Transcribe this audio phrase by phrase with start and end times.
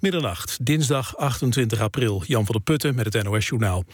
[0.00, 2.22] Middernacht, dinsdag 28 april.
[2.26, 3.84] Jan van der Putten met het NOS-journaal.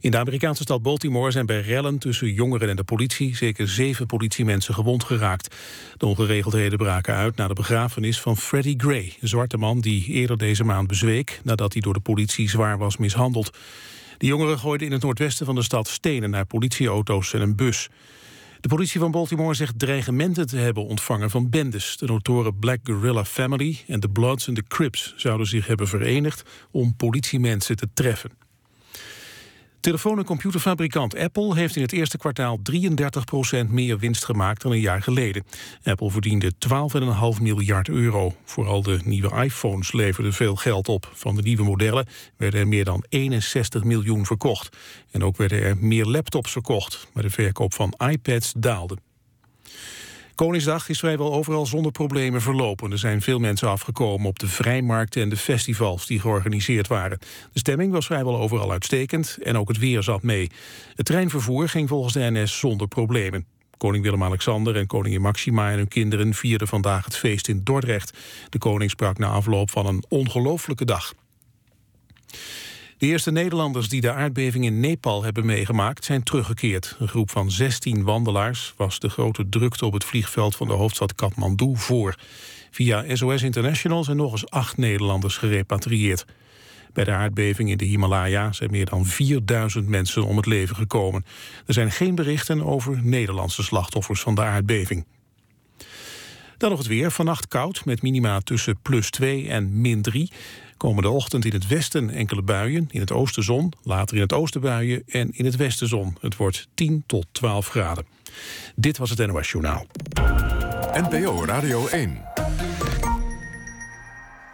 [0.00, 3.36] In de Amerikaanse stad Baltimore zijn bij rellen tussen jongeren en de politie...
[3.36, 5.54] zeker zeven politiemensen gewond geraakt.
[5.96, 9.16] De ongeregeldheden braken uit na de begrafenis van Freddie Gray...
[9.20, 11.40] een zwarte man die eerder deze maand bezweek...
[11.42, 13.56] nadat hij door de politie zwaar was mishandeld.
[14.18, 17.88] De jongeren gooiden in het noordwesten van de stad stenen naar politieauto's en een bus.
[18.64, 21.96] De politie van Baltimore zegt dreigementen te hebben ontvangen van bendes.
[21.96, 26.42] De notoren Black Guerrilla Family en de Bloods en de Crips zouden zich hebben verenigd
[26.70, 28.43] om politiemensen te treffen.
[29.84, 34.80] Telefoon- en computerfabrikant Apple heeft in het eerste kwartaal 33% meer winst gemaakt dan een
[34.80, 35.44] jaar geleden.
[35.82, 38.34] Apple verdiende 12,5 miljard euro.
[38.44, 41.10] Vooral de nieuwe iPhones leverden veel geld op.
[41.14, 44.76] Van de nieuwe modellen werden er meer dan 61 miljoen verkocht.
[45.10, 48.96] En ook werden er meer laptops verkocht, maar de verkoop van iPads daalde.
[50.34, 52.92] Koningsdag is vrijwel overal zonder problemen verlopen.
[52.92, 57.18] Er zijn veel mensen afgekomen op de vrijmarkten en de festivals die georganiseerd waren.
[57.52, 60.50] De stemming was vrijwel overal uitstekend en ook het weer zat mee.
[60.94, 63.46] Het treinvervoer ging volgens de NS zonder problemen.
[63.76, 68.18] Koning Willem-Alexander en koningin Maxima en hun kinderen vierden vandaag het feest in Dordrecht.
[68.48, 71.14] De koning sprak na afloop van een ongelooflijke dag.
[73.04, 76.96] De eerste Nederlanders die de aardbeving in Nepal hebben meegemaakt zijn teruggekeerd.
[76.98, 81.14] Een groep van 16 wandelaars was de grote drukte op het vliegveld van de hoofdstad
[81.14, 82.14] Kathmandu voor.
[82.70, 86.24] Via SOS International zijn nog eens acht Nederlanders gerepatrieerd.
[86.92, 91.24] Bij de aardbeving in de Himalaya zijn meer dan 4000 mensen om het leven gekomen.
[91.66, 95.06] Er zijn geen berichten over Nederlandse slachtoffers van de aardbeving.
[96.56, 97.10] Dan nog het weer.
[97.10, 100.30] Vannacht koud met minima tussen plus 2 en min 3.
[100.76, 104.60] Komende ochtend in het westen enkele buien, in het oosten zon, later in het oosten
[104.60, 106.16] buien en in het westen zon.
[106.20, 108.06] Het wordt 10 tot 12 graden.
[108.74, 109.86] Dit was het NOS Journaal.
[110.92, 112.22] NPO Radio 1.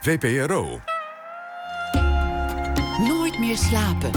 [0.00, 0.80] VPRO.
[2.98, 4.10] Nooit meer slapen.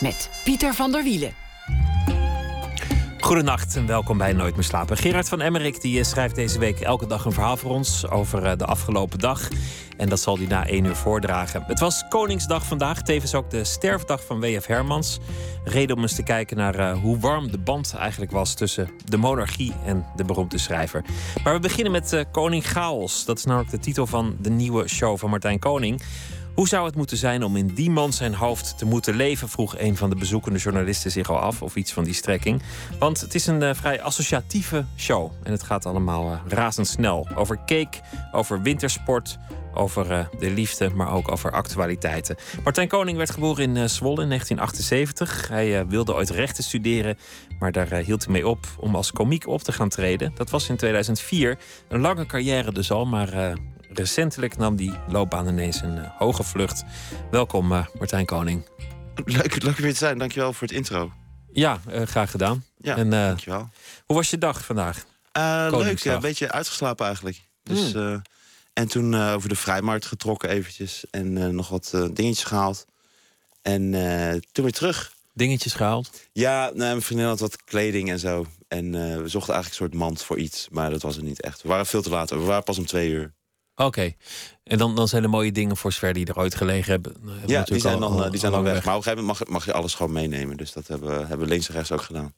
[0.00, 1.41] Met Pieter van der Wielen.
[3.32, 4.96] Goedenacht en welkom bij Nooit meer slapen.
[4.96, 8.44] Gerard van Emmerik die eh, schrijft deze week elke dag een verhaal voor ons over
[8.44, 9.48] eh, de afgelopen dag.
[9.96, 11.64] En dat zal hij na één uur voordragen.
[11.66, 14.66] Het was Koningsdag vandaag, tevens ook de sterfdag van W.F.
[14.66, 15.18] Hermans.
[15.64, 19.16] Reden om eens te kijken naar uh, hoe warm de band eigenlijk was tussen de
[19.16, 21.04] monarchie en de beroemde schrijver.
[21.44, 23.24] Maar we beginnen met Koning Chaos.
[23.24, 26.02] Dat is namelijk de titel van de nieuwe show van Martijn Koning.
[26.54, 29.48] Hoe zou het moeten zijn om in die man zijn hoofd te moeten leven?
[29.48, 32.62] vroeg een van de bezoekende journalisten zich al af, of iets van die strekking.
[32.98, 35.30] Want het is een uh, vrij associatieve show.
[35.42, 37.28] En het gaat allemaal uh, razendsnel.
[37.34, 38.00] Over cake,
[38.32, 39.38] over wintersport,
[39.74, 42.36] over uh, de liefde, maar ook over actualiteiten.
[42.64, 45.48] Martijn Koning werd geboren in Zwolle in 1978.
[45.48, 47.18] Hij wilde ooit rechten studeren,
[47.58, 50.32] maar daar hield hij mee op om als komiek op te gaan treden.
[50.34, 51.58] Dat was in 2004.
[51.88, 53.54] Een lange carrière dus al, maar
[53.94, 56.84] recentelijk nam die loopbaan ineens een uh, hoge vlucht.
[57.30, 58.66] Welkom, uh, Martijn Koning.
[59.24, 60.18] Leuk, leuk weer te zijn.
[60.18, 61.12] Dankjewel voor het intro.
[61.52, 62.64] Ja, uh, graag gedaan.
[62.76, 63.68] Ja, en, dankjewel.
[64.06, 65.04] Hoe was je dag vandaag?
[65.70, 67.40] leuk, een beetje uitgeslapen eigenlijk.
[67.62, 68.22] Dus, hmm.
[68.72, 71.04] en toen over de vrijmarkt getrokken eventjes.
[71.10, 72.86] En nog wat dingetjes gehaald.
[73.62, 73.90] En
[74.52, 75.12] toen weer terug.
[75.34, 76.10] Dingetjes gehaald?
[76.32, 78.46] Ja, nou, mijn vriendin had wat kleding en zo.
[78.68, 78.90] En
[79.22, 80.68] we zochten eigenlijk een soort mand voor iets.
[80.70, 81.62] Maar dat was het niet echt.
[81.62, 82.30] We waren veel te laat.
[82.30, 83.32] We waren pas om twee uur.
[83.84, 84.12] Oké.
[84.64, 87.12] En dan, dan zijn er mooie dingen voor zover die er ooit gelegen hebben.
[87.22, 88.72] hebben ja, die zijn, dan, al, die zijn al weg.
[88.72, 88.84] weg.
[88.84, 90.56] Maar op een gegeven moment mag, mag je alles gewoon meenemen.
[90.56, 92.34] Dus dat hebben, hebben we links en rechts ook gedaan.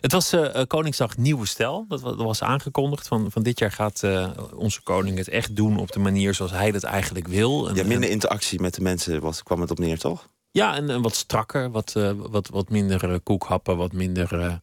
[0.00, 1.84] Het was uh, Koningsdag Nieuwe Stijl.
[1.88, 3.08] Dat, dat, was aangekondigd.
[3.08, 6.50] Van, van dit jaar gaat uh, onze koning het echt doen op de manier zoals
[6.50, 7.68] hij dat eigenlijk wil.
[7.68, 10.28] En, ja, minder interactie met de mensen was, kwam het op neer, toch?
[10.50, 11.70] Ja, en, en wat strakker.
[11.70, 14.60] Wat, uh, wat, wat minder koekhappen, wat minder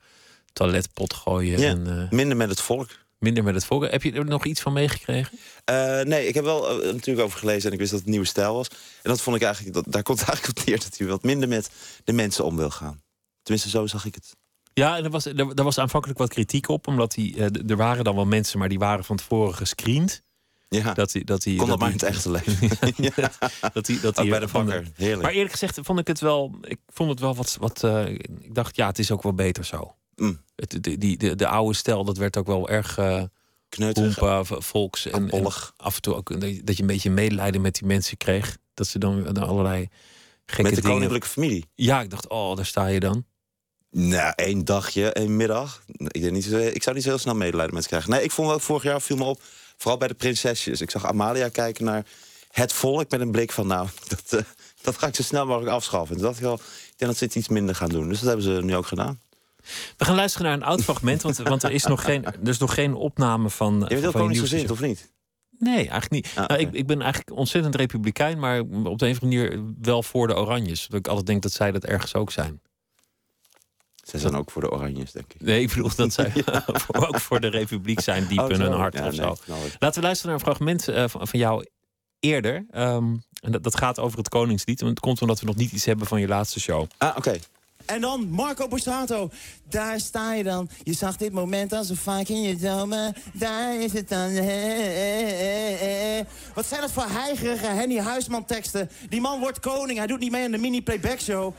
[0.53, 1.59] toiletpot gooien.
[1.59, 2.89] Ja, en, minder met het volk
[3.19, 3.91] minder met het volk.
[3.91, 5.37] Heb je er nog iets van meegekregen?
[5.71, 8.25] Uh, nee, ik heb wel uh, natuurlijk over gelezen en ik wist dat het nieuwe
[8.25, 8.67] stijl was.
[9.03, 11.49] En dat vond ik eigenlijk, dat, daar komt eigenlijk op neer dat hij wat minder
[11.49, 11.69] met
[12.03, 13.01] de mensen om wil gaan.
[13.43, 14.35] Tenminste, zo zag ik het.
[14.73, 18.03] Ja, en er was, er, was aanvankelijk wat kritiek op, omdat hij, uh, er waren
[18.03, 20.25] dan wel mensen, maar die waren van tevoren gescreend.
[20.69, 22.69] Ja, dat hij, dat hij, Kon dat maar in het echte leven.
[23.15, 23.31] ja.
[23.73, 25.21] dat hij, dat hij bij de bakker, heerlijk.
[25.21, 28.75] Maar eerlijk gezegd vond ik het wel, ik vond het wel wat, wat ik dacht,
[28.75, 29.95] ja, het is ook wel beter zo.
[30.17, 30.41] Mm.
[30.55, 32.99] Het, de, die, de, de oude stijl, dat werd ook wel erg
[33.69, 35.45] kneuterig, volks en, en,
[35.77, 38.57] af en toe ook dat je een beetje medelijden met die mensen kreeg.
[38.73, 39.89] Dat ze dan, dan allerlei
[40.45, 40.91] gekke Met de dingen...
[40.91, 41.65] koninklijke familie?
[41.75, 43.25] Ja, ik dacht, oh, daar sta je dan.
[43.91, 45.83] Nou, één dagje, één middag.
[45.87, 48.09] Ik, denk niet, ik zou niet zo heel snel medelijden met ze krijgen.
[48.09, 49.41] Nee, ik vond wel vorig jaar viel me op,
[49.77, 50.81] vooral bij de prinsesjes.
[50.81, 52.05] Ik zag Amalia kijken naar
[52.51, 54.39] het volk met een blik van, nou, dat, uh,
[54.81, 56.09] dat ga ik zo snel mogelijk afschaffen.
[56.09, 58.09] En toen dacht ik wel, ik denk dat ze het iets minder gaan doen.
[58.09, 59.21] Dus dat hebben ze nu ook gedaan.
[59.97, 62.57] We gaan luisteren naar een oud fragment, want, want er, is nog geen, er is
[62.57, 63.73] nog geen opname van.
[63.73, 65.15] Je bent heel koningsgezind, of niet?
[65.59, 66.31] Nee, eigenlijk niet.
[66.35, 69.63] Ah, nou, ik, ik ben eigenlijk ontzettend republikein, maar op de een of andere manier
[69.81, 70.87] wel voor de Oranjes.
[70.87, 72.61] Dat ik altijd denk dat zij dat ergens ook zijn.
[74.03, 75.41] Zij zijn ook voor de Oranjes, denk ik.
[75.41, 76.33] Nee, ik bedoel dat zij
[77.07, 79.31] ook voor de Republiek zijn, diep Oh, in hun hart Ja, of nee, zo.
[79.31, 79.75] ik.
[79.79, 81.65] Laten we luisteren naar een fragment eh, van, van jou
[82.19, 82.65] eerder.
[82.71, 84.81] Ehm, en dat, dat gaat over het Koningslied.
[84.81, 86.85] En het komt omdat we nog niet iets hebben van je laatste show.
[86.97, 87.39] Ah, oké.
[87.87, 89.29] En dan Marco Borsato.
[89.69, 90.69] Daar sta je dan.
[90.83, 93.13] Je zag dit moment al zo vaak in je dromen.
[93.33, 94.33] Daar is het dan.
[96.53, 98.89] Wat zijn dat voor heigerige Henny Huisman teksten?
[99.09, 99.97] Die man wordt koning.
[99.97, 101.53] Hij doet niet mee aan de mini-playback show.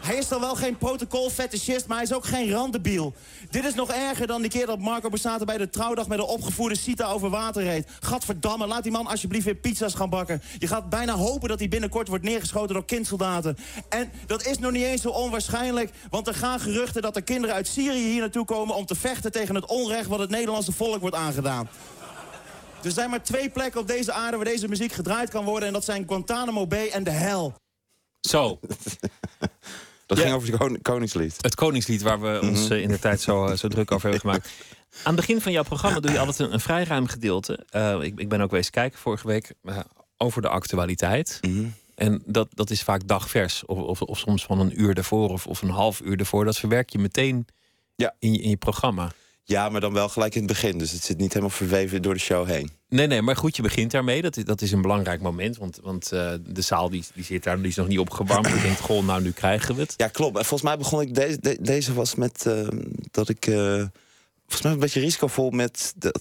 [0.00, 3.14] Hij is dan wel geen protocol-fetischist, maar hij is ook geen randebiel.
[3.50, 6.08] Dit is nog erger dan die keer dat Marco Borsato bij de trouwdag...
[6.08, 7.88] met een opgevoerde Sita over water reed.
[8.00, 10.42] Gadverdamme, laat die man alsjeblieft weer pizza's gaan bakken.
[10.58, 13.56] Je gaat bijna hopen dat hij binnenkort wordt neergeschoten door kindsoldaten.
[13.88, 15.90] En dat is nog niet eens zo onwaarschijnlijk...
[16.10, 18.74] want er gaan geruchten dat er kinderen uit Syrië hier naartoe komen...
[18.74, 21.68] om te vechten tegen het onrecht wat het Nederlandse volk wordt aangedaan.
[22.82, 25.68] Er zijn maar twee plekken op deze aarde waar deze muziek gedraaid kan worden...
[25.68, 27.54] en dat zijn Guantanamo Bay en de hel.
[28.20, 28.58] Zo,
[30.08, 30.22] Dat Ja.
[30.24, 31.36] ging over het kon- Koningslied.
[31.40, 34.20] het Koningslied waar we ons eh, in de tijd zo, eh, zo druk over hebben
[34.20, 34.50] gemaakt.
[35.02, 37.64] Aan het begin van jouw programma doe je altijd een, een vrij ruim gedeelte.
[37.70, 39.52] Eh, ik, ik ben ook wezen kijken vorige week
[40.16, 41.38] over de actualiteit.
[41.42, 41.64] Mhm.
[41.94, 43.64] En dat, dat is vaak dagvers.
[43.66, 46.44] Of, of, of soms van een uur ervoor of, of een half uur ervoor.
[46.44, 47.46] Dat verwerk je meteen
[47.96, 48.14] Ja.
[48.18, 49.10] in, je, in je programma.
[49.48, 50.78] Ja, maar dan wel gelijk in het begin.
[50.78, 52.70] Dus het zit niet helemaal verweven door de show heen.
[52.88, 54.22] Nee, nee, maar goed, je begint daarmee.
[54.22, 55.56] Dat is, dat is een belangrijk moment.
[55.56, 58.48] Want, want eh, de zaal die, die zit daar, die is nog niet opgewarmd.
[58.48, 59.94] Je denkt, goh, nou nu krijgen we het.
[59.96, 60.36] Ja, klopt.
[60.38, 61.14] En volgens mij begon ik...
[61.14, 62.46] Deze, de- deze was met...
[62.46, 62.68] eh,
[63.10, 63.46] dat ik...
[63.46, 63.84] eh,
[64.48, 65.92] volgens mij een beetje risicovol met...
[65.96, 66.20] Dat,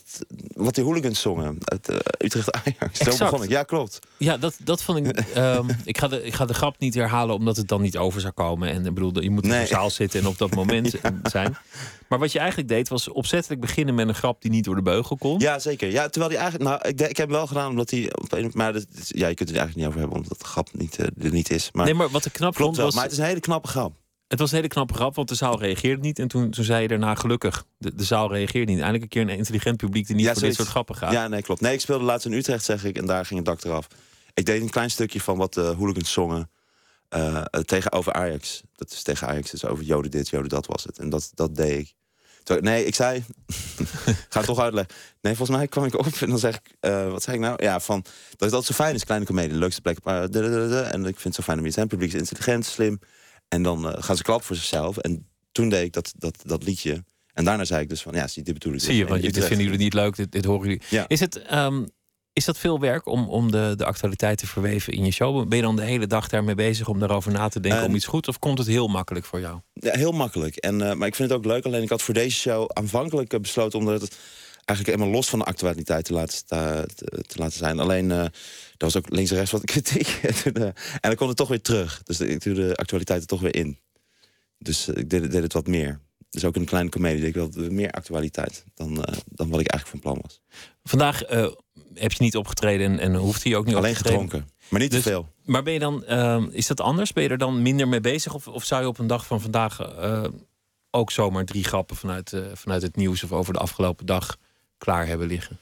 [0.54, 1.58] wat die hooligans zongen.
[1.64, 3.00] Uit eh, Utrecht Ajax.
[3.00, 3.50] Zo begon ik.
[3.50, 4.00] Ja, klopt.
[4.18, 5.18] Ja, dat, dat vond ik.
[5.34, 8.22] ehm, ik, ga de, ik ga de grap niet herhalen omdat het dan niet over
[8.22, 8.70] zou komen.
[8.70, 9.62] En ik bedoel, je moet in Nee.
[9.62, 11.58] de zaal zitten en op dat moment zijn.
[12.10, 14.82] Maar wat je eigenlijk deed was opzettelijk beginnen met een grap die niet door de
[14.82, 15.40] beugel kon.
[15.40, 15.92] Ja, zeker.
[15.92, 16.70] Ja, terwijl die eigenlijk...
[16.70, 18.12] Nou, ik, ik heb hem wel gedaan omdat hij...
[18.52, 20.18] Maar dat, ja, je kunt het er eigenlijk niet over hebben.
[20.18, 21.70] Omdat de grap niet, eh, er niet is.
[21.72, 22.86] Maar, nee, maar wat ik knap klopt vond wel.
[22.86, 22.96] was.
[22.96, 23.94] Maar het is een hele knappe grap.
[24.28, 26.20] Het was een hele knappe grap, want de zaal reageerde niet.
[26.20, 28.76] En toen, toen zei je daarna gelukkig, de, de zaal reageert niet.
[28.78, 31.12] Eindelijk een keer een intelligent publiek die niet Ja, voor dit soort grappen gaat.
[31.12, 31.62] Ja, nee, klopt.
[31.62, 32.98] Nee, ik speelde laatst in Utrecht, zeg ik.
[32.98, 33.88] En daar ging het dak eraf.
[34.34, 36.50] Ik deed een klein stukje van wat de hooligans zongen.
[37.10, 38.62] eh, eh, tegen over Ajax.
[38.76, 39.52] Dat is tegen Ajax.
[39.52, 41.00] Dus over Joden dit, Joden dat was het.
[41.00, 41.94] En dat, dat deed ik.
[42.44, 43.24] Toen- nee, ik zei...
[44.30, 44.96] ga het toch uitleggen.
[45.22, 46.76] Nee, volgens mij kwam ik op en dan zeg ik...
[46.80, 47.64] eh, wat zei ik nou?
[47.64, 48.02] Ja, van...
[48.02, 49.52] Dat het altijd zo fijn is, kleine comedie.
[49.52, 49.98] De leukste plek.
[50.04, 51.88] En ik vind het zo fijn om hier te zijn.
[51.88, 53.00] Publiek is intelligent, slim.
[53.48, 54.98] En dan eh, gaan ze klappen voor zichzelf.
[54.98, 57.04] En toen deed ik dat, dat, dat liedje.
[57.34, 58.14] En daarna zei ik dus van...
[58.14, 58.80] Ja, zie, dit bedoel ik.
[58.80, 59.10] Zie je, dus.
[59.10, 60.82] want dit vinden jullie niet leuk, dit, dit horen jullie.
[60.90, 61.08] Ja.
[61.08, 61.84] Is, het, ehm,
[62.34, 65.48] is dat veel werk om, om de, de actualiteit te verweven in je show?
[65.48, 68.06] Ben je dan de hele dag daarmee bezig om daarover na te denken om iets
[68.06, 68.28] goed?
[68.28, 69.60] Of komt het heel makkelijk voor jou?
[69.74, 70.56] Ja, heel makkelijk.
[70.56, 71.66] En, eh, maar ik vind het ook leuk.
[71.66, 73.80] Alleen ik had voor deze show aanvankelijk eh, besloten...
[73.80, 74.18] omdat het
[74.68, 76.88] eigenlijk helemaal los van de actualiteit te laten, te,
[77.28, 77.80] te laten zijn.
[77.80, 78.26] Alleen, eh
[78.78, 80.08] er was ook links en rechts wat kritiek.
[80.44, 82.02] en, eh, en dan kwam het toch weer terug.
[82.04, 83.80] Dus ik doe de actualiteit er toch weer in.
[84.58, 86.00] Dus eh, ik deed, deed het wat meer.
[86.30, 88.64] Dus ook een kleine comedie ik wel meer actualiteit...
[88.76, 88.94] dan,
[89.26, 90.42] dan wat ik eigenlijk van plan was.
[90.84, 91.20] Vandaag
[91.94, 94.50] heb je niet opgetreden en, en hoeft hij ook niet Alleen gedronken.
[94.70, 95.28] Maar niet Dus- te veel.
[95.46, 96.06] Maar ben je dan,
[96.54, 97.14] is dat anders?
[97.14, 98.34] Ben je er dan minder mee bezig?
[98.34, 99.96] Of, of zou je op een dag van vandaag
[100.92, 104.38] ook zomaar drie grappen vanuit, vanuit het nieuws of over de afgelopen dag
[104.78, 105.58] klaar hebben liggen?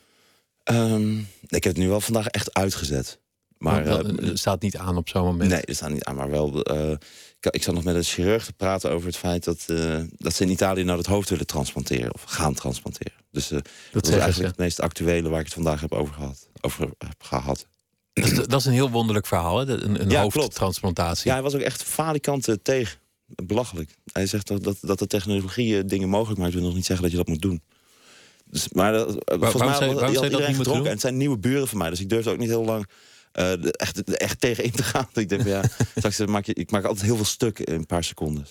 [0.64, 1.18] Ehm,
[1.48, 3.20] ik heb het nu wel vandaag echt uitgezet.
[3.58, 5.50] Maar Maar dat eh, staat niet aan op zo'n moment.
[5.50, 6.16] Nee, dat staat niet aan.
[6.16, 6.64] Maar wel.
[6.64, 6.92] eh,
[7.40, 10.34] ik, ik zat nog met een chirurg te praten over het feit dat, eh, dat
[10.34, 12.14] ze in Italië nou het hoofd willen transplanteren.
[12.14, 13.14] Of gaan transplanteren.
[13.32, 13.60] Dus eh,
[13.92, 16.48] dat, is eigenlijk het meest actuele waar ik het vandaag heb over gehad.
[16.62, 17.68] Over heb gehad.
[18.14, 19.66] Dat, is- dat is een heel wonderlijk verhaal, hè?
[19.84, 21.28] Een, een Ja, hoofdtransplantatie.
[21.28, 23.00] Ja, hij was ook echt falikant tegen.
[23.26, 23.96] Belachelijk.
[24.12, 26.54] Hij zegt dat, dat, dat de technologie dingen mogelijk maakt.
[26.54, 27.62] wil nog niet zeggen dat je dat moet doen.
[28.50, 30.86] Dus, maar dat, eh, volgens mij je- had dat iedereen niet moeten gedronken.
[30.86, 31.90] En het zijn nieuwe buren van mij.
[31.90, 32.88] Dus ik durfde ook niet heel lang
[33.32, 35.08] eh, echt, echt tegen in te gaan.
[35.14, 35.62] ik denk ja,
[35.96, 38.46] straks eh, maak je, ik maak altijd heel veel stuk in een paar seconden.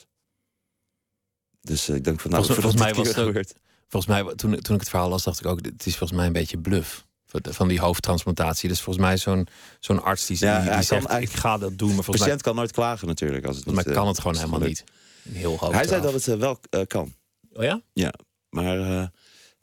[1.60, 3.54] Dus ik denk van nou, Volgens- volgens mij was het gebeurt.
[3.88, 5.64] Volgens mij, toen, toen ik het verhaal las, dacht ik ook...
[5.64, 7.06] het is volgens mij een beetje bluff
[7.42, 8.68] van- die hoofdtransplantatie.
[8.68, 9.46] Dus volgens mij zo'n
[9.80, 11.12] zo'n arts die, Ja, die, kan zegt...
[11.22, 13.46] ik ga dat doen, maar De mij, patiënt kan nooit klagen natuurlijk.
[13.46, 14.84] Als het mij kan het gewoon helemaal niet.
[15.28, 17.14] Heel hoofd Hij zei dat het wel kan.
[17.52, 17.80] Oh ja?
[17.92, 18.12] Ja,
[18.48, 19.10] maar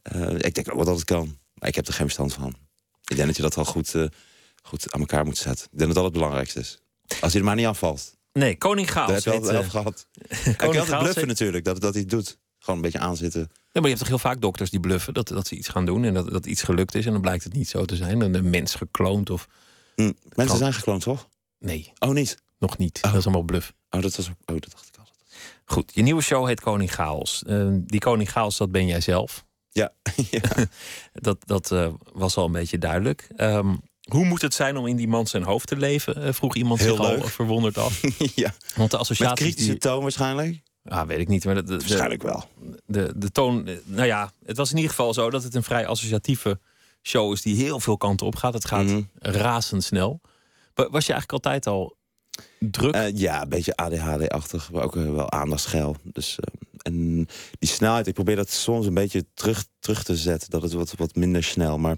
[0.01, 1.37] eh, ik denk ook wel dat het kan.
[1.53, 2.55] Maar ik heb er geen verstand van.
[3.07, 4.05] Ik denk dat je dat wel goed, eh,
[4.63, 5.65] goed aan elkaar moet zetten.
[5.71, 6.79] Ik denk dat dat het belangrijkste is.
[7.21, 8.17] Als hij er maar niet afvalt.
[8.33, 9.11] Nee, Koning Dat Chaos.
[9.11, 10.07] heb je al heet, wel eh, gehad.
[10.27, 12.37] Hij Koning kan altijd bluffen heet- natuurlijk, dat, dat hij het doet.
[12.59, 13.41] Gewoon een beetje aanzitten.
[13.41, 15.85] Ja, maar je hebt toch heel vaak dokters die bluffen dat, dat ze iets gaan
[15.85, 18.19] doen en dat, dat iets gelukt is en dan blijkt het niet zo te zijn.
[18.19, 19.47] Dan een mens gekloond of.
[19.95, 20.01] Hm.
[20.03, 21.27] Mensen Kan- zijn gekloond, toch?
[21.59, 22.37] Nee, Oh, niet?
[22.59, 22.97] nog niet.
[23.01, 23.09] Oh.
[23.11, 23.73] Dat is allemaal bluff.
[23.89, 24.35] Oh, dat was ook...
[24.45, 25.15] Oh, dat dacht ik altijd.
[25.65, 27.43] Goed, je nieuwe show heet Koning Chaos.
[27.47, 29.45] Uh, die Koning Chaos, dat ben jij zelf.
[29.71, 29.91] Ja,
[30.31, 30.41] ja.
[31.13, 33.27] dat, dat uh, was al een beetje duidelijk.
[33.37, 36.25] Um, hoe moet het zijn om in die man zijn hoofd te leven?
[36.27, 37.21] Uh, vroeg iemand Heel zich leuk.
[37.21, 38.01] al verwonderd af.
[38.35, 38.53] ja.
[38.75, 39.45] Want de associatie.
[39.45, 40.61] Met kritische toon waarschijnlijk?
[40.85, 41.45] Ah, weet ik niet.
[41.45, 42.43] Maar de, de, waarschijnlijk wel.
[42.85, 43.67] De, de toon.
[43.85, 46.59] Nou ja, het was in ieder geval zo dat het een vrij associatieve
[47.03, 48.53] show is die heel veel kanten op gaat.
[48.53, 49.01] Het gaat Mhm.
[49.19, 50.21] razendsnel.
[50.73, 51.95] Was je eigenlijk altijd al
[52.59, 52.95] druk?
[52.95, 55.95] Uh, ja, een beetje ADHD-achtig, maar ook uh, wel aandachtsgeil.
[56.03, 57.27] Dus, uh, en
[57.59, 60.49] die snelheid, ik probeer dat soms een beetje terug, terug te zetten.
[60.49, 61.77] Dat het wat, wat minder snel.
[61.77, 61.97] Maar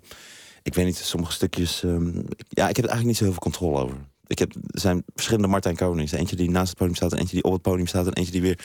[0.63, 1.83] ik weet niet, sommige stukjes...
[1.83, 3.97] Um, ja, ik heb er eigenlijk niet zo heel veel controle over.
[4.27, 6.11] Ik heb, er zijn verschillende Martijn Konings.
[6.11, 8.07] Eentje die naast het podium staat, eentje die op het podium staat...
[8.07, 8.59] en eentje die weer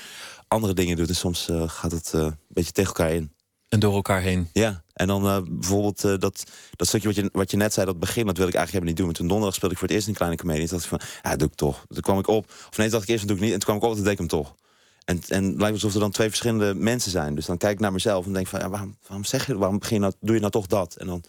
[0.48, 1.08] andere dingen doet.
[1.08, 3.32] En soms gaat het een beetje tegen elkaar in.
[3.68, 4.48] En door elkaar heen.
[4.52, 6.44] Ja, en dan uh, bijvoorbeeld uh, dat,
[6.76, 8.88] dat stukje wat je, wat je net zei, dat begin, dat wil ik eigenlijk helemaal
[8.88, 9.06] niet doen.
[9.06, 10.62] Maar toen donderdag speelde ik voor het eerst een kleine comedie.
[10.62, 11.84] En toen dacht ik van, ja, doe ik toch.
[11.88, 12.52] Toen kwam ik op.
[12.70, 13.52] Of nee, dacht ik eerst, dat doe ik niet.
[13.52, 14.54] En toen kwam ik op, dat deed hem toch.
[15.04, 17.34] En, en het lijkt alsof er dan twee verschillende mensen zijn.
[17.34, 19.78] Dus dan kijk ik naar mezelf en denk van, ja, waarom, waarom zeg je, waarom
[19.78, 20.96] begin je nou, doe je nou toch dat?
[20.96, 21.24] En dan,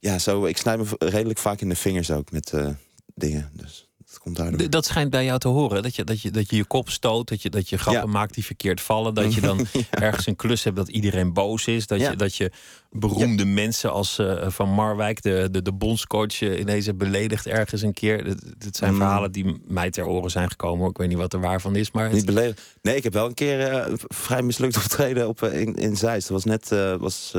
[0.00, 2.68] ja, zo, ik snijd me redelijk vaak in de vingers ook met uh,
[3.14, 3.50] dingen.
[3.52, 4.70] Dus dat komt daardoor.
[4.70, 5.82] Dat schijnt bij jou te horen.
[5.82, 7.28] Dat je dat je, dat je, je kop stoot.
[7.28, 8.08] Dat je, dat je grappen Ja.
[8.10, 9.14] maakt die verkeerd vallen.
[9.14, 11.86] Dat je dan ergens een klus hebt dat iedereen boos is.
[11.86, 12.10] Dat, Ja.
[12.10, 12.50] je, dat je
[12.90, 17.82] beroemde mensen als eh, Van Marwijk, de, de, de bondscoach, eh, ineens hebt beledigd ergens
[17.82, 18.24] een keer.
[18.58, 18.96] Dit zijn Mm.
[18.96, 20.88] verhalen die mij ter oren zijn gekomen.
[20.90, 21.90] Ik weet niet wat er waar van is.
[21.90, 22.60] Maar het- Niet beledigd.
[22.82, 26.28] Nee, ik heb wel een keer eh, vrij mislukt optreden op, in, in Zeist.
[26.28, 26.98] Dat was net...
[27.00, 27.32] was,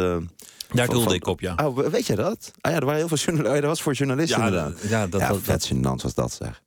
[0.75, 1.55] daar van- doelde van- ik op, ja.
[1.65, 2.51] Oh, weet je dat?
[2.61, 3.49] Ah ja, er waren heel veel journalisten.
[3.49, 4.81] Oh, ja, dat was voor journalisten Ja, inderdaad.
[4.81, 6.61] dat- ja, dat- ja, dat- vet gênant was dat zeg.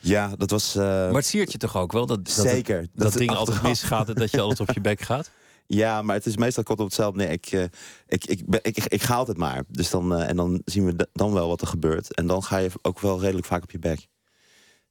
[0.00, 0.74] Ja, dat was...
[0.76, 2.86] eh, Maar het siert je toch ook wel dat, dat, Zeker.
[2.94, 5.30] dat, dingen altijd misgaat en dat je altijd op je bek gaat?
[5.68, 7.18] Ja, maar het is meestal kort op hetzelfde.
[7.18, 7.62] Nee, ik, eh,
[8.06, 9.62] ik, ik, ik, ik, ga altijd maar.
[9.68, 12.14] Dus dan, eh, en dan zien we dan wel wat er gebeurt.
[12.14, 14.06] En dan ga je ook wel redelijk vaak op je bek.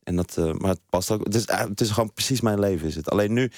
[0.03, 1.23] En dat, maar het past ook.
[1.23, 3.09] Het is, het is gewoon precies mijn leven, is het.
[3.09, 3.51] Alleen nu,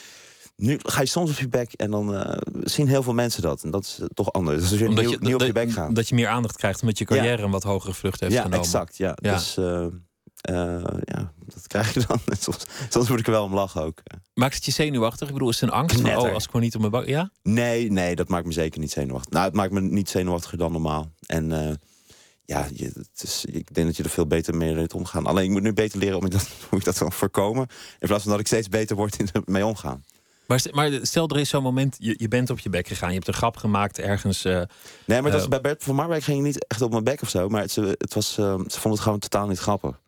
[0.57, 3.63] nu ga je soms op je bek en dan eh, zien heel veel mensen dat.
[3.63, 4.61] En dat is eh, toch anders.
[4.61, 5.95] Dus als je Omdat nieuw, je, nieuw op je bek gaat.
[5.95, 7.15] dat je meer aandacht krijgt omdat je Ja.
[7.15, 8.65] carrière een wat hogere vlucht heeft ja, genomen.
[8.65, 8.97] exact.
[8.97, 9.17] Ja.
[9.21, 9.33] Ja.
[9.33, 9.85] Dus eh,
[10.41, 12.19] eh, ja, dat krijg je dan.
[12.39, 14.03] Soms, soms moet ik er wel om lachen ook.
[14.33, 15.27] Maakt het je zenuwachtig?
[15.27, 16.01] Ik bedoel, is het een angst?
[16.01, 17.05] Van, oh, als ik maar niet op mijn bak...
[17.05, 17.31] Ja?
[17.43, 19.31] Nee, nee, dat maakt me zeker niet zenuwachtig.
[19.31, 21.11] Nou, het maakt me niet zenuwachtiger dan normaal.
[21.25, 21.79] En
[22.47, 25.25] ja, je, het is, ik denk dat je er veel beter mee leert omgaan.
[25.25, 27.67] Alleen ik moet nu beter leren om dat, hoe ik dat kan voorkomen.
[27.99, 30.03] In plaats van dat ik steeds beter word in het mee omgaan.
[30.47, 33.09] Maar, maar stel, er is zo'n moment, je, je bent op je bek gegaan.
[33.09, 34.45] Je hebt een grap gemaakt ergens.
[34.45, 34.53] eh,
[35.05, 37.03] Nee, maar dat Eh, was, bij Bert van Marwijk ging je niet echt op mijn
[37.03, 37.49] bek of zo.
[37.49, 39.99] Maar het, ze- het was, eh, ze vonden het gewoon totaal niet grappig.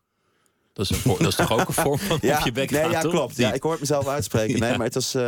[0.73, 2.91] dat, is een dat is toch ook een vorm van op je bek nee, gaan,
[2.91, 3.11] ja, toch?
[3.11, 3.35] klopt.
[3.35, 4.59] Ja, ik hoor het mezelf uitspreken.
[4.59, 4.77] Nee, Ja.
[4.77, 5.13] maar het was...
[5.15, 5.27] eh,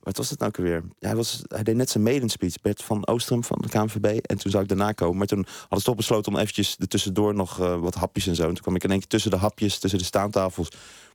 [0.00, 0.82] wat was het nou weer?
[0.98, 4.04] Hij, was, hij deed net zijn maiden speech, Bert van Oostrum van de KNVB.
[4.04, 5.16] En toen zou ik daarna komen.
[5.16, 8.34] Maar toen hadden ze toch besloten om eventjes er tussendoor nog eh, wat hapjes en
[8.34, 8.42] zo.
[8.42, 10.68] En toen kwam ik in één keer tussen de hapjes, tussen de staantafels...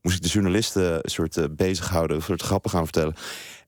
[0.07, 3.15] moest ik de journalisten een soort eh, bezighouden, een soort grappen gaan vertellen.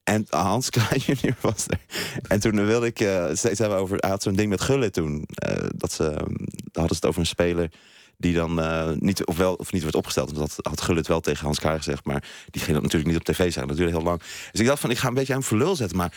[0.03, 1.79] En Hans Kraaij junior was er.
[2.27, 3.97] En toen wilde ik eh, steeds hebben over...
[4.07, 5.23] Had zo'n ding met Gullit toen.
[5.25, 6.37] eh, dat ze, dan
[6.71, 7.71] hadden ze het over een speler
[8.17, 8.61] die dan
[8.99, 10.31] niet, of wel of niet werd opgesteld.
[10.31, 12.05] Want dat had Gullit wel tegen Hans Kraaij gezegd.
[12.05, 13.67] Maar die ging dat natuurlijk niet op tv zeggen.
[13.67, 14.21] Dat duurde heel lang.
[14.51, 15.97] Dus ik dacht van, ik ga een beetje aan verlul zetten.
[15.97, 16.13] Maar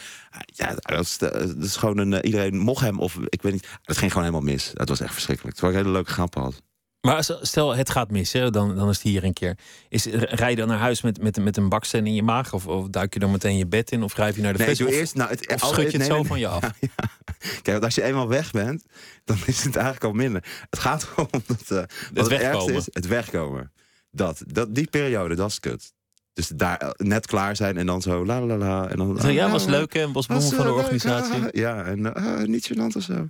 [0.47, 2.25] ja, dat is, dat is gewoon een...
[2.25, 3.69] iedereen mocht hem of ik weet niet.
[3.83, 4.71] Het ging gewoon helemaal mis.
[4.75, 5.57] Het was echt verschrikkelijk.
[5.57, 6.63] Terwijl ik hele leuke grappen had.
[7.03, 9.59] Maar stel, het gaat mis, hè, dan, dan is het hier een keer.
[9.89, 12.53] Is, rij je dan naar huis met, met, met een baksteen in je maag?
[12.53, 14.03] Of, of duik je dan meteen je bed in?
[14.03, 15.15] Of wrijf je naar de Nee, doe eerst...
[15.15, 16.61] Nou, het, of schud je het zo van je af?
[16.81, 17.09] Ja, ja.
[17.39, 18.85] Kijk, want als je eenmaal weg bent,
[19.25, 20.45] dan is het eigenlijk al minder.
[20.71, 22.75] Het gaat gewoon om dat, wat het, ergste wegkomen.
[22.75, 23.73] is, het wegkomen.
[24.11, 25.93] Dat, dat, die periode, dat is kut.
[26.33, 28.89] Dus daar eh, net klaar zijn en dan zo la la la.
[28.89, 30.03] En dan, ja, ah, was leuk, hè?
[30.03, 31.45] Een was, bosbloemen van de eh, leuk, organisatie.
[31.45, 33.29] ah, ja, en eh, ah, niet gênant of zo.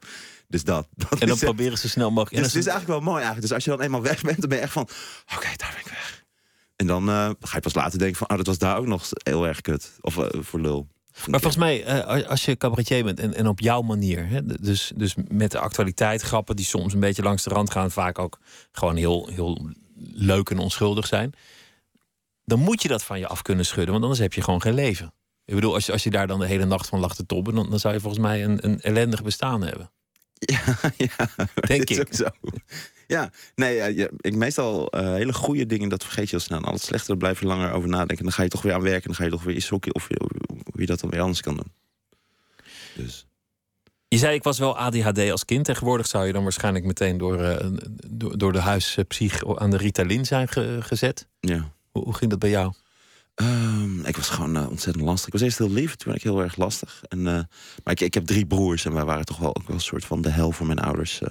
[0.48, 0.88] Dus dat.
[1.08, 2.36] dat En dan is, proberen ze snel mogelijk.
[2.36, 3.42] en dus dan het is eigenlijk wel mooi eigenlijk.
[3.42, 4.88] Dus als je dan eenmaal weg bent, dan ben je echt van...
[5.36, 6.24] Oké, daar ben ik weg.
[6.76, 7.06] En dan
[7.40, 8.30] ga je pas later denken van...
[8.30, 9.92] Oh, dat was daar ook nog heel erg kut.
[10.00, 10.88] Of voor lul.
[11.26, 15.14] Maar volgens mij, als je cabaretier bent en, en op jouw manier, hè, dus, dus
[15.28, 18.38] met de actualiteit, grappen die soms een beetje langs de rand gaan, vaak ook
[18.72, 19.70] gewoon heel, heel
[20.12, 21.34] leuk en onschuldig zijn,
[22.44, 24.74] dan moet je dat van je af kunnen schudden, want anders heb je gewoon geen
[24.74, 25.14] leven.
[25.44, 27.54] Ik bedoel, als je, als je daar dan de hele nacht van lag te tobben,
[27.54, 29.90] dan, dan zou je volgens mij een, een ellendig bestaan hebben.
[30.38, 30.62] Ja,
[31.16, 31.28] ja.
[31.66, 32.14] Denk ik.
[32.14, 32.24] Zo.
[33.06, 36.60] Ja, nee, ja, ja, ik meestal eh, hele goede dingen, dat vergeet je heel snel.
[36.60, 38.24] Al het slechte, blijf je langer over nadenken.
[38.24, 39.06] Dan ga je toch weer aan werken.
[39.06, 40.08] Dan ga je toch weer iets zoeken of
[40.72, 41.72] hoe je dat dan weer anders kan doen.
[42.94, 43.26] Dus.
[44.08, 45.64] Je zei, ik was wel ADHD als kind.
[45.64, 47.66] Tegenwoordig zou je dan waarschijnlijk meteen door, eh,
[48.06, 51.28] door, door de huispsych aan de Ritalin zijn ge- gezet.
[51.40, 51.72] Ja.
[51.92, 52.72] Hoe, hoe ging dat bij jou?
[53.34, 55.26] Ehm, ik was gewoon eh, ontzettend lastig.
[55.26, 57.02] Ik was eerst heel lief, toen werd ik heel erg lastig.
[57.08, 57.34] En, eh,
[57.84, 60.04] maar ik, ik heb drie broers en wij waren toch wel ook wel een soort
[60.04, 61.20] van de hel voor mijn ouders.
[61.20, 61.28] eh.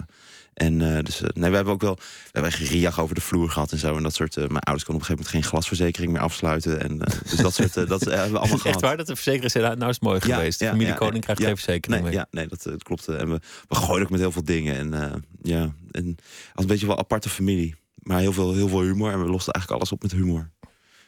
[0.53, 3.71] En dus, nee, we hebben ook wel we hebben echt riach over de vloer gehad
[3.71, 3.97] en zo.
[3.97, 4.35] En dat soort.
[4.35, 6.81] Mijn ouders konden op een gegeven moment geen glasverzekering meer afsluiten.
[6.81, 7.73] En, dus dat soort.
[7.73, 8.65] dat hebben we allemaal gehad.
[8.65, 10.59] Echt waar dat de verzekering zei, nou is het mooi ja, geweest.
[10.59, 12.19] De familie ja, Koning krijgt geen verzekering nee, mee.
[12.19, 13.07] Ja, nee, dat, dat klopt.
[13.07, 14.75] En we, we gooien ook met heel veel dingen.
[14.75, 16.15] En ja, en
[16.53, 17.75] als een beetje wel aparte familie.
[18.01, 19.11] Maar heel veel, heel veel humor.
[19.11, 20.49] En we losten eigenlijk alles op met humor.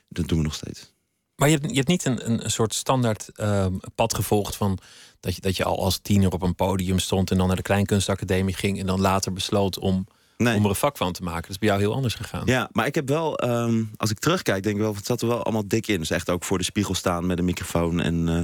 [0.10, 0.94] Dat doen we nog steeds.
[1.36, 4.80] Maar je hebt, je hebt niet een, een soort standaard uh, pad gevolgd van
[5.20, 7.62] dat je, dat je al als tiener op een podium stond en dan naar de
[7.62, 10.08] Kleinkunstacademie ging en dan later besloot om,
[10.38, 10.56] nee.
[10.56, 11.42] om er een vak van te maken.
[11.42, 12.46] Dat is bij jou heel anders gegaan.
[12.46, 15.28] Ja, maar ik heb wel, um, als ik terugkijk, denk ik wel, het zat er
[15.28, 16.00] wel allemaal dik in.
[16.00, 18.42] Dus echt ook voor de spiegel staan met een microfoon en uh,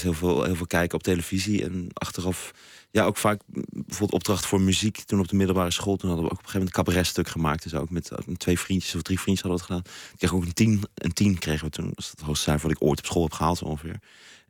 [0.00, 1.64] heel veel, heel veel kijken op televisie.
[1.64, 2.52] En achteraf,
[2.92, 4.98] ja, ook vaak bijvoorbeeld opdracht voor muziek.
[4.98, 7.28] Toen op de middelbare school, toen hadden we ook op een gegeven moment een cabaretstuk
[7.28, 7.62] gemaakt.
[7.62, 10.10] Dus ook met, met twee vriendjes of drie vriendjes hadden we het gedaan.
[10.12, 11.88] Ik kreeg ook een tien, een tien kregen we toen.
[11.88, 13.98] Dat is het hoogste cijfer wat ik ooit op school heb gehaald ongeveer.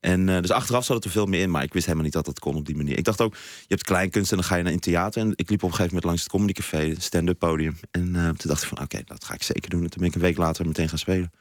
[0.00, 2.14] En uh, dus achteraf zat het er veel meer in, maar ik wist helemaal niet
[2.14, 2.98] dat dat kon op die manier.
[2.98, 5.22] Ik dacht ook, je hebt kleinkunst en dan ga je naar een theater.
[5.22, 7.78] En ik liep op een gegeven moment langs het Comedy Café, stand-up podium.
[7.90, 9.82] En uh, toen dacht ik van, oké, okay, dat ga ik zeker doen.
[9.82, 11.32] En toen ben ik een week later meteen gaan spelen.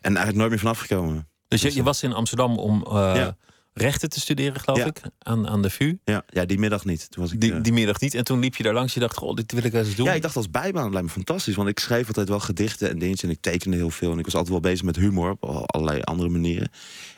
[0.00, 1.28] En eigenlijk nooit meer vanaf gekomen.
[1.48, 3.36] Dus je, je was in Amsterdam om uh, ja.
[3.74, 4.86] Rechten te studeren, geloof ja.
[4.86, 5.96] ik, aan, aan de VU?
[6.04, 7.10] Ja, ja, die middag niet.
[7.10, 8.14] Toen was ik, die, die middag niet.
[8.14, 10.06] En toen liep je daar langs, je dacht, goh, dit wil ik eens doen.
[10.06, 11.54] Ja, ik dacht als bijbaan, lijkt me fantastisch.
[11.54, 14.12] Want ik schreef altijd wel gedichten en dingetjes en ik tekende heel veel.
[14.12, 16.70] En ik was altijd wel bezig met humor op allerlei andere manieren.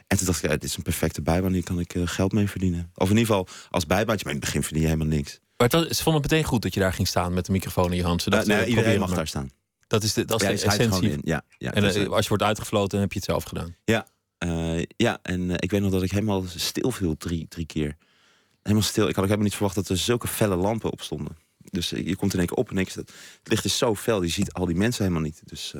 [0.06, 2.32] En toen dacht ik, ja, dit is een perfecte bijbaan, hier kan ik uh, geld
[2.32, 2.90] mee verdienen.
[2.94, 5.40] Of in ieder geval als bijbaantje, maar in het begin verdien je helemaal niks.
[5.56, 7.90] Maar het, ze vonden het meteen goed dat je daar ging staan met de microfoon
[7.90, 8.22] in je hand.
[8.22, 9.16] Zodat uh, nee, iedereen mag maar.
[9.16, 9.50] daar staan.
[9.86, 11.18] Dat is de, dat is ja, de essentie.
[11.22, 13.76] Ja, ja, en als je wordt uitgefloten, dan heb je het zelf gedaan.
[13.84, 14.06] Ja,
[14.96, 17.96] ja en ik weet nog dat ik helemaal stil viel drie, drie keer.
[18.62, 19.08] Helemaal stil.
[19.08, 21.36] Ik had ook helemaal niet verwacht dat er zulke felle lampen op stonden.
[21.70, 22.94] Dus je komt in één keer op en niks.
[22.94, 23.12] Het
[23.42, 25.40] licht is zo fel, je ziet al die mensen helemaal niet.
[25.44, 25.74] Dus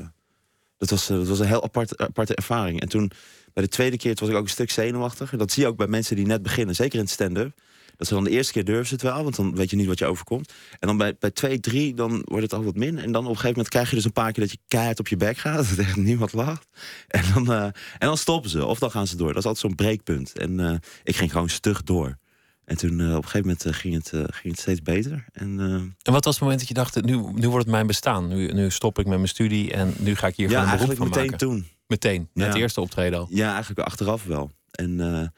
[0.79, 2.81] dat, was, dat was een heel apart, aparte ervaring.
[2.81, 3.11] En toen
[3.53, 5.31] bij de tweede keer was ik ook een stuk zenuwachtig.
[5.31, 7.61] Dat zie je ook bij mensen die net beginnen, zeker in stand-up.
[7.97, 9.87] Dat ze dan de eerste keer durven ze het wel, want dan weet je niet
[9.87, 10.53] wat je overkomt.
[10.79, 12.99] En dan bij, bij twee, drie, dan wordt het al wat min.
[12.99, 14.99] En dan op een gegeven moment krijg je dus een paar keer dat je keihard
[14.99, 15.69] op je bek gaat.
[15.77, 16.67] Dat echt niemand lacht.
[17.09, 19.29] En dan, uh, en dan stoppen ze, of dan gaan ze door.
[19.29, 20.39] Dat is altijd zo'n breekpunt.
[20.39, 20.75] En uh,
[21.05, 22.19] ik ging gewoon stug door.
[22.65, 25.25] En toen uh, op een gegeven moment ging, het, ging het steeds beter.
[25.33, 25.61] En,
[26.03, 28.29] en wat was het moment dat je dacht, nu, nu wordt het mijn bestaan.
[28.29, 30.79] Nu, nu stop ik met mijn studie en nu ga ik hier ja, gewoon een
[30.79, 31.39] beroep van meteen maken.
[31.39, 31.67] toen.
[31.87, 32.49] Meteen, na Ja.
[32.51, 33.27] het eerste optreden al.
[33.31, 34.51] Ja, eigenlijk achteraf wel.
[34.71, 35.29] En eh,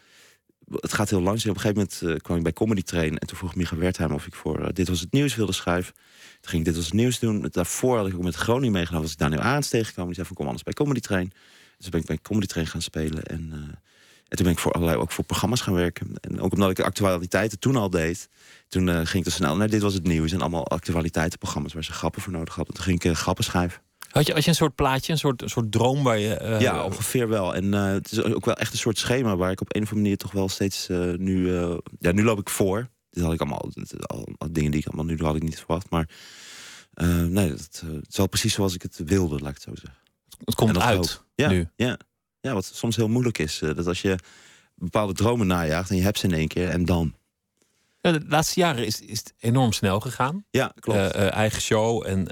[0.71, 1.51] het gaat heel langzaam.
[1.51, 3.19] Op een gegeven moment eh, kwam ik bij Comedy Train.
[3.19, 5.95] En toen vroeg Micha Wertheim of ik voor eh, Dit Was Het Nieuws wilde schrijven.
[6.41, 7.49] Toen ging ik Dit Was Het Nieuws doen.
[7.51, 9.03] Daarvoor had ik ook met Groningen meegenomen.
[9.03, 10.07] Was ik Daniel Aans tegengekomen.
[10.07, 11.33] Die zei van kom anders bij Comedy Train.
[11.79, 13.23] Dus ben ik bij Comedy Train gaan spelen.
[13.23, 13.59] En, eh,
[14.29, 16.13] en toen ben ik voor allerlei ook voor programma's gaan werken.
[16.21, 18.29] En ook omdat ik actualiteiten toen al deed.
[18.69, 20.33] Toen ging ik dus snel naar Dit Was Het Nieuws.
[20.33, 22.75] En allemaal actualiteitenprogramma's waar ze grappen voor nodig hadden.
[22.75, 23.81] Toen ging ik grappen schrijven.
[24.09, 26.35] Had je, had je een soort plaatje, een soort, een soort droom waar je...
[26.35, 27.55] eh, Ja, ongeveer wel.
[27.55, 29.89] En eh, het is ook wel echt een soort schema waar ik op een of
[29.89, 31.49] andere manier toch wel steeds eh, nu.
[31.99, 32.89] ja, nu loop ik voor.
[33.11, 33.71] Dit had ik allemaal,
[34.07, 35.91] al, dingen die ik allemaal nu had ik niet verwacht.
[35.91, 36.09] Maar
[37.29, 40.01] nee, dat, het is wel precies zoals ik het wilde, laat ik het zo zeggen.
[40.45, 41.23] het komt uit.
[41.35, 41.69] Ja, nu.
[41.77, 41.99] ja.
[42.41, 43.59] ja, wat soms heel moeilijk is.
[43.59, 44.19] dat als je
[44.75, 47.15] bepaalde dromen najaagt en je hebt ze in één keer en dan.
[48.01, 50.45] Ja, De laatste jaren is, is het enorm snel gegaan.
[50.51, 51.11] Ja, klopt.
[51.11, 52.27] Eigen show en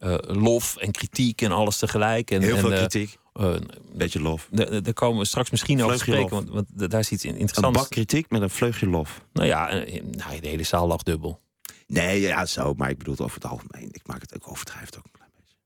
[0.00, 2.30] eh, lof en kritiek en alles tegelijk.
[2.30, 4.48] En, heel veel eh, kritiek, eh, een beetje lof.
[4.50, 7.78] Daar komen we straks misschien over spreken, want, want daar is iets in- Een interessants.
[7.78, 9.20] bak kritiek met een vleugje lof.
[9.32, 9.68] Nou ja,
[10.02, 11.40] nou, de hele zaal lag dubbel.
[11.86, 12.74] Nee, ja, zo.
[12.74, 13.88] Maar ik bedoel het over het algemeen.
[13.92, 15.56] Ik maak het ook overdrijft ook een klein beetje.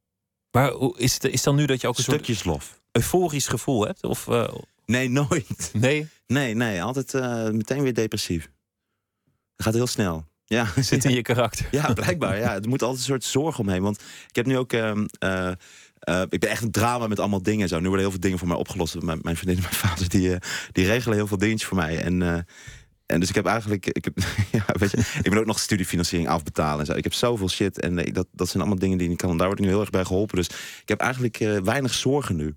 [0.50, 2.80] Maar is het is dan nu dat je ook een soort Stukjes lof.
[2.92, 4.02] euforisch gevoel hebt?
[4.04, 4.28] Of
[4.86, 5.70] Nee, nooit.
[5.72, 6.08] nee?
[6.26, 7.12] Nee, nee, altijd
[7.52, 8.50] meteen weer depressief.
[9.56, 10.24] Het gaat heel snel.
[10.46, 11.66] Ja, Zit in je karakter.
[11.70, 12.38] ja, blijkbaar.
[12.38, 12.54] Ja.
[12.54, 13.82] Er moet altijd een soort zorg omheen.
[13.82, 14.72] Want ik heb nu ook.
[14.72, 15.52] ehm, eh,
[15.98, 17.76] eh, ik ben echt een drama met allemaal dingen en zo.
[17.76, 19.02] Nu worden heel veel dingen voor mij opgelost.
[19.02, 20.40] Mijn, mijn vriendin en mijn vader die, eh,
[20.72, 22.02] die regelen heel veel dingetjes voor mij.
[22.02, 22.46] En,
[23.06, 23.86] en dus ik heb eigenlijk.
[23.86, 24.18] Ik, heb,
[24.52, 26.92] ja, weet je, ik ben ook nog studiefinanciering afbetalen en zo.
[26.92, 27.80] Ik heb zoveel shit.
[27.80, 29.38] En dat, dat zijn allemaal dingen die ik kan.
[29.38, 30.36] Daar word ik nu heel erg bij geholpen.
[30.36, 30.48] Dus
[30.82, 32.54] ik heb eigenlijk weinig zorgen nu.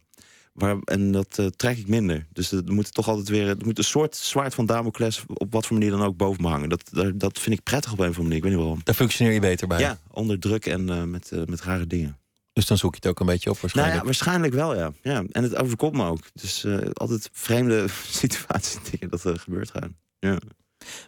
[0.57, 2.25] Maar, en dat eh, trek ik minder.
[2.33, 3.47] Dus er moet toch altijd weer.
[3.47, 6.49] Er moet een soort zwaard van Damocles op wat voor manier dan ook boven me
[6.49, 6.69] hangen.
[6.69, 8.37] Dat, dat, dat vind ik prettig op een of andere manier.
[8.37, 8.81] Ik weet niet waarom.
[8.83, 9.79] Daar functioneer je beter bij.
[9.79, 12.17] Ja, onder druk en eh, met, eh, met rare dingen.
[12.53, 13.99] Dus dan zoek je het ook een beetje op Nou waarschijnlijk.
[13.99, 14.91] ja, waarschijnlijk wel, ja.
[15.01, 15.23] ja.
[15.31, 16.19] En het overkomt me ook.
[16.33, 17.85] Dus eh, altijd vreemde
[18.21, 19.95] situaties, dingen dat er gebeurt gaan.
[20.19, 20.37] Ja.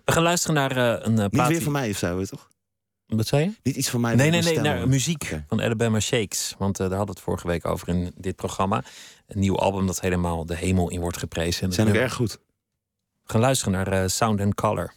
[0.06, 1.50] We gaan luisteren naar eh, een uh, Niet plaat.
[1.50, 2.50] weer van mij of zo, toch?
[3.18, 3.52] Wat zei je?
[3.64, 4.16] Niet iets van mij.
[4.16, 6.56] Nee, nee, nee, naar muziek van Alabama Shakes.
[6.58, 8.84] Want eh, daar hadden we het vorige week over in dit programma.
[9.28, 11.64] Een nieuw album dat helemaal de hemel in wordt geprezen.
[11.64, 12.32] En Zijn ook erg goed.
[13.24, 14.94] We gaan luisteren naar eh, Sound and Color.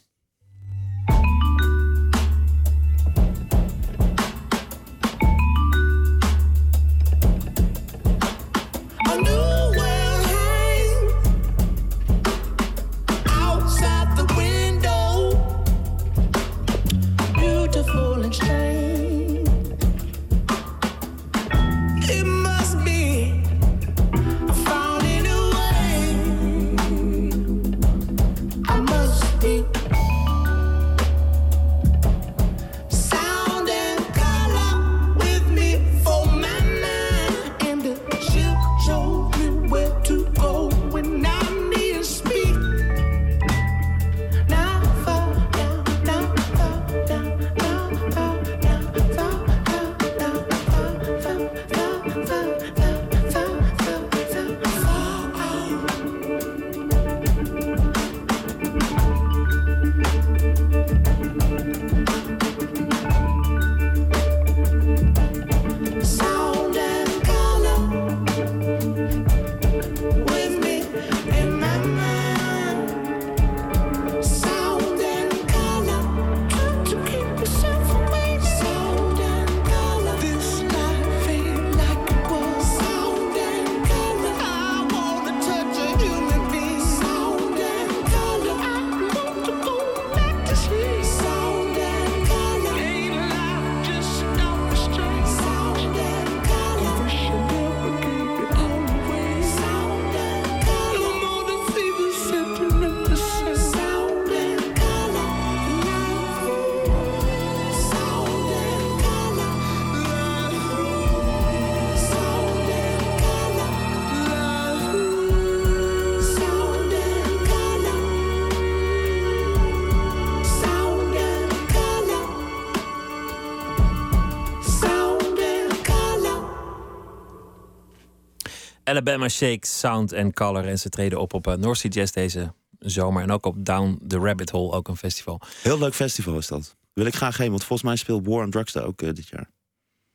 [128.93, 130.67] Alabama Shake, Sound and Color.
[130.67, 133.23] En ze treden op op uh, North Sea Jazz deze zomer.
[133.23, 135.41] En ook op Down the Rabbit Hole, ook een festival.
[135.61, 136.75] Heel leuk festival is dat.
[136.93, 139.27] Wil ik graag heen, want volgens mij speelt War on Drugs daar ook uh, dit
[139.27, 139.49] jaar.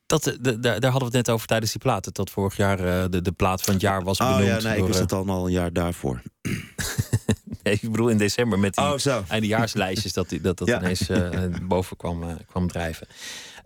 [0.06, 2.12] Dat, de, de, daar hadden we het net over tijdens die platen.
[2.12, 4.62] Dat vorig jaar uh, de, de plaat van het jaar was oh, benoemd.
[4.62, 6.22] ja, nee, door, ik wist het al een jaar daarvoor.
[7.62, 9.24] nee, ik bedoel in december met die oh, zo.
[9.28, 10.12] eindejaarslijstjes...
[10.12, 10.80] dat die, dat, dat Ja.
[10.80, 13.06] ineens uh, boven kwam, kwam drijven.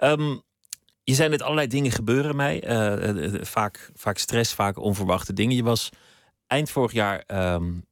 [0.04, 0.42] Um,
[1.04, 2.68] je zei net allerlei dingen gebeuren mij.
[2.68, 5.56] Uh, vaak, vaak stress, vaak onverwachte dingen.
[5.56, 5.88] Je was
[6.46, 7.84] eind vorig jaar um,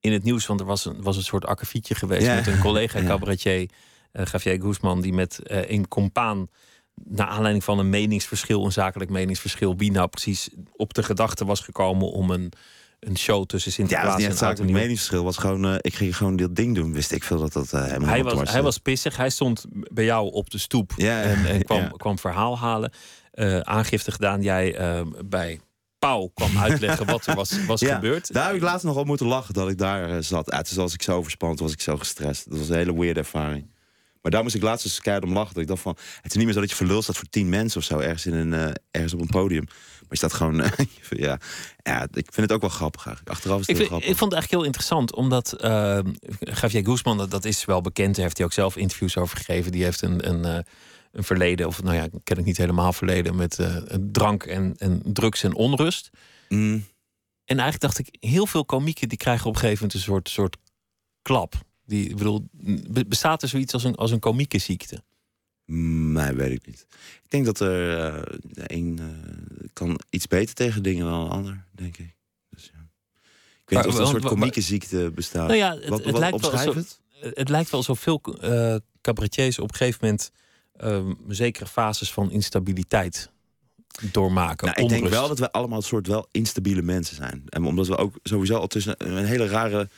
[0.00, 0.46] in het nieuws...
[0.46, 2.26] want er was een, was een soort akkefietje geweest...
[2.26, 2.34] Ja.
[2.34, 3.70] met een collega cabaretier,
[4.12, 5.00] uh, Javier Guzman...
[5.00, 6.48] die met uh, een compaan
[6.94, 8.64] naar aanleiding van een meningsverschil...
[8.64, 9.76] een zakelijk meningsverschil...
[9.76, 12.10] wie nou precies op de gedachte was gekomen...
[12.10, 12.52] om een,
[13.04, 15.24] een show tussen Ja, Sinterklaas dat is niet en Oud en Nieuw- meningsverschil.
[15.24, 16.92] Was gewoon, uh, ik ging gewoon dit ding doen.
[16.92, 19.16] Wist ik veel dat dat uh, helemaal hij was, hij was pissig.
[19.16, 21.88] Hij stond bij jou op de stoep Ja, en, en kwam, ja.
[21.96, 22.92] kwam verhaal halen.
[23.34, 24.42] Uh, aangifte gedaan.
[24.42, 25.60] Jij uh, bij
[25.98, 28.32] Pauw kwam uitleggen wat er was, was ja, gebeurd.
[28.32, 30.50] Daar heb ik laatst nog op moeten lachen dat ik daar uh, zat.
[30.50, 32.50] Ja, toen was ik zo overspand, was ik zo gestrest.
[32.50, 33.72] Dat was een hele weird ervaring.
[34.22, 35.54] Maar daar moest ik laatst eens keihard om lachen.
[35.54, 37.48] Dat ik dacht van, het is niet meer zo dat je verlul staat voor tien
[37.48, 39.64] mensen of zo ergens, in een, uh, ergens op een podium.
[40.08, 40.64] Maar je staat gewoon,
[41.08, 41.38] ja,
[41.82, 43.36] ja, ik vind het ook wel grappig eigenlijk.
[43.36, 44.08] Achteraf is het ik, vind, grappig.
[44.08, 45.98] ik vond het eigenlijk heel interessant, omdat uh,
[46.60, 49.72] Javier Guzman, dat, dat is wel bekend, daar heeft hij ook zelf interviews over gegeven.
[49.72, 50.58] Die heeft een, een, uh,
[51.12, 53.76] een verleden, of nou ja, ken ik niet helemaal verleden, met uh,
[54.12, 56.10] drank en, en drugs en onrust.
[56.48, 56.84] Mm.
[57.44, 60.28] En eigenlijk dacht ik, heel veel komieken die krijgen op een gegeven moment een soort,
[60.28, 60.56] soort
[61.22, 61.54] klap.
[61.86, 62.48] Die, ik bedoel,
[63.06, 64.94] bestaat er zoiets als een, als een komieke ziekte?
[64.94, 65.02] Mm,
[65.66, 66.86] Nee, weet ik niet.
[67.24, 68.22] Ik denk dat er uh,
[68.54, 72.14] een uh, kan iets beter tegen dingen dan een ander, denk ik.
[72.50, 72.80] Dus, ja.
[73.62, 75.46] Ik weet niet of er een soort komieke ziekte bestaat.
[75.46, 77.00] Nou ja, het, wat, het wat, lijkt wel alsof, het?
[77.34, 80.30] het lijkt wel alsof veel uh, cabaretiers op een gegeven moment
[80.82, 83.30] uh, zekere fases van instabiliteit
[84.12, 84.66] doormaken.
[84.66, 87.42] Nou, ik denk wel dat we allemaal een soort wel instabiele mensen zijn.
[87.48, 89.88] En omdat we ook sowieso al tussen een hele rare,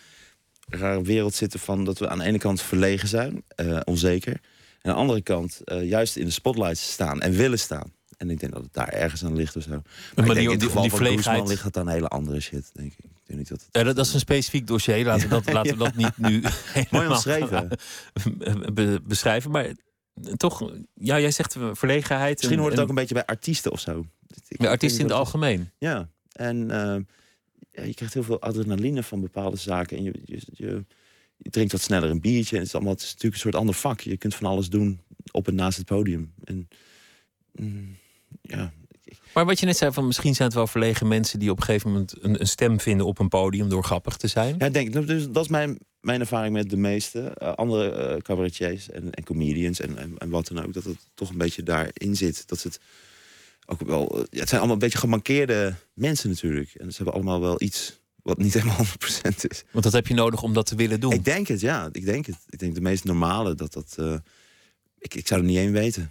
[0.68, 4.40] rare wereld zitten van dat we aan de ene kant verlegen zijn, uh, onzeker.
[4.87, 7.92] Aan de andere kant uh, juist in de spotlight staan en willen staan.
[8.16, 9.70] En ik denk dat het daar ergens aan ligt of zo.
[9.70, 12.92] Maar ik denk in het geval die van ligt het aan hele andere shit, denk
[12.96, 13.05] ik.
[13.27, 13.68] ik niet dat, het...
[13.72, 15.05] ja, dat, dat, is een specifiek dossier.
[15.05, 16.42] Laten we dat, laten we dat niet nu
[16.90, 17.68] Mooi omschreven.
[18.75, 19.51] Be beschrijven.
[19.51, 19.72] Maar
[20.37, 22.37] toch, ja, jij zegt verlegenheid.
[22.37, 24.07] Misschien en, hoort het en, ook een beetje bij artiesten of zo.
[24.49, 25.70] Ik bij artiesten in het algemeen.
[25.79, 29.96] Ja, en uh, je krijgt heel veel adrenaline van bepaalde zaken.
[29.96, 30.85] En je, je, je,
[31.37, 32.55] je drinkt wat sneller een biertje.
[32.55, 34.01] En het is, allemaal, het is natuurlijk een soort ander vak.
[34.01, 36.33] Je kunt van alles doen op en naast het podium.
[36.44, 36.68] En,
[37.53, 37.96] mm,
[38.42, 38.72] ja.
[39.35, 41.64] Maar wat je net zei, van misschien zijn het wel verlegen mensen die op een
[41.64, 44.55] gegeven moment een, een stem vinden op een podium door grappig te zijn.
[44.59, 45.07] Ja, denk.
[45.07, 49.25] Dus dat is mijn, mijn ervaring met de meeste uh, andere uh, cabaretiers en, en
[49.25, 50.72] comedians en, en, en, wat dan ook.
[50.72, 52.49] Dat het toch een beetje daarin zit.
[52.49, 52.81] Dat het
[53.66, 54.18] ook wel.
[54.31, 56.75] Ja, het zijn allemaal een beetje gemankeerde mensen natuurlijk.
[56.75, 59.65] En ze hebben allemaal wel iets wat niet helemaal 100% is.
[59.73, 61.12] Want dat heb je nodig om dat te willen doen.
[61.12, 61.89] Ik denk het, ja.
[61.93, 62.37] Ik denk het.
[62.49, 63.97] Ik denk de meest normale dat dat.
[64.01, 64.17] Uh,
[64.99, 66.11] ik, ik zou er niet één weten.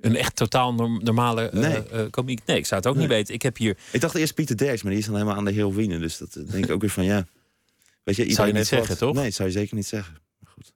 [0.00, 1.82] Een echt totaal normale nee.
[1.92, 2.40] Uh, komiek?
[2.46, 3.06] Nee, ik zou het ook nee.
[3.06, 3.34] niet weten.
[3.34, 3.78] Ik heb hier.
[3.92, 5.98] Ik dacht eerst Pieter Derks, maar die is dan helemaal aan de heroïne.
[5.98, 7.26] Dus dat denk ik ook weer van ja.
[8.02, 8.98] Weet je, zou je niet zeggen, wat...
[8.98, 9.14] toch?
[9.14, 10.16] Nee, zou je zeker niet zeggen.
[10.44, 10.72] Goed.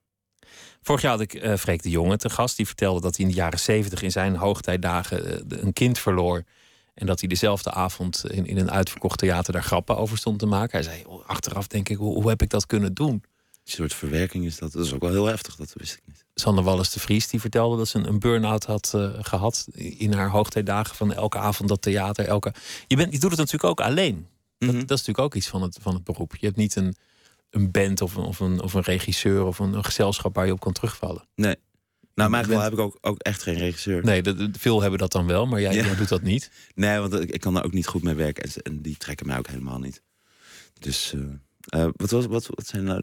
[0.82, 2.56] Vorig jaar had ik uh, Freek de Jonge te gast.
[2.56, 6.44] Die vertelde dat hij in de jaren zeventig in zijn hoogtijdagen uh, een kind verloor.
[6.96, 10.46] En dat hij dezelfde avond in, in een uitverkocht theater daar grappen over stond te
[10.46, 10.70] maken.
[10.70, 13.12] Hij zei, oh, achteraf denk ik, hoe, hoe, heb ik dat kunnen doen?
[13.12, 14.72] Een soort verwerking is dat.
[14.72, 16.24] Dat is ook wel heel heftig, dat wist ik niet.
[16.34, 19.66] Sander Wallis de Vries die vertelde dat ze een, een burn-out had uh, gehad.
[19.74, 22.24] In haar hoogtijdagen van elke avond dat theater.
[22.26, 22.54] Elke...
[22.86, 24.14] Je, bent, je doet het natuurlijk ook alleen.
[24.14, 24.26] Mm
[24.58, 24.78] -hmm.
[24.78, 26.36] dat, dat, is natuurlijk ook iets van het, van het beroep.
[26.36, 26.96] Je hebt niet een,
[27.50, 30.52] een band of een, of, een, of een regisseur of een, een gezelschap waar je
[30.52, 31.28] op kan terugvallen.
[31.34, 31.56] Nee.
[32.16, 32.62] Nou, maar bent...
[32.62, 34.04] heb ik ook, ook echt geen regisseur.
[34.04, 34.22] Nee,
[34.58, 35.84] veel hebben dat dan wel, maar jij, ja.
[35.84, 36.50] jij doet dat niet.
[36.74, 38.42] Nee, want ik, ik kan daar ook niet goed mee werken.
[38.42, 40.02] En, en die trekken mij ook helemaal niet.
[40.80, 41.22] Dus uh,
[41.74, 43.02] uh, wat, was, wat, wat zijn nou...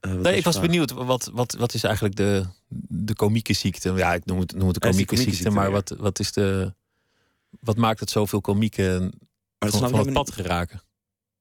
[0.00, 0.66] Uh, nee, ik was vraag?
[0.66, 2.44] benieuwd, wat, wat, wat is eigenlijk de,
[2.88, 3.92] de komieke ziekte?
[3.92, 5.72] Ja, ik noem het, noem het de komieke, ziekte, ziekte, maar ja.
[5.72, 6.74] wat, wat is de...
[7.60, 9.12] Wat maakt het zoveel komieken
[9.58, 10.82] van, van het pad geraken?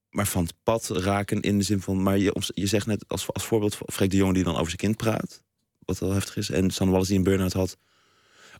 [0.09, 2.03] Maar van het pad raken in de zin van...
[2.03, 4.77] Maar je, je zegt net als, als voorbeeld Freek de Jonge die dan over zijn
[4.77, 5.43] kind praat.
[5.89, 6.49] Wat wel heftig is.
[6.49, 7.77] En Sanne Wallis die een burn-out had.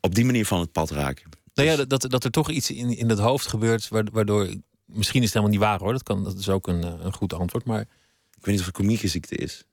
[0.01, 1.29] Op die manier van het pad raken.
[1.53, 3.87] Nou ja, dat, dat er toch iets in, in het hoofd gebeurt...
[3.87, 4.47] waardoor...
[4.85, 5.91] Misschien is het helemaal niet waar hoor.
[5.91, 7.65] Dat, kan, dat is ook een, een goed antwoord.
[7.65, 9.63] Maar ik weet niet of het komieke ziekte is.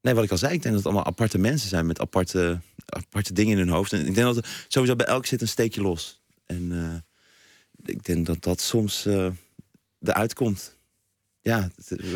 [0.00, 2.60] Nee, wat ik al zei, ik denk dat het allemaal aparte mensen zijn met aparte,
[2.86, 3.92] aparte dingen in hun hoofd.
[3.92, 6.20] En ik denk dat er sowieso bij elk zit een steekje los.
[6.46, 6.94] En uh,
[7.94, 9.30] ik denk dat dat soms uh,
[10.00, 10.75] eruit komt.
[11.46, 11.70] Ja,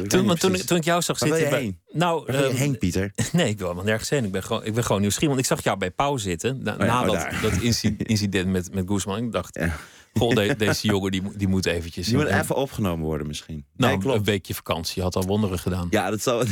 [0.08, 1.56] Toen, toen, toen ik jou zag Waar wil zitten...
[1.56, 1.78] bij- heen?
[1.92, 3.12] Nou, Waar je eh, heen, Pieter?
[3.32, 4.24] Nee, ik wil helemaal nergens heen.
[4.24, 5.28] Ik ben gewoon, ik ben gewoon nieuwsgierig.
[5.34, 6.62] Want ik zag jou bij Pauw zitten.
[6.62, 9.24] Na, Oh ja, na oh, dat, dat inci- incident met, met Guzman.
[9.24, 9.76] Ik dacht, Ja.
[10.14, 12.06] goh, de- deze jongen die, moet- die moet eventjes...
[12.06, 13.64] Die moet een- even opgenomen worden misschien.
[13.76, 14.18] nou, nee, klopt.
[14.18, 15.86] een weekje vakantie had al wonderen gedaan.
[15.90, 16.46] Ja, dat zou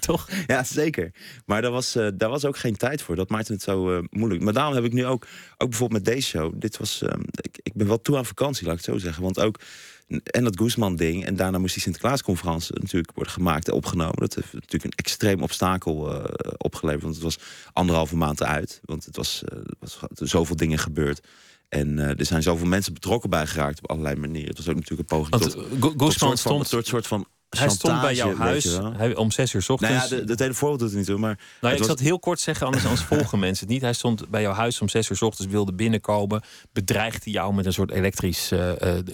[0.00, 0.28] Toch?
[0.46, 1.10] Ja, zeker.
[1.46, 3.16] Maar daar was, eh, daar was ook geen tijd voor.
[3.16, 4.42] Dat maakte het zo eh, moeilijk.
[4.42, 5.26] Maar daarom heb ik nu ook,
[5.58, 6.52] ook bijvoorbeeld met deze show.
[6.56, 9.22] Dit was, eh, ik, ik ben wel toe aan vakantie, laat ik het zo zeggen.
[9.22, 9.60] Want ook,
[10.10, 11.24] en dat Guzman-ding.
[11.24, 14.16] En daarna moest die Sinterklaasconferentie natuurlijk worden gemaakt en opgenomen.
[14.16, 17.02] Dat heeft natuurlijk een extreem obstakel eh, opgeleverd.
[17.02, 17.38] Want het was
[17.72, 18.80] anderhalve maand uit.
[18.84, 21.20] Want het was, er was zoveel dingen gebeurd.
[21.68, 24.48] En eh, er zijn zoveel mensen betrokken bij geraakt op allerlei manieren.
[24.48, 27.26] Het was ook natuurlijk een poging Want tot, soort van, stond, soort, soort van
[27.58, 30.08] hij stond bij jouw huis hij, om zes uur 's Nou ochtends.
[30.08, 31.38] ja, de, het hele voorbeeld doet het niet toe, maar...
[31.60, 33.82] Nou, ik was- zal het heel kort zeggen, anders, anders volgen mensen het niet.
[33.82, 36.42] Hij stond bij jouw huis om zes uur 's ochtends, wilde binnenkomen.
[36.72, 39.04] Bedreigde jou met een soort elektrisch eh, eh,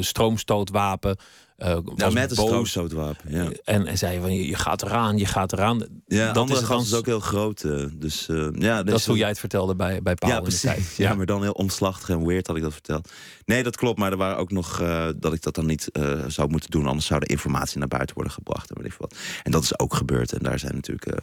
[0.00, 1.16] stroomstootwapen.
[1.56, 2.46] Nou, met een boos.
[2.46, 3.50] stroomstootwapen, ja.
[3.64, 5.86] En, en zei van, je, je gaat eraan, je gaat eraan.
[6.06, 7.62] Ja, dat is, gas dan, is ook heel groot.
[7.62, 10.44] eh, dus eh, ja, dat is hoe jij het vertelde bij, bij Paul Ja, in
[10.44, 10.94] de tijd.
[10.96, 11.14] Ja.
[11.14, 13.10] maar dan heel omslachtig en weird had ik dat verteld.
[13.44, 13.98] Nee, dat klopt.
[13.98, 15.90] Maar er waren ook nog eh, dat ik dat dan niet
[16.26, 16.86] zou moeten doen.
[16.86, 18.70] Anders zou de informatie naar buiten worden gebracht.
[18.70, 19.18] En, weet ik veel wat.
[19.42, 20.32] en dat is ook gebeurd.
[20.32, 21.20] En daar zijn natuurlijk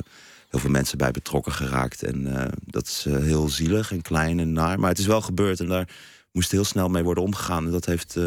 [0.49, 2.03] heel veel mensen bij betrokken geraakt.
[2.03, 4.79] En dat is heel zielig en klein en naar.
[4.79, 5.59] Maar het is wel gebeurd.
[5.59, 5.89] En daar
[6.31, 7.65] moest heel snel mee worden omgegaan.
[7.65, 8.17] En dat heeft...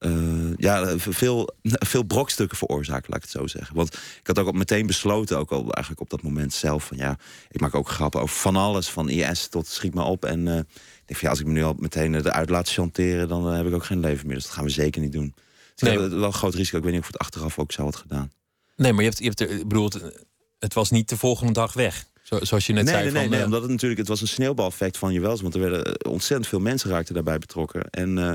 [0.00, 1.54] eh, eh, ja, veel,
[1.92, 3.76] veel brokstukken veroorzaakt, laat ik het zo zeggen.
[3.76, 6.96] Want ik had ook al meteen besloten, ook al eigenlijk op dat moment zelf, van
[6.96, 7.18] ja,
[7.50, 10.24] ik maak ook grappen over van alles, van IS tot schiet me op.
[10.24, 10.64] En eh, ik
[11.06, 13.66] denk van ja, als ik me nu al meteen eruit laat chanteren, dan eh, heb
[13.66, 14.36] ik ook geen leven meer.
[14.36, 15.34] Dus dat gaan we zeker niet doen.
[15.74, 15.98] Dus Nee.
[15.98, 16.76] wel een groot risico.
[16.76, 18.32] Ik weet niet of ik het achteraf ook zou had gedaan.
[18.76, 20.26] Nee, maar je hebt, je hebt er, ik bedoel, het,
[20.58, 22.06] het was niet de volgende dag weg.
[22.30, 23.04] Zo, zoals je net nee, zei.
[23.04, 25.42] nee, nee, van, nee, eh, omdat het natuurlijk, het was een sneeuwbaleffect van je welzijn.
[25.42, 27.90] Want er werden eh, ontzettend veel mensen raakten daarbij betrokken.
[27.90, 28.32] En eh,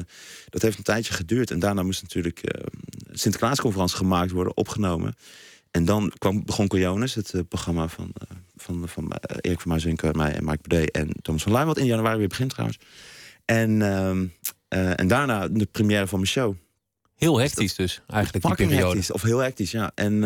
[0.50, 1.52] dat heeft een tijdje geduurd.
[1.52, 2.64] En daarna moest natuurlijk eh
[3.12, 5.16] Sinterklaasconferentie gemaakt worden, opgenomen.
[5.72, 10.34] En dan kwam, begon Cojones, het programma van, eh, van, van Erik van Muizinken, mij
[10.34, 11.68] en Mike Bede en Thomas van Luijn.
[11.68, 12.80] Wat in januari weer begint trouwens.
[13.46, 14.26] En, ehm,
[14.68, 16.56] eh, en daarna de première van mijn show.
[17.16, 18.86] heel hectisch dus, eigenlijk die periode.
[18.86, 19.92] hectisch, of heel hectisch, ja.
[19.96, 20.24] En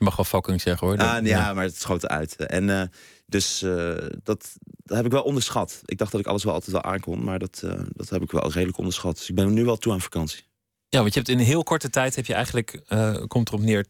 [0.00, 0.96] Je mag wel fucking zeggen hoor.
[0.98, 2.36] Ah, Dat- ja, maar het schoot eruit.
[2.36, 2.82] En eh,
[3.26, 4.52] dus eh, dat,
[4.84, 5.80] dat heb ik wel onderschat.
[5.84, 8.30] Ik dacht dat ik alles wel altijd wel aankon, maar dat, eh, dat heb ik
[8.30, 9.16] wel redelijk onderschat.
[9.16, 10.44] Dus ik ben nu wel toe aan vakantie.
[10.88, 13.60] Ja, want je hebt in een heel korte tijd heb je eigenlijk, eh, komt erop
[13.60, 13.86] neer,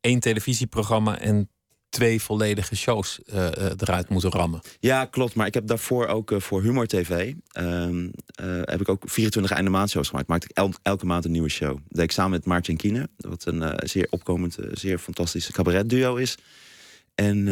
[0.00, 1.50] één televisieprogramma en
[1.96, 4.60] twee volledige shows eh, eh, eruit moeten rammen.
[4.80, 5.34] Ja, klopt.
[5.34, 7.32] Maar ik heb daarvoor ook eh, voor Humor TV...
[7.52, 10.28] ehm, eh, heb ik ook 24 einde maandshows gemaakt.
[10.28, 11.78] Maakte ik el- elke maand een nieuwe show.
[11.88, 13.08] Dat ik samen met Maartje Kiene.
[13.16, 16.36] Wat een zeer opkomend, zeer fantastische cabaretduo is.
[17.14, 17.44] En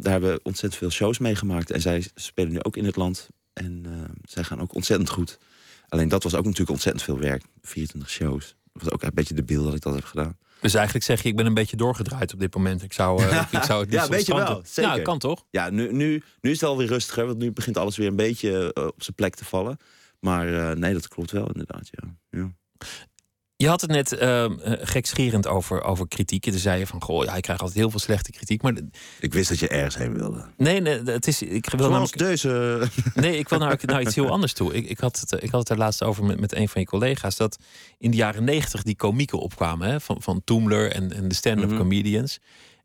[0.00, 1.70] daar hebben we ontzettend veel shows meegemaakt.
[1.70, 3.28] En zij spelen nu ook in het land.
[3.52, 3.84] En
[4.24, 5.38] zij gaan ook ontzettend goed.
[5.88, 7.42] Alleen dat was ook natuurlijk ontzettend veel werk.
[7.62, 8.54] 24 shows.
[8.72, 10.36] Dat was ook een beetje de beeld dat ik dat heb gedaan.
[10.62, 12.82] Dus eigenlijk zeg je, ik ben een beetje doorgedraaid op dit moment.
[12.82, 14.90] Ik zou, eh, ik zou het niet Ja, weet je wel, zeker.
[14.90, 15.44] Nou, kan toch?
[15.50, 17.26] Ja, nu, nu, nu is het alweer rustiger.
[17.26, 19.76] Want nu begint alles weer een beetje eh, op zijn plek te vallen.
[20.20, 22.16] Maar eh, nee, dat klopt wel inderdaad, ja.
[22.30, 22.50] ja.
[23.62, 24.44] Je had het net eh,
[24.80, 26.46] gekscherend over, over kritiek.
[26.46, 28.62] En toen zei je van, goh, ja, ik krijg altijd heel veel slechte kritiek.
[28.62, 28.72] Maar
[29.20, 30.44] Ik wist dat je ergens heen wilde.
[30.56, 32.82] nee, nee het is, ik wil Zoals namelijk, deze.
[33.14, 34.74] nee, ik wil nou, nou iets heel anders toe.
[34.74, 36.86] Ik, ik, had het, ik had het er laatst over met, met een van je
[36.86, 37.36] collega's.
[37.36, 37.58] Dat
[37.98, 39.88] in de jaren negentig die komieken opkwamen.
[39.88, 41.78] Hè, van, van Toomler en, en de stand-up Mhm.
[41.78, 42.38] comedians.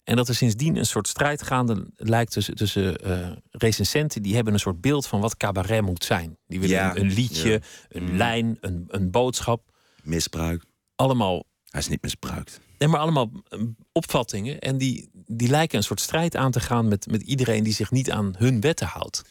[0.04, 4.22] En dat er sindsdien een soort strijd gaande lijkt tussen, tussen eh, recensenten.
[4.22, 6.38] Die hebben een soort beeld van wat cabaret moet zijn.
[6.48, 7.60] Die willen Ja, een, een liedje, ja.
[7.90, 8.16] een Mhm.
[8.16, 9.76] lijn, een, een boodschap.
[10.08, 10.64] Misbruik.
[10.96, 12.60] Allemaal Hij is niet misbruikt.
[12.78, 13.60] Nee, maar allemaal eh,
[13.92, 14.60] opvattingen.
[14.60, 17.92] En die, die lijken een soort strijd aan te gaan met, met iedereen die zich
[17.92, 19.24] niet aan hun wetten houdt.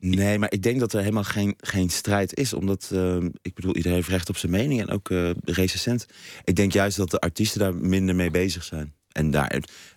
[0.00, 2.52] Nee, maar ik denk dat er helemaal geen, geen strijd is.
[2.52, 4.80] Omdat, eh, ik bedoel, iedereen heeft recht op zijn mening.
[4.80, 6.06] En ook eh, de recensent.
[6.44, 8.94] Ik denk juist dat de artiesten daar minder mee bezig zijn.
[9.12, 9.48] En, daar,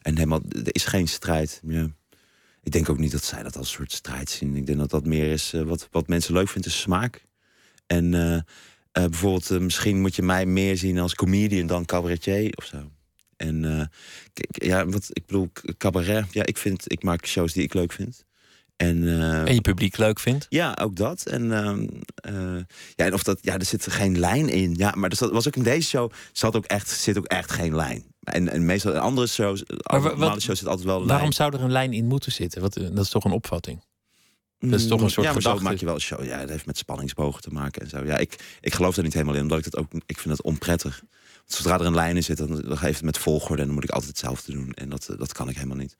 [0.02, 1.62] en helemaal, er is geen strijd.
[1.67, 1.88] Ja.
[2.63, 4.56] Ik denk ook niet dat zij dat als soort strijd zien.
[4.56, 7.26] Ik denk dat dat meer is eh, wat, wat mensen leuk vinden, is smaak.
[7.88, 8.13] En
[8.93, 12.65] eh, eh, bijvoorbeeld, eh, misschien moet je mij meer zien als comedian dan cabaretier of
[12.65, 12.91] zo.
[13.38, 13.86] En eh,
[14.34, 16.25] kijk, ja, wat ik bedoel, cabaret.
[16.32, 18.23] Ja, ik vind, ik maak shows die ik leuk vind.
[18.75, 20.45] En, eh, En je publiek leuk vindt.
[20.49, 21.25] ja, ook dat.
[21.25, 22.63] En, ehm, eh,
[22.95, 24.73] ja, en of dat, ja, er zit geen lijn in.
[24.75, 27.51] Ja, maar er zat- was ook in deze show zat ook echt, zit ook echt
[27.51, 28.03] geen lijn.
[28.23, 29.63] En, en meestal in andere shows,
[30.17, 31.34] wat- shows zit altijd wel een Waarom lijn.
[31.34, 32.62] zou er een lijn in moeten zitten?
[32.62, 33.84] Wat, eh, dat is toch een opvatting?
[34.69, 36.26] Dat is toch een soort ja, maar maak je wel een show.
[36.26, 38.06] Ja, het heeft met spanningsbogen te maken en zo.
[38.06, 40.45] Ja, ik, ik geloof er niet helemaal in, omdat ik dat ook, ik vind dat
[40.45, 41.02] onprettig.
[41.38, 43.76] Want zodra er een lijn in zit, dan, dan geeft het met volgorde en dan
[43.76, 44.71] moet ik altijd hetzelfde doen.
[44.71, 45.97] En dat, eh, dat kan ik helemaal niet.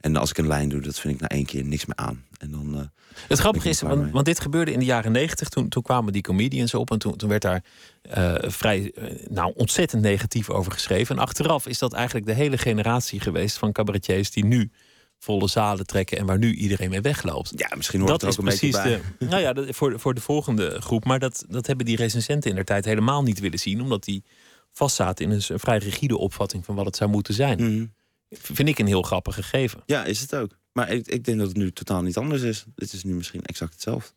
[0.00, 2.24] En als ik een lijn doe, dat vind ik na één keer niks meer aan.
[2.38, 2.80] En dan, eh,
[3.28, 5.48] Het grappige is, want, want dit gebeurde in de jaren negentig.
[5.48, 7.64] Toen, toen kwamen die comedians op en toen, toen werd daar
[8.02, 8.92] eh, vrij
[9.28, 11.16] nou, ontzettend negatief over geschreven.
[11.16, 14.70] En achteraf is dat eigenlijk de hele generatie geweest van cabaretiers die nu
[15.18, 17.52] volle zalen trekken en waar nu iedereen mee wegloopt.
[17.56, 19.02] ja, misschien hoort dat het is ook een beetje precies bij.
[19.18, 19.24] de.
[19.26, 21.04] Nou ja, de- voor, de- voor de volgende groep.
[21.04, 24.24] Maar dat, dat hebben die recensenten in der tijd helemaal niet willen zien, omdat die
[24.72, 27.62] vastzaten in een, vrij rigide opvatting van wat het zou moeten zijn.
[27.74, 27.86] Mhm.
[28.30, 29.82] Vind ik een heel grappig gegeven.
[29.86, 30.58] Ja, is het ook.
[30.72, 32.64] Maar ik, ik denk dat het nu totaal niet anders is.
[32.74, 34.12] Dit is nu misschien exact hetzelfde.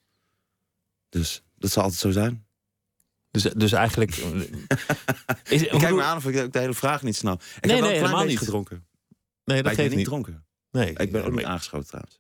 [1.10, 2.46] Dus dat zal altijd zo zijn.
[3.32, 4.12] Dus, dus eigenlijk.
[4.18, 4.32] eh,
[5.50, 7.42] is, Ik kijk me aan of ik de hele vraag niet snap.
[7.42, 8.40] Ik Nee, heb wel nee, een klein helemaal beetje niet.
[8.46, 8.86] gedronken.
[9.46, 10.06] Nee, dat geeft niet niet.
[10.06, 10.46] dronken.
[10.72, 12.20] Nee, Ik ben ook niet aangeschoten trouwens.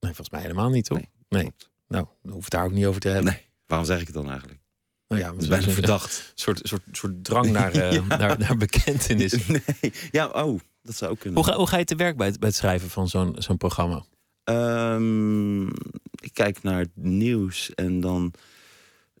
[0.00, 0.98] nee, volgens mij helemaal niet, toch?
[1.28, 1.52] Nee.
[1.88, 3.32] Nou, dan hoef het daar ook niet over te hebben.
[3.32, 3.48] Nee.
[3.66, 4.60] Waarom zeg ik het dan eigenlijk?
[5.08, 6.32] Nou ja, Dat is bijna een verdacht.
[6.34, 9.46] soort, soort, soort drang naar, eh, naar, naar bekentenis.
[9.46, 9.92] Nee.
[10.10, 11.38] Ja, oh, dat zou ook kunnen.
[11.42, 13.56] Hoe ga, hoe ga je te werk bij het, bij het schrijven van zo'n zo'n
[13.56, 14.04] programma?
[14.44, 15.66] Ehm,
[16.14, 18.32] ik kijk naar het nieuws en dan...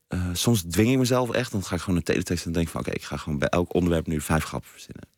[0.08, 1.52] eh, soms dwing ik mezelf echt.
[1.52, 2.80] Dan ga ik gewoon een teletext en denk van...
[2.80, 5.08] oké, ik ga gewoon bij elk onderwerp nu vijf grappen verzinnen.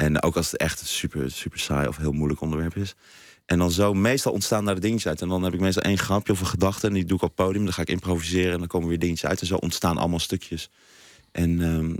[0.00, 2.94] En ook als het echt super, super saai of heel moeilijk onderwerp is.
[3.46, 5.22] En dan zo, meestal ontstaan daar de dingetjes uit.
[5.22, 6.86] En dan heb ik meestal één grapje of een gedachte...
[6.86, 7.64] en die doe ik op het podium.
[7.64, 9.40] Dan ga ik improviseren en dan komen weer dingetjes uit.
[9.40, 10.70] En zo ontstaan allemaal stukjes.
[11.32, 11.94] En ehm,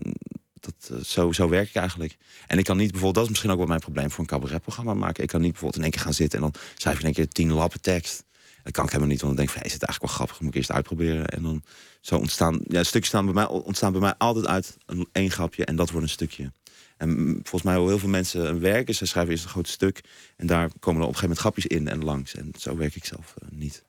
[0.60, 2.16] dat, eh, zo, zo werk ik eigenlijk.
[2.46, 4.94] En ik kan niet bijvoorbeeld, dat is misschien ook wel mijn probleem voor een cabaretprogramma
[4.94, 5.22] maken.
[5.22, 7.16] Ik kan niet bijvoorbeeld in één keer gaan zitten en dan schrijf ik in één
[7.16, 8.24] keer tien lappen tekst.
[8.62, 10.40] Dat kan ik helemaal niet, want dan denk ik, van, is het eigenlijk wel grappig,
[10.40, 11.26] moet ik eerst uitproberen.
[11.26, 11.62] En dan
[12.00, 14.76] zo ontstaan, ja, stukjes staan bij mij, ontstaan bij mij altijd uit
[15.12, 16.52] één grapje en dat wordt een stukje.
[17.00, 20.00] En volgens mij hoe heel veel mensen werken, ze schrijven eerst een groot stuk
[20.36, 22.34] en daar komen er op een gegeven moment grapjes in en langs.
[22.34, 23.84] En zo werk ik zelf eh, niet.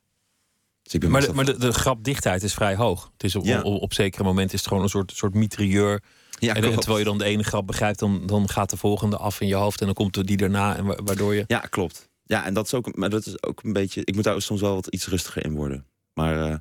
[0.81, 3.11] Dus ik ben Maar, de, maar de, de grapdichtheid is vrij hoog.
[3.13, 3.61] Het is op, Ja.
[3.61, 6.01] op, op zekere momenten is het gewoon een soort, soort mitrailleur.
[6.39, 6.77] ja, en, klopt.
[6.77, 9.55] terwijl je dan de ene grap begrijpt, dan, dan gaat de volgende af in je
[9.55, 9.79] hoofd.
[9.79, 10.75] En dan komt er die daarna.
[10.77, 11.43] En wa- waardoor je.
[11.47, 12.09] Ja, klopt.
[12.23, 14.01] Ja, en dat is ook, maar dat is ook een beetje.
[14.03, 15.85] Ik moet daar soms wel wat iets rustiger in worden.
[16.13, 16.55] Maar eh,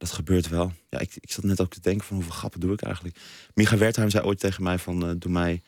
[0.00, 0.72] dat gebeurt wel.
[0.88, 3.16] Ja, ik, ik zat net ook te denken van hoeveel grappen doe ik eigenlijk.
[3.54, 5.62] Micha Wertheim zei ooit tegen mij van eh, doe mij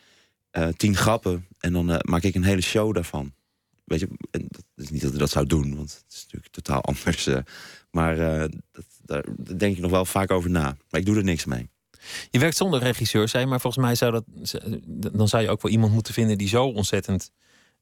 [0.49, 3.33] eh, tien grappen en dan eh, maak ik een hele show daarvan.
[3.83, 6.81] Weet je, en dat is niet dat dat zou doen, want het is natuurlijk totaal
[6.91, 7.29] anders.
[7.91, 10.77] maar dat, daar, daar denk ik nog wel vaak over na.
[10.89, 11.69] Maar ik doe er niks mee.
[12.29, 14.23] Je werkt zonder regisseur zijn, maar volgens mij zou dat.
[15.13, 17.31] Dan zou je ook wel iemand moeten vinden die zo ontzettend.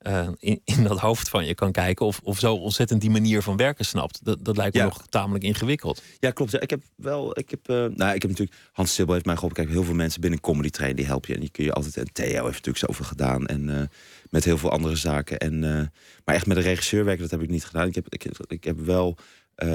[0.01, 2.05] Eh, in, in dat hoofd van je kan kijken.
[2.05, 4.19] Of, of zo ontzettend die manier van werken snapt.
[4.25, 4.85] Dat, dat lijkt me Ja.
[4.85, 6.01] nog tamelijk ingewikkeld.
[6.19, 6.51] Ja, klopt.
[6.51, 9.35] Ja, ik heb wel, ik heb, eh, nou, ik heb natuurlijk, Hans Sibbel heeft mij
[9.35, 9.57] geholpen.
[9.63, 11.35] Kijk, heel veel mensen binnen Comedy Train, die helpen je.
[11.35, 13.45] En die kun je altijd, en Theo heeft natuurlijk zoveel gedaan.
[13.45, 13.87] En eh,
[14.29, 15.37] met heel veel andere zaken.
[15.37, 15.59] En,
[16.25, 17.87] maar echt met een regisseur werken, dat heb ik niet gedaan.
[17.87, 19.17] Ik heb, ik, ik heb wel
[19.55, 19.69] met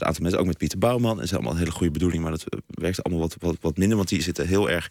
[0.00, 1.20] een aantal mensen, ook met Pieter Bouwman.
[1.20, 3.96] En ze allemaal een hele goede bedoeling, maar dat werkt allemaal wat, wat, wat minder.
[3.96, 4.90] Want die zitten heel erg,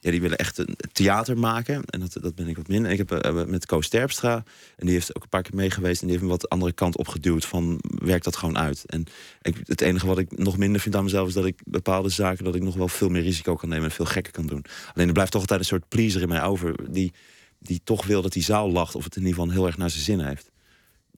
[0.00, 1.84] ja, die willen echt een theater maken.
[1.84, 2.90] En dat, dat ben ik wat minder.
[2.90, 4.44] Ik heb eh, met Koos Terpstra,
[4.76, 6.00] en die heeft ook een paar keer meegeweest.
[6.00, 8.84] En die heeft me wat andere kant opgeduwd van, werk dat gewoon uit.
[8.86, 9.04] En
[9.42, 12.44] ik, het enige wat ik nog minder vind aan mezelf is dat ik bepaalde zaken
[12.44, 14.64] dat ik nog wel veel meer risico kan nemen en veel gekker kan doen.
[14.94, 17.12] Alleen er blijft toch altijd een soort pleaser in mij over die,
[17.58, 19.90] die toch wil dat die zaal lacht of het in ieder geval heel erg naar
[19.90, 20.50] zijn zin heeft.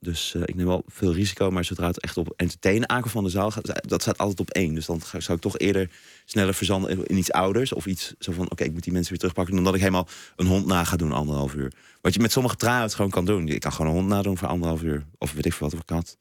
[0.00, 3.24] Dus eh, ik neem wel veel risico, maar zodra het echt op entertainen aankomen van
[3.24, 4.74] de zaal gaat, dat staat altijd op één.
[4.74, 5.90] Dus dan zou ik toch eerder
[6.24, 9.18] sneller verzanden in, iets ouders of iets zo van: oké, ik moet die mensen weer
[9.18, 11.72] terugpakken, dan dat ik helemaal een hond na ga doen anderhalf uur.
[12.00, 13.48] Wat je met sommige try-outs gewoon kan doen.
[13.48, 15.84] Ik kan gewoon een hond nadoen voor anderhalf uur, of weet ik veel wat, of
[15.84, 16.18] kat.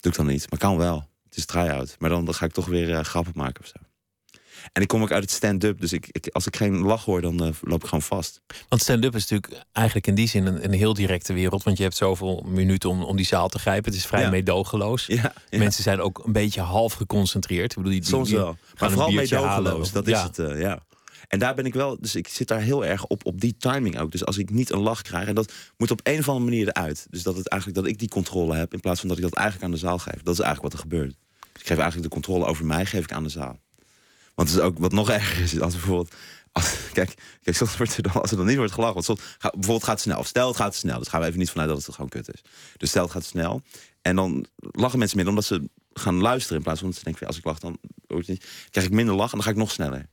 [0.00, 1.08] Doe ik dan niet, maar kan wel.
[1.24, 1.96] Het is try-out.
[1.98, 3.78] Maar dan, ga ik toch weer eh, grappen maken of zo.
[4.72, 7.20] En ik kom ook uit het stand-up, dus ik, ik, als ik geen lach hoor,
[7.20, 8.40] dan eh, loop ik gewoon vast.
[8.68, 11.62] Want stand-up is natuurlijk eigenlijk in die zin een, een heel directe wereld.
[11.62, 13.90] Want je hebt zoveel minuten om, om die zaal te grijpen.
[13.90, 14.30] Het is vrij Ja.
[14.30, 15.06] meedogenloos.
[15.06, 15.58] Ja, ja.
[15.58, 17.70] Mensen zijn ook een beetje half geconcentreerd.
[17.70, 18.56] Ik bedoel, die, die- Soms wel.
[18.80, 19.86] Maar vooral meedogenloos.
[19.86, 20.84] of- Dat is het, eh, ja.
[21.28, 23.98] En daar ben ik wel, dus ik zit daar heel erg op, op die timing
[23.98, 24.10] ook.
[24.10, 26.68] Dus als ik niet een lach krijg, en dat moet op een of andere manier
[26.68, 27.06] eruit.
[27.10, 29.34] Dus dat het eigenlijk dat ik die controle heb, in plaats van dat ik dat
[29.34, 30.22] eigenlijk aan de zaal geef.
[30.22, 31.14] Dat is eigenlijk wat er gebeurt.
[31.52, 33.58] Dus ik geef eigenlijk de controle over mij, geef ik aan de zaal.
[34.36, 36.14] Want het is ook wat nog erger is, als bijvoorbeeld.
[36.52, 38.94] Als, kijk, kijk, soms wordt er dan, als er dan niet wordt gelachen.
[38.94, 40.18] Want soms, ga- bijvoorbeeld gaat het snel.
[40.18, 40.98] Of stel het gaat snel.
[40.98, 42.40] Dus gaan we even niet vanuit dat het gewoon kut is.
[42.76, 43.62] Dus stel het gaat snel.
[44.02, 46.56] En dan lachen mensen minder omdat ze gaan luisteren.
[46.56, 47.78] In plaats van dat ze denken, als ik lach, dan
[48.70, 50.08] krijg ik minder lach en dan ga ik nog sneller.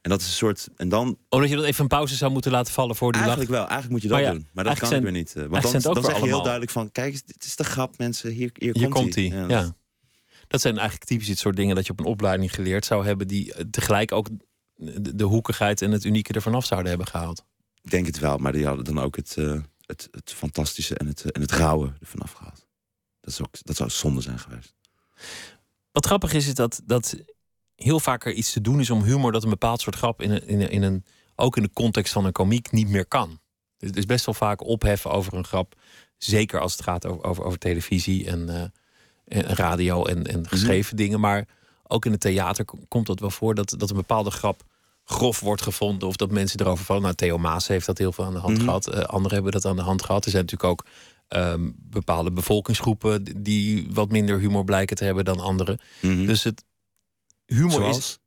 [0.00, 0.68] En dat is een soort.
[0.76, 1.18] En dan.
[1.28, 3.60] Omdat je dat even een pauze zou moeten laten vallen voor die Eigenlijk lach.
[3.60, 4.48] wel, eigenlijk moet je dat ja, doen.
[4.52, 5.44] Maar dat kan eigenlijk ik weer niet.
[5.44, 7.98] eh, Want eigenlijk dan, dan zeg je heel duidelijk van: kijk, dit is de grap,
[7.98, 8.30] mensen.
[8.30, 9.24] Hier, hier, Hier komt hij.
[9.24, 9.74] Ja,
[10.54, 13.28] Dat zijn eigenlijk typisch het soort dingen dat je op een opleiding geleerd zou hebben.
[13.28, 14.28] die eh, tegelijk ook
[14.74, 17.44] de, de hoekigheid en het unieke ervan af zouden hebben gehaald.
[17.82, 21.06] Ik denk het wel, maar die hadden dan ook het, eh, het, het fantastische en
[21.06, 22.66] het, eh, en het rauwe ervan afgehaald.
[23.20, 24.74] Dat, is ook, dat zou zonde zijn geweest.
[25.92, 27.16] Wat grappig is, is dat, dat
[27.74, 30.30] heel vaak er iets te doen is om humor dat een bepaald soort grap in
[30.30, 33.40] een, in een, in een ook in de context van een komiek niet meer kan.
[33.76, 35.74] Dus het is best wel vaak opheffen over een grap.
[36.16, 38.72] Zeker als het gaat over, over, over televisie en,
[39.24, 41.20] en radio en, en geschreven dingen.
[41.20, 41.46] Maar
[41.86, 44.64] ook in het theater komt dat wel voor dat, dat een bepaalde grap
[45.04, 46.08] grof wordt gevonden.
[46.08, 47.02] Of dat mensen erover vallen.
[47.02, 48.64] Nou, Theo Maas heeft dat heel veel aan de hand Mhm.
[48.64, 48.86] gehad.
[48.86, 50.24] Eh, anderen hebben dat aan de hand gehad.
[50.24, 50.84] Er zijn natuurlijk ook
[51.28, 55.78] ehm, bepaalde bevolkingsgroepen die- wat minder humor blijken te hebben dan anderen.
[56.00, 56.26] Mhm.
[56.26, 56.64] Dus het
[57.46, 58.18] humor is Zoals?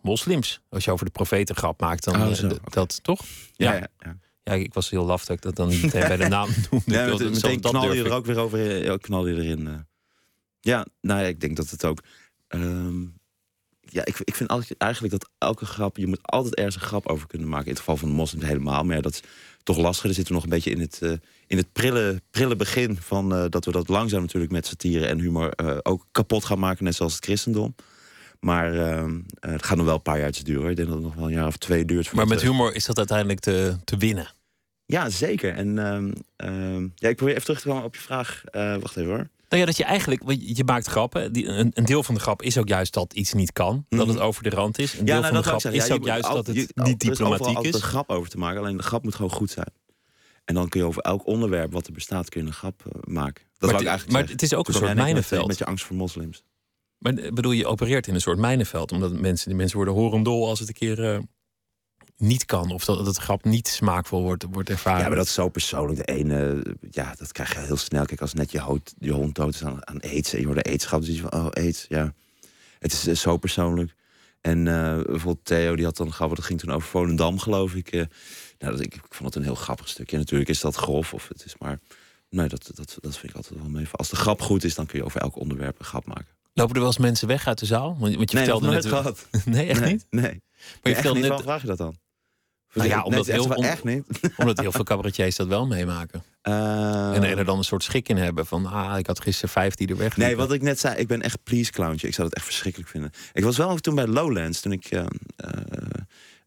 [0.00, 0.60] moslims.
[0.68, 3.20] Als je over de profeten grap maakt, dan Oh, eh, dat toch?
[3.52, 3.86] Ja, Ja.
[3.98, 4.16] ja,
[4.56, 4.62] ja.
[4.64, 6.92] Ik was heel laf dat ik dat dan niet meteen bij de naam noemde.
[6.92, 8.84] Ja, wilde- meteen, knal je er ook weer over.
[8.84, 9.66] Ja, knal je erin.
[9.68, 9.74] eh.
[10.60, 11.98] Ja, nou ja, ik denk dat het ook.
[12.48, 13.00] ehm,
[13.80, 15.96] ja, ik, ik vind altijd- eigenlijk dat elke grap.
[15.96, 17.64] Je moet altijd ergens een grap over kunnen maken.
[17.66, 18.84] In het geval van de moslims helemaal.
[18.84, 19.20] Maar ja, dat is
[19.62, 20.04] toch lastig.
[20.04, 21.12] Dan zitten we nog een beetje in het, eh,
[21.46, 22.96] in het prille, prille begin.
[23.00, 25.50] van eh, dat we dat langzaam natuurlijk met satire en humor.
[25.52, 26.84] eh, ook kapot gaan maken.
[26.84, 27.74] Net zoals het christendom.
[28.40, 30.70] Maar ehm, eh, het gaat nog wel een paar jaar duren.
[30.70, 32.12] Ik denk dat het nog wel een jaar of twee duurt.
[32.12, 34.28] Maar met humor is dat uiteindelijk te, te winnen.
[34.90, 35.54] Ja, zeker.
[35.54, 38.42] En ehm, ehm, ja, ik probeer even terug te komen op je vraag.
[38.44, 39.28] Eh, wacht even hoor.
[39.48, 41.32] Nou ja, dat je eigenlijk, want je maakt grappen.
[41.32, 43.84] Die, een, een deel van de grap is ook juist dat iets niet kan.
[43.88, 44.08] Dat Mhm.
[44.08, 44.92] het over de rand is.
[44.92, 45.86] Een Ja, deel nou, van de dat grap is.
[45.86, 47.80] Ja, ook juist dat het je- niet er is diplomatiek altijd is.
[47.80, 48.60] een grap over te maken.
[48.60, 49.70] Alleen de grap moet gewoon goed zijn.
[50.44, 52.92] En dan kun je over elk onderwerp wat er bestaat, kun je een grap eh,
[53.14, 53.44] maken.
[53.58, 55.46] Dat ik eigenlijk maar het is ook een soort met, mijnenveld.
[55.46, 56.42] Met je angst voor moslims.
[56.98, 58.92] Maar eh, bedoel, je opereert in een soort mijnenveld.
[58.92, 61.20] Omdat mensen, die mensen worden horendol als het een keer
[62.18, 62.70] niet kan.
[62.70, 65.00] Of dat, dat de grap niet smaakvol wordt, wordt ervaren.
[65.00, 66.06] Ja, maar dat is zo persoonlijk.
[66.06, 68.04] De ene, ja, dat krijg je heel snel.
[68.04, 70.32] Kijk, als net je, hoofd, je hond dood is aan, aan aids...
[70.32, 72.14] en je hoort de aidsgrap, zie je van, oh, aids, ja.
[72.78, 73.94] Het is eh, zo persoonlijk.
[74.40, 76.36] En eh, bijvoorbeeld Theo, die had dan een grap...
[76.36, 77.88] dat ging toen over Volendam, geloof ik.
[77.88, 78.04] eh.
[78.58, 80.16] nou, dat, ik, ik vond het een heel grappig stukje.
[80.16, 81.78] Natuurlijk is dat grof, of het is maar...
[82.30, 83.86] Nee, dat, dat, dat vind ik altijd wel mee.
[83.92, 86.26] Als de grap goed is, dan kun je over elk onderwerp een grap maken.
[86.52, 87.96] Lopen er wel eens mensen weg uit de zaal?
[87.98, 88.86] Want, je nee, vertelde net...
[88.86, 89.26] gehad.
[89.44, 90.06] Nee, echt nee, niet?
[90.10, 90.22] Nee.
[90.22, 91.96] Maar je echt vertelde niet, net, waarom vraag je dat dan?
[92.78, 94.04] Nou ja, Nee, omdat het heel echt niet.
[94.36, 96.22] omdat heel veel cabaretiers dat wel meemaken.
[96.42, 98.66] Eh, En er dan een soort schik in hebben van...
[98.66, 101.22] ah, ik had gisteren vijf die er weg Nee, wat ik net zei, ik ben
[101.22, 102.06] echt please clowntje.
[102.06, 103.10] Ik zou dat echt verschrikkelijk vinden.
[103.32, 105.00] Ik was wel toen bij Lowlands, toen ik eh,
[105.36, 105.48] eh,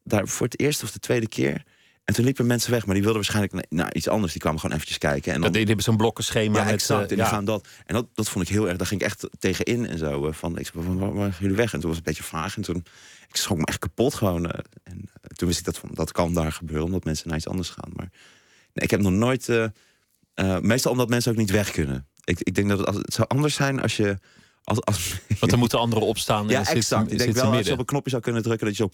[0.03, 1.63] daar voor het eerst of de tweede keer.
[2.11, 4.31] En toen liepen mensen weg, maar die wilden waarschijnlijk naar, iets anders.
[4.31, 5.33] Die kwamen gewoon eventjes kijken.
[5.33, 6.73] En Dat dan, die hebben zo'n blokkenschema ja, met...
[6.73, 7.05] exact.
[7.05, 7.23] eh, en ja.
[7.23, 7.67] die gaan dat.
[7.85, 8.77] En dat, dat vond ik heel erg.
[8.77, 10.27] Daar ging ik echt tegenin en zo.
[10.27, 11.73] eh, Van, ik zei, waar, waar gaan jullie weg?
[11.73, 12.55] En toen was het een beetje vaag.
[12.55, 12.85] En toen
[13.29, 14.51] ik schrok me echt kapot gewoon.
[14.51, 17.47] eh, en toen wist ik dat van, dat kan daar gebeuren, omdat mensen naar iets
[17.47, 17.89] anders gaan.
[17.95, 18.09] Maar
[18.73, 19.49] nee, ik heb nog nooit.
[20.61, 22.07] meestal omdat mensen ook niet weg kunnen.
[22.23, 24.17] Ik, ik denk dat het, zou anders zijn als je.
[24.63, 27.11] Als, als, Want dan moeten anderen opstaan en ja, zit, exact.
[27.11, 28.89] Ik denk wel als je op een knopje zou kunnen drukken dat je zo.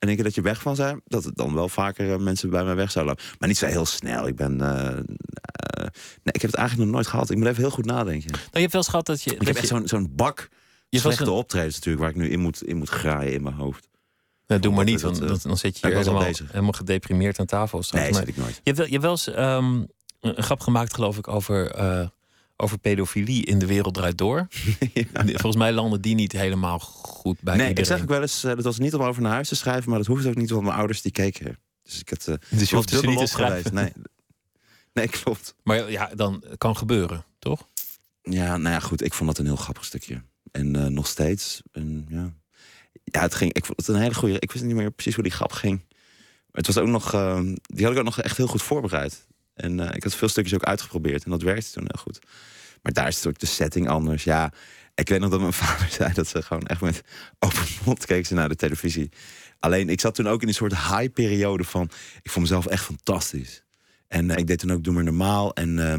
[0.00, 2.50] En denk je dat je weg van zijn, dat het dan wel vaker eh, mensen
[2.50, 3.36] bij mij weg zouden lopen.
[3.38, 4.26] Maar niet zo heel snel.
[4.26, 4.60] Ik ben.
[4.60, 4.96] eh, eh,
[6.22, 7.30] nee, ik heb het eigenlijk nog nooit gehad.
[7.30, 8.30] Ik moet even heel goed nadenken.
[8.30, 9.30] Nou, je hebt wel eens gehad dat je...
[9.30, 10.48] Ik dat heb echt je- zo'n zo'n bak
[10.88, 13.54] je slechte een- optredens natuurlijk, waar ik nu in moet, in moet graaien in mijn
[13.54, 13.88] hoofd.
[14.46, 17.46] Nou, doe maar niet, dat, want dat- dan zit je hier helemaal, helemaal gedeprimeerd aan
[17.46, 18.02] tafel straks.
[18.04, 18.54] Nee, Maar zit ik nooit.
[18.54, 19.82] je, hebt wel, je hebt wel eens ehm,
[20.20, 22.06] een grap gemaakt, geloof ik, over, eh,
[22.60, 24.46] over pedofilie in de wereld draait door.
[25.24, 28.54] Volgens mij landen die niet helemaal goed bij nee, ik zeg ook wel eens, eh,
[28.54, 30.64] dat was niet om over naar huis te schrijven, maar dat hoeft ook niet, want
[30.64, 31.58] mijn ouders die keken.
[31.82, 32.28] Dus ik had.
[32.28, 33.74] eh Dus je hoeft dus niet te schrijven.
[33.74, 33.92] Nee.
[34.92, 35.54] nee, klopt.
[35.62, 37.68] Maar ja, dan kan gebeuren, toch?
[38.22, 39.04] Ja, nou ja, goed.
[39.04, 40.22] Ik vond dat een heel grappig stukje.
[40.50, 41.62] En eh, nog steeds.
[41.72, 42.32] En, ja.
[43.04, 43.52] ja, het ging.
[43.52, 44.38] Ik vond het een hele goede.
[44.38, 45.84] Ik wist niet meer precies hoe die grap ging.
[45.88, 47.10] Maar het was ook nog.
[47.62, 49.26] die had ik ook nog echt heel goed voorbereid.
[49.60, 51.24] En eh, ik had veel stukjes ook uitgeprobeerd.
[51.24, 52.18] En dat werkte toen heel goed.
[52.82, 54.24] Maar daar is natuurlijk de setting anders.
[54.24, 54.52] Ja,
[54.94, 57.02] ik weet nog dat mijn vader zei dat ze gewoon echt met
[57.38, 59.10] open mond keken ze naar de televisie.
[59.58, 61.90] Alleen ik zat toen ook in een soort high-periode van.
[62.22, 63.64] Ik vond mezelf echt fantastisch.
[64.08, 65.54] En eh, ik deed toen ook Doe maar normaal.
[65.54, 65.92] En, eh,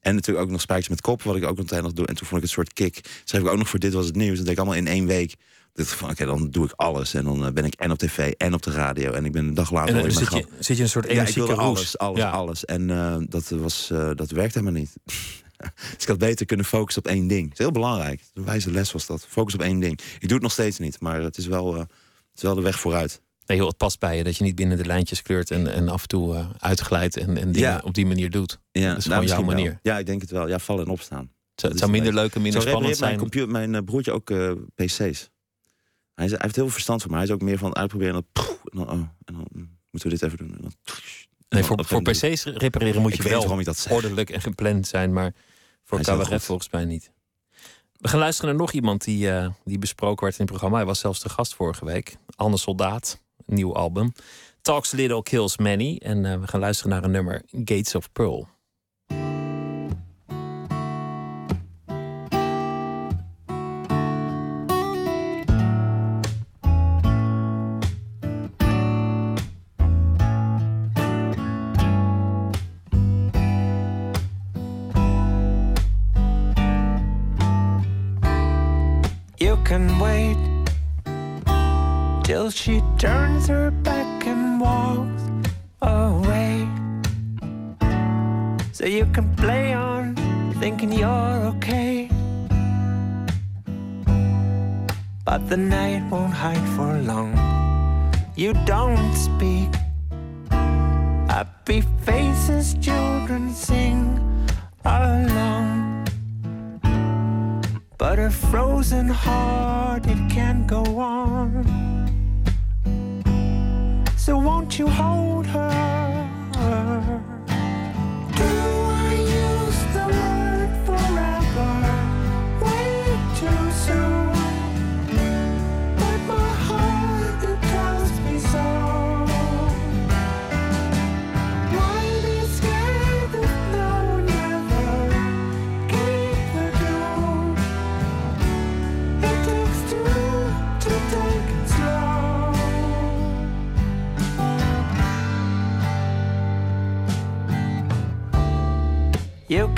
[0.00, 2.06] en natuurlijk ook nog Spijkers met Kop, wat ik ook nog doe.
[2.06, 3.00] En toen vond ik het soort kick.
[3.24, 4.36] Schreef ik ook nog voor Dit Was Het Nieuws.
[4.36, 5.34] Dat deed ik allemaal in één week.
[5.74, 7.14] Ik van, oké, dan doe ik alles.
[7.14, 9.12] En dan eh, ben ik en op tv en op de radio.
[9.12, 10.88] En ik ben een dag later En dan in mijn zit je, zit je een
[10.88, 11.58] soort Ja, wilde roes.
[11.58, 12.30] alles, alles, Ja.
[12.30, 12.64] alles.
[12.64, 14.92] En eh, dat, was, eh, dat werkte helemaal niet.
[15.94, 17.42] dus ik had beter kunnen focussen op één ding.
[17.42, 18.22] Dat is heel belangrijk.
[18.34, 19.26] Een wijze les was dat.
[19.28, 20.00] Focus op één ding.
[20.14, 21.88] Ik doe het nog steeds niet, maar het is wel, het
[22.34, 23.20] is wel de weg vooruit.
[23.46, 25.88] Nee, joh, het past bij je dat je niet binnen de lijntjes kleurt en, en
[25.88, 27.80] af en toe uitglijdt en, en dingen Ja.
[27.84, 28.58] op die manier doet.
[28.72, 29.54] Ja, dat is nou, gewoon jouw wel.
[29.56, 29.78] manier.
[29.82, 30.48] Ja, ik denk het wel.
[30.48, 31.30] Ja, vallen en opstaan.
[31.54, 33.46] Het, zou minder leuk en minder Zo spannend repareert mijn, zijn.
[33.48, 34.32] computer, mijn broertje ook
[34.74, 35.30] PC's.
[36.14, 37.78] Hij, is, hij heeft heel veel verstand van, maar hij is ook meer van het
[37.78, 38.14] uitproberen.
[38.14, 39.46] En dan, en dan, oh, en dan
[39.90, 40.54] moeten we dit even doen.
[40.54, 40.72] En dan,
[41.52, 42.02] Nee, en voor.
[42.02, 43.58] PC's repareren moet je wel
[43.90, 45.34] ordelijk en gepland zijn, maar
[45.84, 47.10] voor Hij cabaret volgens mij niet.
[47.92, 50.76] We gaan luisteren naar nog iemand die, eh, die besproken werd in het programma.
[50.76, 52.16] Hij was zelfs de gast vorige week.
[52.36, 54.12] Anne Soldaat, nieuw album.
[54.62, 55.96] Talks Little Kills Many.
[56.02, 58.48] En eh, we gaan luisteren naar een nummer Gates of Pearl.
[79.72, 80.36] Can wait
[82.24, 85.22] till she turns her back and walks
[85.80, 86.68] away.
[88.72, 90.14] So you can play on
[90.60, 92.10] thinking you're okay.
[95.24, 97.32] But the night won't hide for long.
[98.36, 99.70] You don't speak.
[101.30, 104.20] Happy faces, children sing
[104.84, 105.71] along.
[108.12, 111.64] But a frozen heart, it can't go on.
[114.18, 115.81] So won't you hold her?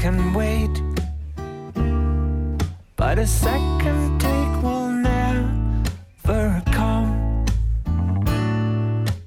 [0.04, 0.82] Can wait,
[2.94, 7.46] but a second take will never come.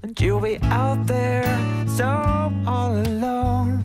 [0.03, 1.49] And you'll be out there
[1.87, 2.05] so
[2.67, 3.83] all alone.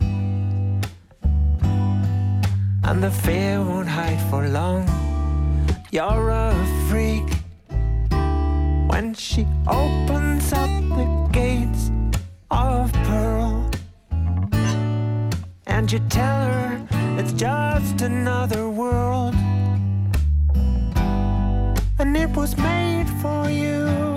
[2.85, 4.85] And the fear won't hide for long.
[5.93, 6.53] You're a
[6.91, 7.29] freak
[8.91, 10.69] when she opens up
[10.99, 11.91] the gates
[12.51, 13.71] of pearl.
[15.67, 16.72] And you tell her
[17.43, 19.35] just another world.
[21.99, 24.12] And it was made for you.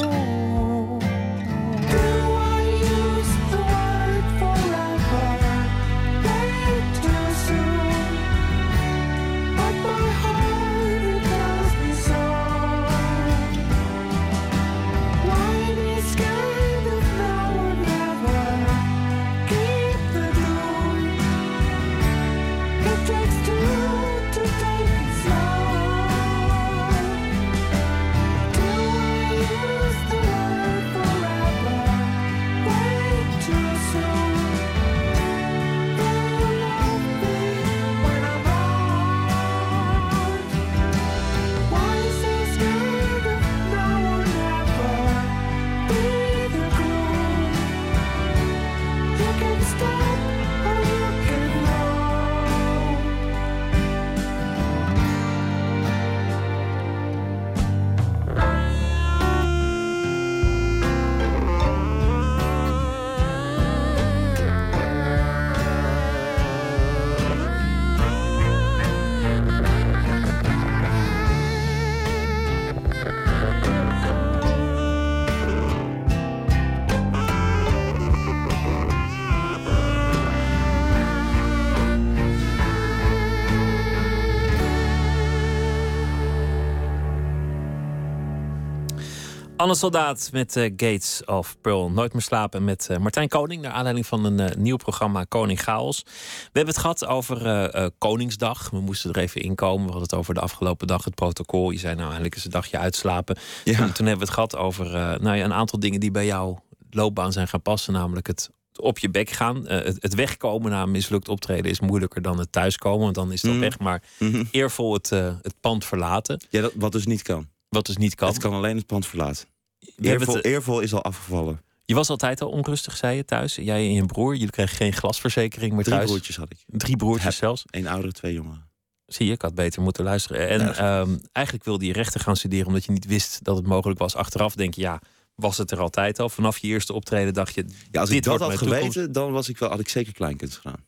[89.66, 91.90] Anne Soldaat met eh, Gates of Pearl.
[91.92, 93.62] Nooit meer slapen met eh, Martijn Koning.
[93.62, 96.02] Naar aanleiding van een eh, nieuw programma Koning Chaos.
[96.04, 96.12] We
[96.52, 98.70] hebben het gehad over Koningsdag.
[98.70, 99.86] We moesten er even inkomen.
[99.86, 101.72] We hadden het over de afgelopen dag, het protocol.
[101.72, 103.38] Je zei nou eigenlijk eens een dagje uitslapen.
[103.64, 103.78] Ja.
[103.78, 104.86] Toen, toen hebben we het gehad over
[105.22, 107.94] nou ja, een aantal dingen die bij jouw loopbaan zijn gaan passen.
[107.94, 109.68] Namelijk het op je bek gaan.
[109.68, 113.04] Het, het wegkomen na een mislukt optreden is moeilijker dan het thuiskomen.
[113.04, 113.60] Want dan is al Mhm.
[113.60, 113.80] weg.
[113.80, 114.44] Maar Mhm.
[114.52, 116.42] eervol het, het pand verlaten.
[116.50, 117.48] Ja, dat, wat dus niet kan.
[117.70, 118.28] Wat dus niet kan.
[118.28, 119.54] Het kan alleen het pand verlaten.
[120.02, 121.62] Eervol, het, eervol is al afgevallen.
[121.86, 123.56] Je was altijd al onrustig, zei je thuis.
[123.56, 124.34] Jij en je broer.
[124.34, 126.10] Jullie kregen geen glasverzekering meer Drie thuis.
[126.10, 126.58] broertjes had ik.
[126.68, 127.34] Drie broertjes Heb.
[127.34, 127.64] zelfs.
[127.70, 128.70] Eén oudere, twee jongeren.
[129.06, 130.50] Zie je, ik had beter moeten luisteren.
[130.50, 133.68] En Ja, ehm, eigenlijk wilde je rechten gaan studeren omdat je niet wist dat het
[133.68, 134.16] mogelijk was.
[134.16, 135.02] Achteraf denk je, ja,
[135.36, 136.30] was het er altijd al.
[136.30, 139.14] Vanaf je eerste optreden dacht je, Ja, als dit ik dat had geweten, toekomst.
[139.14, 140.86] dan was ik wel, had ik zeker kleinkunst gedaan.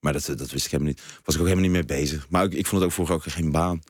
[0.00, 1.02] Maar dat, dat wist ik helemaal niet.
[1.24, 2.26] Was ik ook helemaal niet mee bezig.
[2.28, 3.82] Maar ik, ik vond het ook vroeger ook geen baan.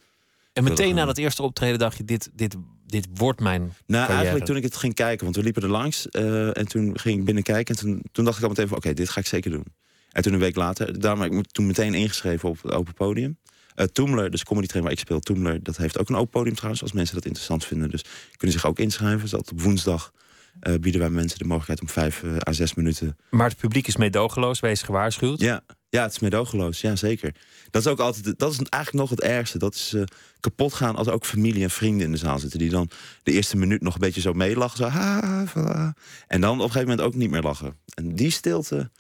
[0.53, 2.57] En meteen na gewoon- dat eerste optreden dacht je, dit, dit,
[2.91, 4.15] dit wordt mijn Nou, carrière.
[4.15, 6.09] eigenlijk toen ik het ging kijken, want we liepen er langs.
[6.09, 7.75] eh, en toen ging ik binnen kijken.
[7.75, 9.65] En toen, toen dacht ik al meteen oké, dit ga ik zeker doen.
[10.11, 12.95] En toen een week later, daarom heb ik me toen meteen ingeschreven op het open
[12.95, 13.39] podium.
[13.75, 16.55] Eh Toomler, dus comedy train waar ik speel, Toomler, dat heeft ook een open podium
[16.55, 17.91] trouwens, als mensen dat interessant vinden.
[17.91, 18.05] Dus
[18.37, 19.31] kunnen zich ook inschrijven.
[19.31, 20.13] Dat op woensdag
[20.61, 23.87] eh, bieden wij mensen de mogelijkheid om vijf eh, à zes minuten Maar het publiek
[23.87, 25.41] is meedogenloos, wees gewaarschuwd.
[25.41, 26.81] Ja, ja het is meedogenloos.
[26.81, 27.35] Ja, zeker.
[27.71, 29.59] Dat is ook altijd, dat is eigenlijk nog het ergste.
[29.59, 30.03] Dat is eh,
[30.41, 32.59] kapot gaan als ook familie en vrienden in de zaal zitten.
[32.59, 32.91] Die dan
[33.23, 34.77] de eerste minuut nog een beetje zo meelachen.
[34.77, 35.95] Zo, ha,
[36.27, 37.77] en dan op een gegeven moment ook niet meer lachen.
[37.95, 38.91] En die stilte,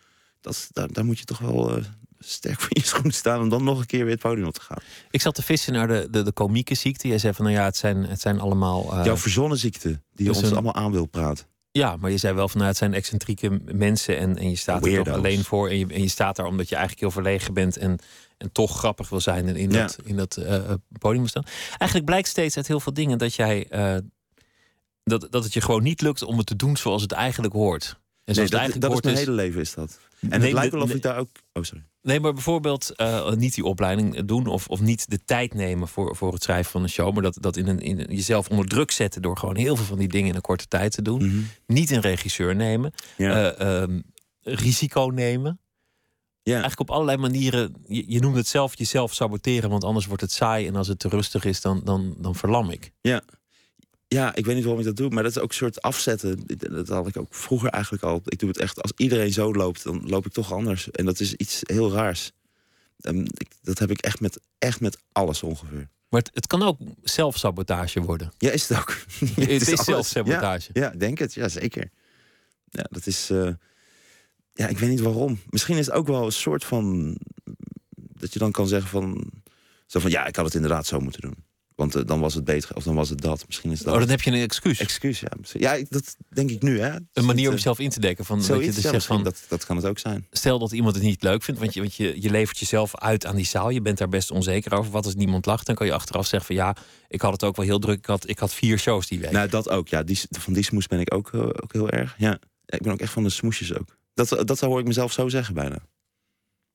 [0.40, 1.82] dat, daar, daar moet je toch wel
[2.24, 4.60] sterk voor je schoen staan om dan nog een keer weer het podium op te
[4.60, 4.78] gaan.
[5.10, 7.08] Ik zat te vissen naar de, de, de komieke ziekte.
[7.08, 8.92] Jij zei van, nou ja, het zijn, het zijn allemaal...
[8.98, 11.46] eh, Jouw verzonnen ziekte, die dus ons een- allemaal aan wil praten.
[11.72, 14.86] Ja, maar je zei wel van, nou, het zijn excentrieke mensen en, en je staat
[14.86, 15.68] er toch alleen voor.
[15.68, 17.98] En je, en je staat daar omdat je eigenlijk heel verlegen bent en,
[18.38, 19.80] en toch grappig wil zijn en in Ja.
[19.80, 21.44] dat, in dat eh, podium staan.
[21.68, 23.66] Eigenlijk blijkt steeds uit heel veel dingen dat jij...
[23.68, 23.96] eh,
[25.04, 27.99] dat, dat het je gewoon niet lukt om het te doen zoals het eigenlijk hoort.
[28.30, 29.98] En Nee, dat dat is hoort mijn is- hele leven is dat.
[30.30, 31.28] En het lijkt wel of ik daar ook...
[31.52, 31.84] Oh, sorry.
[32.02, 36.16] Nee, maar bijvoorbeeld eh, niet die opleiding doen of, of niet de tijd nemen voor,
[36.16, 38.66] voor het schrijven van een show, maar dat, dat in een, in een- jezelf onder
[38.66, 41.48] druk zetten door gewoon heel veel van die dingen in een korte tijd te doen.
[41.66, 43.28] Niet een regisseur nemen, Mhm.
[43.28, 43.52] Ja.
[43.52, 44.00] eh, ehm,
[44.40, 45.60] risico nemen.
[46.42, 46.52] Ja.
[46.52, 47.74] Eigenlijk op allerlei manieren.
[47.86, 50.98] Je, je noemt het zelf jezelf saboteren, want anders wordt het saai en als het
[50.98, 52.90] te rustig is, dan, dan, dan verlam ik.
[53.00, 53.22] Ja.
[54.14, 56.42] Ja, ik weet niet waarom ik dat doe, maar dat is ook een soort afzetten.
[56.56, 58.22] Dat had ik ook vroeger eigenlijk al.
[58.24, 60.90] Ik doe het echt, als iedereen zo loopt, dan loop ik toch anders.
[60.90, 62.32] En dat is iets heel raars.
[63.00, 65.88] Ehm, ik, dat heb ik echt met, echt met alles ongeveer.
[66.08, 68.32] Maar het, het kan ook zelfsabotage worden.
[68.38, 68.96] Ja, is het ook.
[69.34, 70.70] Het is zelfsabotage.
[70.72, 71.34] Ja, ja, denk het.
[71.34, 71.90] Ja, zeker.
[72.70, 73.30] Ja, dat is...
[73.30, 73.50] eh,
[74.52, 75.40] ja, ik weet niet waarom.
[75.50, 77.16] Misschien is het ook wel een soort van...
[77.94, 79.30] Dat je dan kan zeggen van...
[79.86, 81.44] Zo van, ja, ik had het inderdaad zo moeten doen.
[81.80, 83.44] Want eh, dan was het beter, of dan was het dat.
[83.46, 83.94] Misschien is dat...
[83.94, 84.78] Oh, dan heb je een excuus.
[84.78, 85.30] Excuus, ja.
[85.52, 86.90] Ja, dat denk ik nu, hè.
[87.12, 88.24] Een manier om eh, jezelf in te dekken.
[88.24, 90.26] Van, dat je Zoiets, dus ja, van, dat, dat kan het ook zijn.
[90.30, 93.26] stel dat iemand het niet leuk vindt, want je, want je, je levert jezelf uit
[93.26, 93.70] aan die zaal.
[93.70, 94.90] Je bent daar best onzeker over.
[94.90, 95.66] Wat als niemand lacht?
[95.66, 96.76] Dan kan je achteraf zeggen van ja,
[97.08, 97.98] ik had het ook wel heel druk.
[97.98, 99.30] Ik had, ik had vier shows die week.
[99.30, 99.88] Nou, dat ook.
[99.88, 102.14] Ja, die, van die smoes ben ik ook, eh, ook heel erg.
[102.18, 102.38] Ja.
[102.66, 103.96] Ja, ik ben ook echt van de smoesjes ook.
[104.14, 105.78] Dat, dat hoor ik mezelf zo zeggen bijna.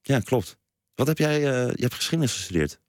[0.01, 0.57] Ja, klopt.
[0.95, 1.35] Wat heb jij...
[1.35, 2.79] eh, je hebt geschiedenis gestudeerd.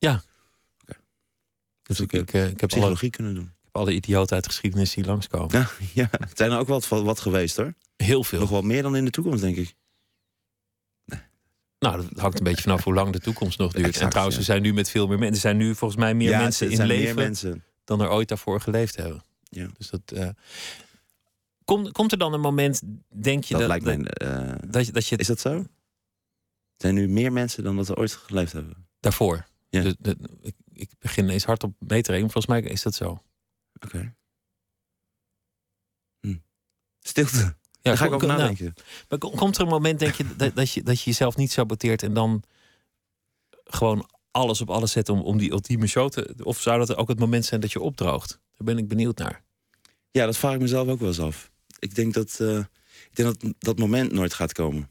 [1.87, 3.45] Dus ik, ook, ik, eh, ik heb alle, Psychologie kunnen doen.
[3.45, 5.51] ik heb alle idioten uit de geschiedenis die langskomen.
[5.59, 5.71] Ja,
[6.03, 7.75] ja, het zijn er ook wat, wat geweest hoor.
[7.97, 8.41] Heel veel.
[8.41, 9.75] Nog wel meer dan in de toekomst, denk ik.
[11.79, 13.85] Nou, dat hangt een beetje vanaf hoe lang de toekomst nog duurt.
[13.85, 14.43] en Exact, trouwens, ja.
[14.43, 15.35] we zijn nu met veel meer mensen.
[15.35, 17.65] Er zijn nu volgens mij meer ja, mensen in leven mensen.
[17.85, 19.23] dan er ooit daarvoor geleefd hebben.
[19.43, 19.69] Ja.
[19.79, 20.01] Dus dat.
[20.15, 20.29] eh,
[21.65, 22.83] komt, komt er dan een moment,
[23.15, 24.11] denk je Dat, dat, lijkt dat, mij...
[24.11, 25.51] eh, dat, je, dat je is dat zo?
[25.53, 25.67] Er
[26.77, 28.87] zijn nu meer mensen dan dat er ooit geleefd hebben.
[29.01, 29.47] daarvoor.
[29.69, 29.83] Ja.
[29.83, 32.33] De, de- ik, ik begin ineens hardop mee te rekenen.
[32.33, 33.23] Volgens mij is dat zo.
[33.83, 34.15] Oké.
[36.21, 36.37] Hm.
[37.01, 37.37] Stilte.
[37.37, 38.75] Ja, Daar ga ik kom- nou, nadenken.
[39.09, 41.53] maar kom- komt er een moment, denk je, dat, dat je, dat je jezelf niet
[41.53, 42.43] saboteert en dan
[43.65, 46.35] gewoon alles op alles zet om, om die ultieme show te.
[46.43, 48.29] Of zou dat ook het moment zijn dat je opdroogt?
[48.31, 49.45] Daar ben ik benieuwd naar.
[50.11, 51.51] Ja, dat vraag ik mezelf ook wel eens af.
[51.79, 52.59] Ik denk dat, eh,
[53.11, 54.91] ik denk dat dat moment nooit gaat komen.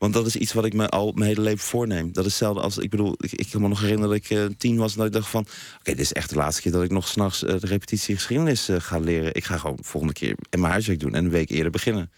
[0.00, 2.12] Want dat is iets wat ik me al mijn hele leven voorneem.
[2.12, 4.44] Dat is hetzelfde als, ik bedoel, ik, ik kan me nog herinneren dat ik eh,
[4.58, 4.92] tien was...
[4.92, 5.46] en dat ik dacht van,
[5.78, 8.68] oké, dit is echt de laatste keer dat ik nog s'nachts eh de repetitie geschiedenis
[8.68, 9.34] eh, ga leren.
[9.34, 12.10] Ik ga gewoon volgende keer in mijn huiswerk doen en een week eerder beginnen.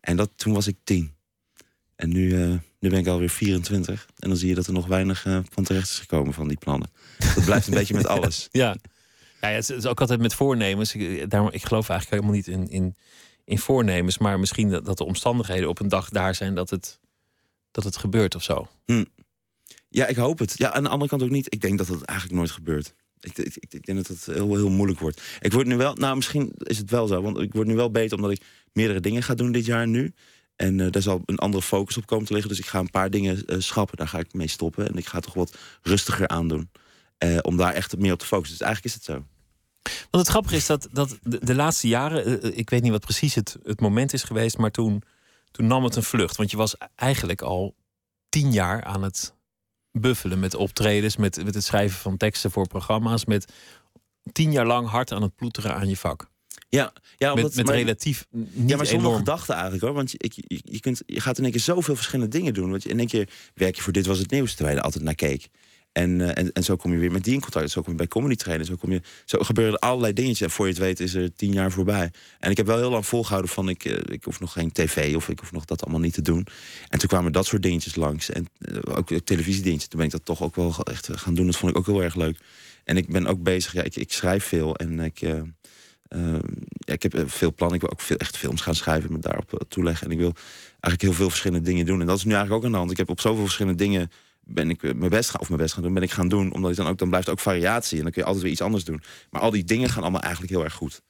[0.00, 1.14] En dat, toen was ik tien.
[1.94, 2.32] En nu,
[2.78, 4.06] nu ben ik alweer 24.
[4.18, 6.90] En dan zie je dat er nog weinig van terecht is gekomen van die plannen.
[7.34, 8.48] Dat blijft een beetje met alles.
[8.50, 8.76] Ja,
[9.40, 10.94] ja het, is, ook altijd met voornemens.
[10.94, 12.94] Ik, daarom, ik geloof eigenlijk helemaal niet in,
[13.44, 14.18] in, voornemens.
[14.18, 16.98] Maar misschien dat de omstandigheden op een dag daar zijn dat het,
[17.76, 18.68] dat het gebeurt of zo.
[19.88, 20.54] Ja, ik hoop het.
[20.56, 21.54] Ja, aan de andere kant ook niet.
[21.54, 22.94] Ik denk dat dat eigenlijk nooit gebeurt.
[23.20, 25.22] Ik, ik, ik, denk dat het heel, heel moeilijk wordt.
[25.40, 27.90] Ik word nu wel, nou misschien is het wel zo, want ik word nu wel
[27.90, 30.14] beter omdat ik meerdere dingen ga doen dit jaar nu.
[30.56, 32.50] En eh, daar zal een andere focus op komen te liggen.
[32.50, 34.88] Dus ik ga een paar dingen eh, schrappen, daar ga ik mee stoppen.
[34.88, 36.70] En ik ga toch wat rustiger aandoen.
[37.18, 38.58] Eh, om daar echt meer op te focussen.
[38.58, 39.24] Dus eigenlijk is het zo.
[39.82, 43.34] Want het grappige is dat, dat de, de laatste jaren, ik weet niet wat precies
[43.34, 45.02] het, het moment is geweest, maar toen,
[45.56, 46.36] toen nam het een vlucht.
[46.36, 47.74] Want je was eigenlijk al
[48.28, 49.34] tien jaar aan het
[49.92, 53.52] buffelen met optredens, met, met het schrijven van teksten voor programma's, met
[54.32, 56.28] tien jaar lang hard aan het ploeteren aan je vak.
[56.68, 59.16] Ja, ja Met, omdat, met maar- relatief niet ja, maar zonder enorm.
[59.24, 59.92] gedachten eigenlijk hoor.
[59.94, 62.70] Want je, ik, je, je, kunt, je gaat in één keer zoveel verschillende dingen doen.
[62.70, 64.84] Want je, in één keer werk je voor Dit Was Het Nieuws, terwijl je er
[64.84, 65.48] altijd naar keek.
[65.96, 67.70] En, eh, en, en zo kom je weer met die in contact.
[67.70, 68.66] Zo kom je bij comedy trainen.
[68.66, 70.40] Zo, kom je, zo gebeuren er allerlei dingetjes.
[70.40, 72.10] En voor je het weet is er tien jaar voorbij.
[72.38, 73.68] En ik heb wel heel lang volgehouden van...
[73.68, 76.22] ik, eh, ik hoef nog geen tv of ik hoef nog dat allemaal niet te
[76.22, 76.46] doen.
[76.88, 78.30] En toen kwamen dat soort dingetjes langs.
[78.30, 79.88] En eh, ook televisiedingetjes.
[79.88, 81.46] Toen ben ik dat toch ook wel echt gaan doen.
[81.46, 82.38] Dat vond ik ook heel erg leuk.
[82.84, 83.72] En ik ben ook bezig.
[83.72, 84.76] Ja, ik, ik schrijf veel.
[84.76, 85.22] En ik...
[85.22, 85.40] eh,
[86.08, 86.38] eh,
[86.68, 87.76] ja, ik heb veel plannen.
[87.76, 89.12] Ik wil ook veel, echt films gaan schrijven.
[89.12, 90.06] Me daarop toeleggen.
[90.06, 90.32] En ik wil
[90.70, 92.00] eigenlijk heel veel verschillende dingen doen.
[92.00, 92.90] En dat is nu eigenlijk ook aan de hand.
[92.90, 94.10] Ik heb op zoveel verschillende dingen
[94.48, 96.52] ben ik eh, mijn best gaan, of mijn best gaan doen, ben ik gaan doen.
[96.52, 97.96] Omdat ik dan ook, dan blijft ook variatie.
[97.96, 99.02] En dan kun je altijd weer iets anders doen.
[99.30, 101.02] Maar al die dingen gaan allemaal eigenlijk heel erg goed.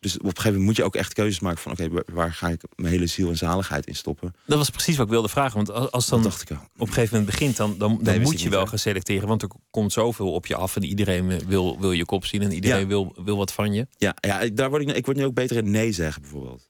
[0.00, 1.72] Dus op een gegeven moment moet je ook echt keuzes maken van...
[1.72, 4.34] oké, waar- waar ga ik mijn hele ziel en zaligheid in stoppen?
[4.46, 5.64] Dat was precies wat ik wilde vragen.
[5.64, 8.44] Want als, dan dacht ik op een gegeven moment begint, dan, dan, dan moet je
[8.44, 8.66] niet, wel hè?
[8.68, 9.28] gaan selecteren.
[9.28, 12.42] Want er komt zoveel op je af en iedereen eh, wil, wil je kop zien
[12.42, 12.86] en iedereen Ja.
[12.86, 13.86] wil, wil wat van je.
[13.96, 16.68] Ja, ja daar word ik, ik word nu ook beter in nee zeggen bijvoorbeeld.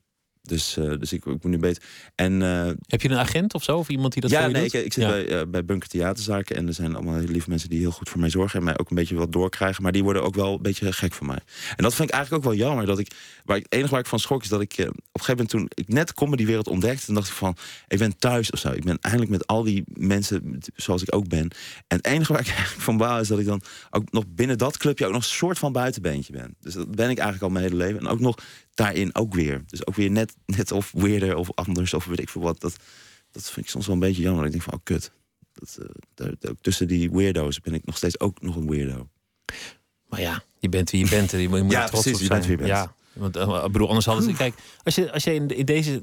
[0.49, 1.82] Dus, eh, dus ik, ik moet nu beter.
[2.14, 3.76] En, eh, Heb je een agent of zo?
[3.78, 4.84] Of iemand die dat ja, voor je nee, ik, doet?
[4.84, 5.11] ik zit Ja.
[5.11, 6.57] bij, eh, bij Bunker Theaterzaken.
[6.57, 8.59] En er zijn allemaal hele lieve mensen die heel goed voor mij zorgen.
[8.59, 9.82] En mij ook een beetje wat doorkrijgen.
[9.82, 11.40] Maar die worden ook wel een beetje gek van mij.
[11.76, 12.86] En dat vind ik eigenlijk ook wel jammer.
[12.86, 13.11] Dat ik,
[13.44, 15.49] waar ik, het enige waar ik van schrok is dat ik op een gegeven moment
[15.49, 17.05] toen ik net comedywereld ontdekte.
[17.05, 17.57] Toen dacht ik van,
[17.88, 18.70] ik ben thuis of zo.
[18.70, 21.51] Ik ben eigenlijk met al die mensen zoals ik ook ben.
[21.86, 24.59] En het enige waar ik eigenlijk van baal is dat ik dan ook nog binnen
[24.59, 26.57] dat clubje ook nog een soort van buitenbeentje ben.
[26.61, 28.01] Dus dat ben ik eigenlijk al mijn hele leven.
[28.01, 28.36] En ook nog
[28.79, 29.62] daarin ook weer.
[29.66, 32.61] Dus ook weer net, net of weerder of anders of weet ik veel wat.
[32.61, 32.76] Dat,
[33.31, 34.45] dat vind ik soms wel een beetje jammer.
[34.45, 35.12] Ik denk van, oh kut.
[35.53, 39.09] Dat, eh, daar, daar- tussen die weirdo's ben ik nog steeds ook nog een weirdo.
[40.09, 41.33] Maar ja, je bent wie je bent.
[41.33, 42.57] en Je moet, Ja, trots precies, op je bent zijn.
[42.59, 42.85] wie je bent.
[42.89, 44.33] Ja, want ik bedoel, anders hadden ze...
[44.33, 46.03] Kijk, als je, als je in, in deze...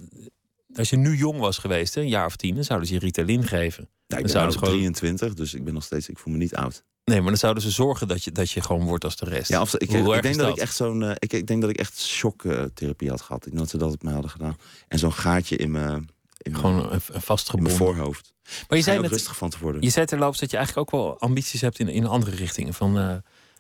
[0.76, 3.00] Als je nu jong was geweest, hè, een jaar of tien, dan zouden ze je
[3.00, 3.84] Ritalin geven.
[3.84, 6.40] Ja, ik Dan ben zouden gewoon- 23, dus ik ben nog steeds, ik voel me
[6.40, 6.84] niet oud.
[7.06, 9.50] Nee, maar dan zouden ze zorgen dat je, dat je gewoon wordt als de rest.
[9.50, 11.78] Ja, of, ik, ik denk dat, ik echt zo'n, eh, ik, ik denk dat ik
[11.78, 13.46] echt shocktherapie had gehad.
[13.46, 14.58] Ik denk dat ze dat op mij hadden gedaan.
[14.88, 17.74] En zo'n gaatje in mijn, in mijn, Gewoon een, vastgebonden.
[17.74, 18.34] voorhoofd.
[18.68, 19.82] Maar je zei, net, rustig van te worden.
[19.82, 22.74] je zei terloops dat je eigenlijk ook wel ambities hebt in, in andere richtingen.
[22.74, 23.16] Van, eh,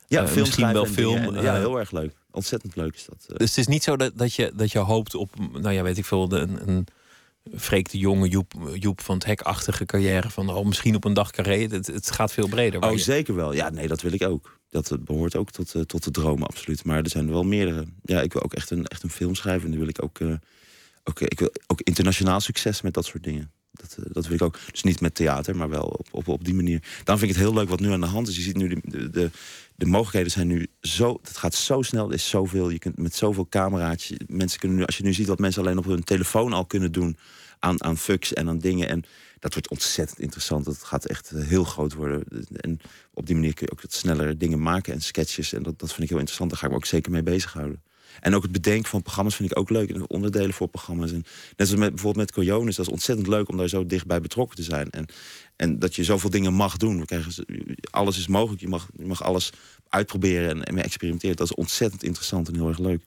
[0.07, 1.41] ja, eh, film misschien wel film, dingen.
[1.41, 2.13] Ja, heel erg leuk.
[2.31, 3.37] Ontzettend leuk is dat.
[3.37, 5.97] Dus het is niet zo dat, dat, je, dat je hoopt op, nou ja, weet
[5.97, 6.87] ik veel, de, een, een
[7.55, 10.29] Freek de Jonge, Joep, Joep van het Hek-achtige carrière.
[10.29, 11.67] Van oh, misschien op een dag carré.
[11.67, 12.81] Het, het gaat veel breder.
[12.81, 13.53] Oh, je- zeker wel.
[13.53, 14.59] Ja, nee, dat wil ik ook.
[14.69, 16.83] Dat eh, behoort ook tot, eh, tot de droom, absoluut.
[16.85, 17.85] Maar er zijn er wel meerdere.
[18.03, 19.63] Ja, ik wil ook echt een, echt een film schrijven.
[19.63, 20.19] En dan wil ik ook,
[21.03, 23.51] ook, eh, ik wil ook internationaal succes met dat soort dingen.
[23.76, 24.59] Dat, eh, dat wil ik ook.
[24.71, 26.84] Dus niet met theater, maar wel op, op, op die manier.
[27.03, 28.36] Dan vind ik het heel leuk wat nu aan de hand is.
[28.36, 29.32] Je ziet nu de, de, de,
[29.76, 31.19] de mogelijkheden zijn nu zo.
[31.23, 32.07] Het gaat zo snel.
[32.07, 32.69] Er is zoveel.
[32.69, 34.13] Je kunt met zoveel camera's.
[34.28, 36.91] Mensen kunnen nu, als je nu ziet wat mensen alleen op hun telefoon al kunnen
[36.91, 37.17] doen.
[37.59, 38.89] Aan, aan fucks en aan dingen.
[38.89, 39.03] En
[39.39, 40.65] dat wordt ontzettend interessant.
[40.65, 42.23] Dat gaat echt eh, heel groot worden.
[42.49, 42.80] En
[43.13, 45.53] op die manier kun je ook wat snellere dingen maken en sketches.
[45.53, 46.49] En dat, dat vind ik heel interessant.
[46.49, 47.82] Daar ga ik me ook zeker mee bezighouden.
[48.20, 49.89] En ook het bedenken van programma's vind ik ook leuk.
[49.89, 51.11] En onderdelen voor programma's.
[51.11, 51.26] En
[51.57, 52.76] net zoals met, bijvoorbeeld met Coyones.
[52.76, 54.89] Dat is ontzettend leuk om daar zo dichtbij betrokken te zijn.
[54.89, 55.05] En,
[55.55, 56.99] en dat je zoveel dingen mag doen.
[56.99, 57.45] We krijgen,
[57.89, 58.61] alles is mogelijk.
[58.61, 59.51] Je mag, je mag alles
[59.89, 61.36] uitproberen en, en experimenteren.
[61.36, 63.03] Dat is ontzettend interessant en heel erg leuk.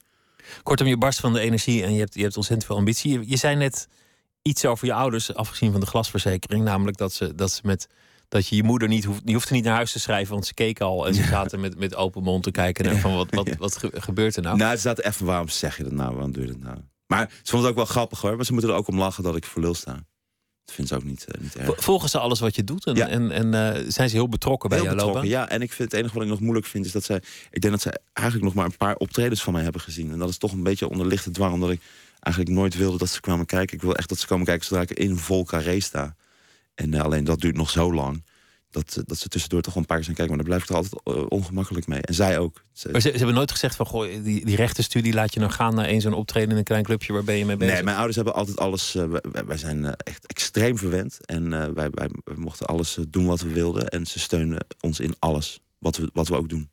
[0.63, 3.11] Kortom, je barst van de energie en je hebt, je hebt ontzettend veel ambitie.
[3.11, 3.87] Je, je zei net
[4.41, 6.63] iets over je ouders, afgezien van de glasverzekering.
[6.63, 7.87] Namelijk dat ze, dat ze met.
[8.29, 10.53] Dat je je moeder niet hoeft, die hoefde niet naar huis te schrijven, want ze
[10.53, 13.49] keken al en ze zaten met, met open mond te kijken naar van wat, wat,
[13.57, 14.57] wat ge- gebeurt er nou?
[14.57, 16.11] Nou, het staat even, waarom zeg je dat nou?
[16.13, 16.77] Waarom doe je dat nou?
[17.07, 18.35] Maar ze vonden het ook wel grappig hoor.
[18.35, 19.93] Maar ze moeten er ook om lachen dat ik voor lul sta.
[20.65, 21.83] Dat vinden ze ook niet, eh, niet erg.
[21.83, 23.07] Volgen ze alles wat je doet en, Ja.
[23.07, 25.31] en, en eh, zijn ze heel betrokken bij Heel betrokken, loopbaan?
[25.41, 25.49] ja.
[25.49, 27.21] En ik vind het enige wat ik nog moeilijk vind is dat zij...
[27.51, 30.11] Ik denk dat zij eigenlijk nog maar een paar optredens van mij hebben gezien.
[30.11, 31.53] En dat is toch een beetje onder lichte dwang.
[31.53, 31.81] Omdat ik
[32.19, 33.75] eigenlijk nooit wilde dat ze kwamen kijken.
[33.75, 36.15] Ik wil echt dat ze komen kijken zodra ik in vol carré sta.
[36.79, 38.23] En eh, alleen dat duurt nog zo lang.
[38.71, 40.35] Dat, eh, dat ze tussendoor toch een paar keer zijn kijken.
[40.35, 42.01] Maar daar blijf ik er altijd eh, ongemakkelijk mee.
[42.01, 42.63] En zij ook.
[42.73, 45.51] Ze- Maar ze, ze hebben nooit gezegd van, goh, die, die rechtenstudie laat je nou
[45.51, 47.73] gaan naar één zo'n optreden in een klein clubje, waar ben je mee bezig?
[47.73, 48.93] Nee, mijn ouders hebben altijd alles.
[49.45, 51.25] wij, zijn echt extreem verwend.
[51.25, 53.87] En wij, wij, mochten alles doen wat we wilden.
[53.87, 56.69] En ze steunen ons in alles wat we, wat we ook doen.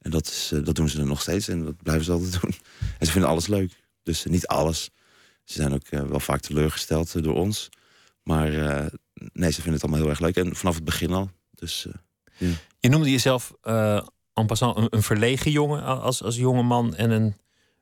[0.00, 1.48] En dat, is, dat doen ze nog steeds.
[1.48, 2.54] En dat blijven ze altijd doen.
[2.98, 3.72] En ze vinden alles leuk.
[4.02, 4.90] Dus niet alles.
[5.44, 7.68] Ze zijn ook wel vaak teleurgesteld door ons.
[8.22, 8.50] Maar
[9.32, 10.36] nee, ze vinden het allemaal heel erg leuk.
[10.36, 11.30] En vanaf het begin al.
[11.50, 11.86] Dus
[12.38, 12.48] eh,
[12.78, 17.10] Je noemde jezelf eh en passant een, een verlegen jongen als, als jonge man en
[17.10, 17.36] een,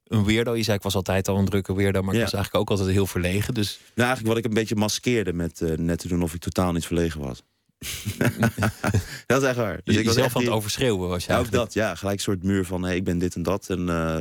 [0.04, 0.54] een weirdo.
[0.54, 2.94] Je zei ik was altijd al een drukke weirdo, maar ik was eigenlijk ook altijd
[2.96, 3.54] heel verlegen.
[3.54, 6.40] Dus nou, eigenlijk wat ik een beetje maskeerde met eh, net te doen of ik
[6.40, 7.42] totaal niet verlegen was.
[9.26, 9.80] dat is echt waar.
[9.84, 11.72] Dus je, ik was echt aan het overschreeuwen was je Ja, ook dat.
[11.72, 13.70] Ja, gelijk een soort muur van hey, ik ben dit en dat.
[13.70, 13.80] En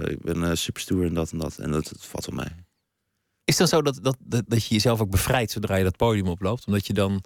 [0.10, 1.58] ik ben eh superstoer en dat en dat.
[1.58, 2.67] En dat, dat valt wel mij.
[3.48, 5.98] Is het dan zo dat, dat, dat, dat je jezelf ook bevrijdt zodra je dat
[5.98, 6.66] podium oploopt?
[6.68, 7.24] Omdat je dan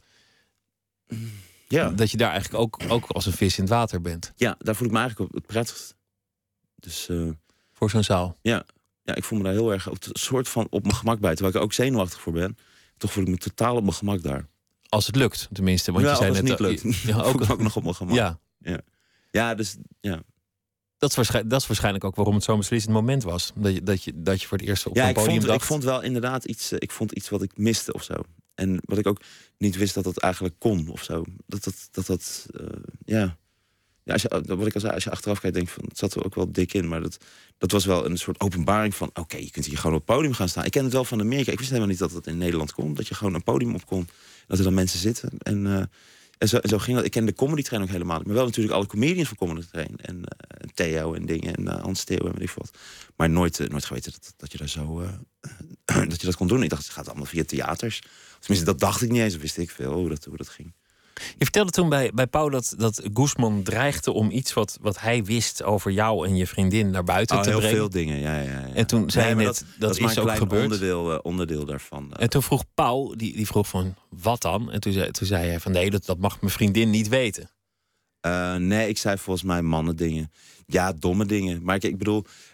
[1.67, 1.89] Ja.
[1.89, 4.75] dat je daar eigenlijk ook, ook als een vis in het water bent ja, daar
[4.75, 5.95] voel ik me eigenlijk op het prettigst.
[6.75, 7.27] Dus eh,
[7.71, 8.37] voor zo'n zaal.
[8.41, 8.65] ja.
[9.03, 11.31] ja, ik voel me daar heel erg op, een soort van op mijn gemak bij.
[11.31, 12.57] Terwijl ik er ook zenuwachtig voor ben.
[12.97, 14.47] Toch voel ik me totaal op mijn gemak daar.
[14.89, 15.91] Als het lukt, tenminste.
[15.91, 17.01] Want ja, je zei als het net niet al- lukt.
[17.03, 18.15] Ja, ook, ook nog op mijn gemak.
[18.15, 18.39] ja,
[19.31, 20.21] ja dus ja.
[21.01, 23.51] Dat is, waarschijn- dat is waarschijnlijk ook waarom het zo'n beslissend moment was.
[23.55, 25.45] Dat je, dat je, dat je voor het eerst op ja, een ik podium vond,
[25.47, 25.61] dacht.
[25.61, 28.13] ik vond wel inderdaad iets, eh, ik vond iets wat ik miste of zo.
[28.55, 29.21] En wat ik ook
[29.57, 31.23] niet wist dat dat eigenlijk kon of zo.
[31.45, 32.65] Dat dat, dat, dat eh,
[33.05, 33.37] ja.
[34.03, 36.15] ja als je, wat ik al zei, als je achteraf kijkt, denk van, het zat
[36.15, 36.87] er ook wel dik in.
[36.87, 37.17] Maar dat,
[37.57, 40.33] dat was wel een soort openbaring van, oké, je kunt hier gewoon op het podium
[40.33, 40.65] gaan staan.
[40.65, 41.51] Ik ken het wel van Amerika.
[41.51, 42.93] Ik wist helemaal niet dat het in Nederland kon.
[42.93, 44.07] Dat je gewoon een podium op kon.
[44.47, 45.29] Dat er dan mensen zitten.
[45.37, 45.83] En, eh,
[46.41, 47.05] en, zo, ging dat.
[47.05, 48.25] Ik ken de comedy train ook helemaal niet.
[48.25, 49.95] Maar wel natuurlijk alle comedians van comedy train.
[49.97, 51.55] En eh, Theo en dingen.
[51.55, 52.71] En eh, Hans Theo en weet ik wat.
[53.15, 55.03] Maar nooit, eh, nooit geweten dat, dat je daar zo...
[56.09, 56.63] dat je dat kon doen.
[56.63, 58.01] Ik dacht, het gaat allemaal via theaters.
[58.39, 59.31] Tenminste, dat dacht ik niet eens.
[59.31, 60.73] Dat wist ik veel hoe dat, hoe dat ging.
[61.37, 65.23] Je vertelde toen bij, bij Pauw dat, dat Guzman dreigde om iets wat, wat hij
[65.23, 67.77] wist over jou en je vriendin naar buiten Oh, te heel brengen.
[67.77, 68.67] veel dingen, ja, ja, ja.
[68.73, 70.63] En toen zei maar net, dat, dat is maar een ook klein gebeurd.
[70.63, 72.13] onderdeel, eh, onderdeel daarvan.
[72.13, 74.71] En toen vroeg Paul, die, die vroeg van, wat dan?
[74.71, 77.49] En toen zei, toen zei hij van, nee, dat, dat mag mijn vriendin niet weten.
[78.21, 80.31] Eh, nee, ik zei volgens mij mannen dingen.
[80.65, 81.63] Ja, domme dingen.
[81.63, 82.50] Maar ik, ik bedoel, eh, eh,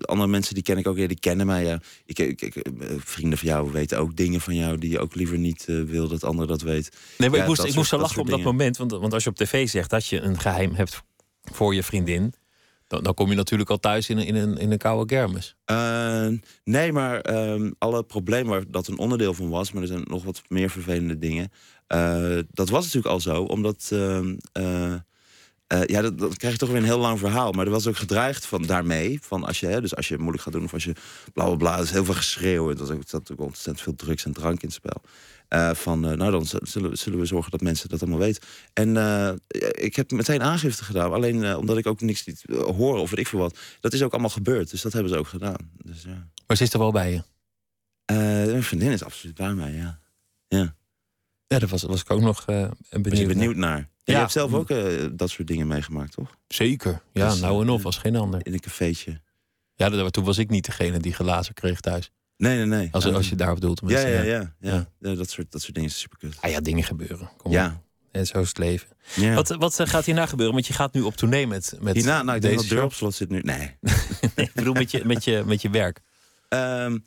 [0.00, 1.64] andere mensen die ken ik ook, ja, die kennen mij.
[1.64, 1.80] Ja.
[2.04, 5.14] Ik, ik, ik, eh, vrienden van jou weten ook dingen van jou die je ook
[5.14, 6.92] liever niet eh, wil dat anderen dat weten.
[7.18, 8.76] Nee, maar Ja, ik moest, ik soort- moest zo lachen op dat moment.
[8.76, 11.02] Want, want als je op tv zegt dat je een geheim hebt
[11.42, 12.34] voor je vriendin...
[12.86, 15.56] dan, dan kom je natuurlijk al thuis in, een- in, een, in een koude kermis.
[15.64, 16.26] Eh,
[16.64, 20.24] nee, maar ehm, alle problemen waar dat een onderdeel van was, maar er zijn nog
[20.24, 21.50] wat meer vervelende dingen.
[21.86, 23.88] eh, dat was natuurlijk al zo, omdat.
[23.92, 24.34] ehm,
[25.66, 27.52] eh, ja, dat, dan krijg je toch weer een heel lang verhaal.
[27.52, 29.18] Maar er was ook gedreigd van daarmee.
[29.22, 30.92] Van als je, hè, dus als je moeilijk gaat doen of als je
[31.32, 31.76] bla bla bla.
[31.76, 32.70] Er is heel veel geschreeuw.
[32.70, 35.02] Er zat ook ontzettend veel drugs en drank in het spel.
[35.48, 38.42] Eh, van, eh, nou dan zullen, we- zullen we zorgen dat mensen dat allemaal weten.
[38.72, 38.88] En
[39.70, 41.12] ik heb meteen aangifte gedaan.
[41.12, 43.58] Alleen omdat ik ook niks horen of weet ik veel wat.
[43.80, 44.70] Dat is ook allemaal gebeurd.
[44.70, 45.70] Dus dat hebben ze ook gedaan.
[45.84, 46.28] Dus ja.
[46.46, 47.22] Maar ze is er wel bij je.
[48.50, 50.00] Mijn vriendin is absoluut bij mij, ja.
[50.48, 50.74] Ja,
[51.46, 52.54] Ja, daar was, was ik ook nog eh
[52.90, 53.34] benieuwd, ben je naar.
[53.34, 53.78] benieuwd naar?
[53.78, 54.12] Ja.
[54.14, 56.36] Je hebt zelf ook eh, dat soort dingen meegemaakt, toch?
[56.48, 57.02] Zeker.
[57.12, 58.40] Ja, Dus, nou en eh, of, was geen ander.
[58.46, 59.20] In een cafeetje.
[59.74, 62.10] Ja, dat- toen was ik niet degene die glazen kreeg thuis.
[62.36, 62.88] Nee, nee, nee.
[62.92, 63.80] Als, Eh, als je daarop doelt.
[63.86, 65.14] ja, ja, ja, ja, Ja.
[65.14, 66.36] Dat, soort, dat soort dingen is super kut.
[66.40, 67.30] Ah ja, dingen gebeuren.
[67.36, 67.52] Kom op.
[67.52, 67.82] Ja.
[68.12, 68.88] En zo is het leven.
[69.14, 69.34] ja.
[69.34, 70.54] Wat, wat eh, gaat hierna gebeuren?
[70.54, 72.74] Want je gaat nu op tournee met, met Hierna, nou, ik denk dat deze de
[72.74, 73.40] deur op slot zit nu.
[73.40, 73.76] Nee.
[74.36, 76.00] Nee, ik bedoel met je, met je, met je werk.
[76.48, 76.98] Ehm,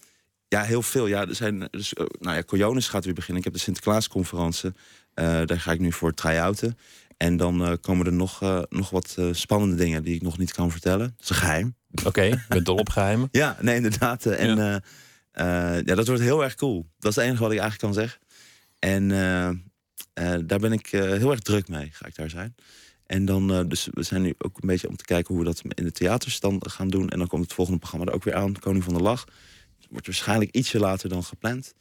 [0.47, 1.07] ja, heel veel.
[1.07, 3.37] Ja, er zijn, dus, eh, nou ja, Coyones gaat weer beginnen.
[3.37, 4.71] Ik heb de Sinterklaasconferentie.
[5.13, 6.77] Eh daar ga ik nu voor try-outen.
[7.17, 10.71] En dan eh, komen er nog, nog wat spannende dingen die ik nog niet kan
[10.71, 11.13] vertellen.
[11.15, 11.75] Dat is een geheim.
[12.05, 13.27] Oké, je bent dol op geheimen.
[13.41, 14.25] Ja, nee, inderdaad.
[14.25, 14.81] En Ja.
[15.33, 15.73] ja.
[15.73, 16.85] ja, dat wordt heel erg cool.
[16.99, 18.19] Dat is het enige wat ik eigenlijk kan zeggen.
[18.79, 19.07] En
[20.47, 22.55] daar ben ik heel erg druk mee, ga ik daar zijn.
[23.05, 25.61] En dan, dus we zijn nu ook een beetje om te kijken hoe we dat
[25.75, 27.09] in de theaters dan gaan doen.
[27.09, 29.25] En dan komt het volgende programma er ook weer aan, Koning van de Lach.
[29.89, 31.73] Wordt waarschijnlijk ietsje later dan gepland.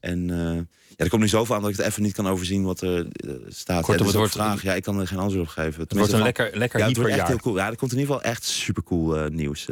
[0.00, 0.64] En eh, ja,
[0.96, 3.30] er komt nu zoveel aan dat ik het even niet kan overzien wat er eh,
[3.48, 3.84] staat.
[3.84, 4.62] Kortom, ja, het het wordt- vraag.
[4.62, 5.80] Ja, ik kan er geen antwoord op geven.
[5.82, 7.56] Het wordt een lekker, lekker ja, het wordt echt heel cool.
[7.56, 9.66] Ja, er komt in ieder geval echt supercool eh nieuws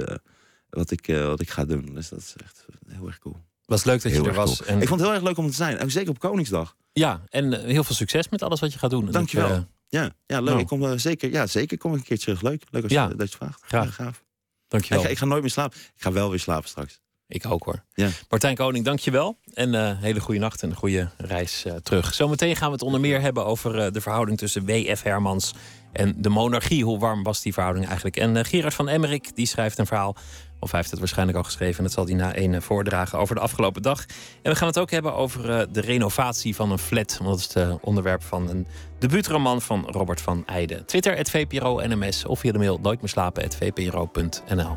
[0.70, 1.94] wat, ik, wat ik ga doen.
[1.94, 3.36] Dus dat is echt heel erg cool.
[3.64, 4.56] was leuk dat je er was.
[4.56, 4.68] cool.
[4.68, 5.80] En, Ik vond het heel erg leuk om te zijn.
[5.80, 6.76] Ook zeker op Koningsdag.
[6.92, 9.06] Ja, en heel veel succes met alles wat je gaat doen.
[9.06, 9.50] En Dankjewel.
[9.50, 10.48] eh, Ja, ja leuk.
[10.48, 10.58] Nou.
[10.60, 12.42] Ik kom, zeker, ja, zeker kom ik een keer terug.
[12.42, 13.62] Leuk, leuk als je dat je vraagt.
[13.64, 13.94] Graag.
[13.94, 14.24] Gaaf.
[14.68, 15.04] dankjewel.
[15.04, 15.78] Ik, ik ga nooit meer slapen.
[15.78, 17.00] Ik ga wel weer slapen straks.
[17.32, 17.82] Ik ook hoor.
[17.94, 18.08] Ja.
[18.28, 19.36] Martijn Koning, dankjewel.
[19.54, 22.14] En eh hele goede nacht en een goede reis eh, terug.
[22.14, 25.02] Zometeen gaan we het onder meer hebben over eh, de verhouding tussen W.F.
[25.02, 25.54] Hermans
[25.92, 26.84] en de monarchie.
[26.84, 28.16] Hoe warm was die verhouding eigenlijk?
[28.16, 30.16] En Gerard van Emmerik die schrijft een verhaal.
[30.60, 31.76] Of hij heeft het waarschijnlijk al geschreven.
[31.76, 34.04] En dat zal hij na één eh, voordragen over de afgelopen dag.
[34.42, 37.18] En we gaan het ook hebben over de renovatie van een flat.
[37.18, 38.66] Want dat is het onderwerp van een
[38.98, 40.86] debuutroman van Robert van Eijden.
[40.86, 42.24] Twitter, het VPRO NMS.
[42.24, 44.76] Of via de mail nooit meer slapen, VPRO.nl.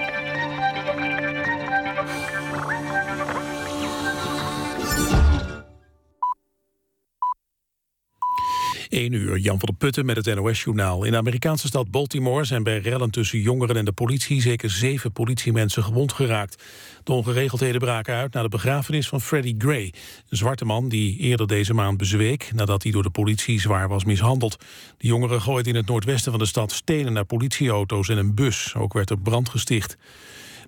[8.91, 11.03] 1 uur, Jan van der Putten met het NOS-journaal.
[11.03, 14.41] In de Amerikaanse stad Baltimore zijn bij rellen tussen jongeren en de politie...
[14.41, 16.63] zeker zeven politiemensen gewond geraakt.
[17.03, 19.93] De ongeregeldheden braken uit na de begrafenis van Freddie Gray.
[20.29, 22.51] Een zwarte man die eerder deze maand bezweek...
[22.53, 24.57] nadat hij door de politie zwaar was mishandeld.
[24.97, 28.75] De jongeren gooiden in het noordwesten van de stad stenen naar politieauto's en een bus.
[28.75, 29.97] Ook werd er brand gesticht.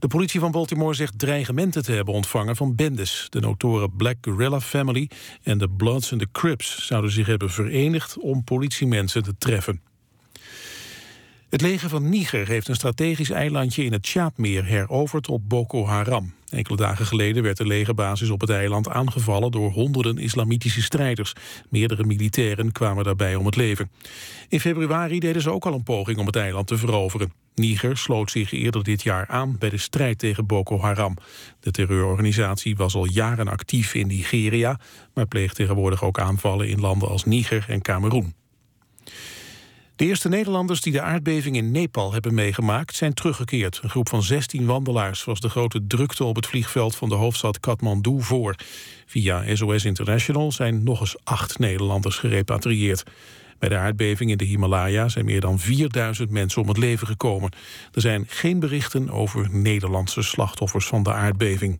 [0.03, 3.27] De politie van Baltimore zegt dreigementen te hebben ontvangen van bendes.
[3.29, 5.09] De notoren Black Guerrilla Family
[5.43, 9.81] en de Bloods en de Crips zouden zich hebben verenigd om politiemensen te treffen.
[11.49, 16.33] Het leger van Niger heeft een strategisch eilandje in het Tjaadmeer heroverd op Boko Haram.
[16.53, 21.33] Enkele dagen geleden werd de legerbasis op het eiland aangevallen door honderden islamitische strijders.
[21.69, 23.91] Meerdere militairen kwamen daarbij om het leven.
[24.49, 27.33] In februari deden ze ook al een poging om het eiland te veroveren.
[27.55, 31.17] Niger sloot zich eerder dit jaar aan bij de strijd tegen Boko Haram.
[31.59, 34.79] De terreurorganisatie was al jaren actief in Nigeria,
[35.13, 38.33] maar pleegt tegenwoordig ook aanvallen in landen als Niger en Kameroen.
[39.95, 43.79] De eerste Nederlanders die de aardbeving in Nepal hebben meegemaakt zijn teruggekeerd.
[43.83, 47.59] Een groep van 16 wandelaars was de grote drukte op het vliegveld van de hoofdstad
[47.59, 48.55] Kathmandu voor.
[49.05, 53.03] Via SOS International zijn nog eens acht Nederlanders gerepatrieerd.
[53.59, 57.51] Bij de aardbeving in de Himalaya zijn meer dan 4000 mensen om het leven gekomen.
[57.91, 61.79] Er zijn geen berichten over Nederlandse slachtoffers van de aardbeving.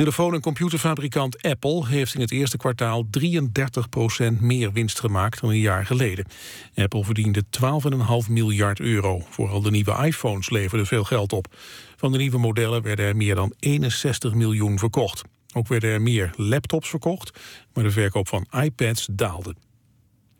[0.00, 5.58] Telefoon- en computerfabrikant Apple heeft in het eerste kwartaal 33% meer winst gemaakt dan een
[5.58, 6.26] jaar geleden.
[6.74, 9.22] Apple verdiende 12,5 miljard euro.
[9.30, 11.56] Vooral de nieuwe iPhones leverden veel geld op.
[11.96, 15.22] Van de nieuwe modellen werden er meer dan 61 miljoen verkocht.
[15.52, 17.38] Ook werden er meer laptops verkocht,
[17.74, 19.54] maar de verkoop van iPads daalde.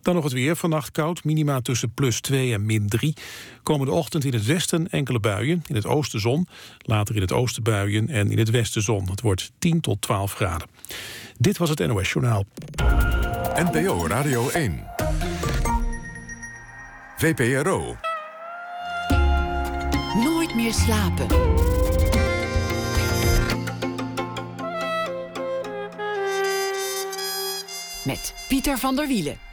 [0.02, 0.56] Dan nog het weer.
[0.56, 3.14] Vannacht koud, minima tussen plus 2 en min 3.
[3.62, 5.62] Komende ochtend in het westen enkele buien.
[5.66, 6.48] In het oosten zon,
[6.78, 9.10] later in het oosten buien en in het westen zon.
[9.10, 10.68] Het wordt 10 tot 12 graden.
[11.38, 12.44] Dit was het NOS Journaal.
[13.54, 14.86] NPO Radio 1.
[17.16, 17.96] VPRO.
[20.14, 21.26] Nooit meer slapen.
[28.04, 29.49] Met Pieter van der Wielen.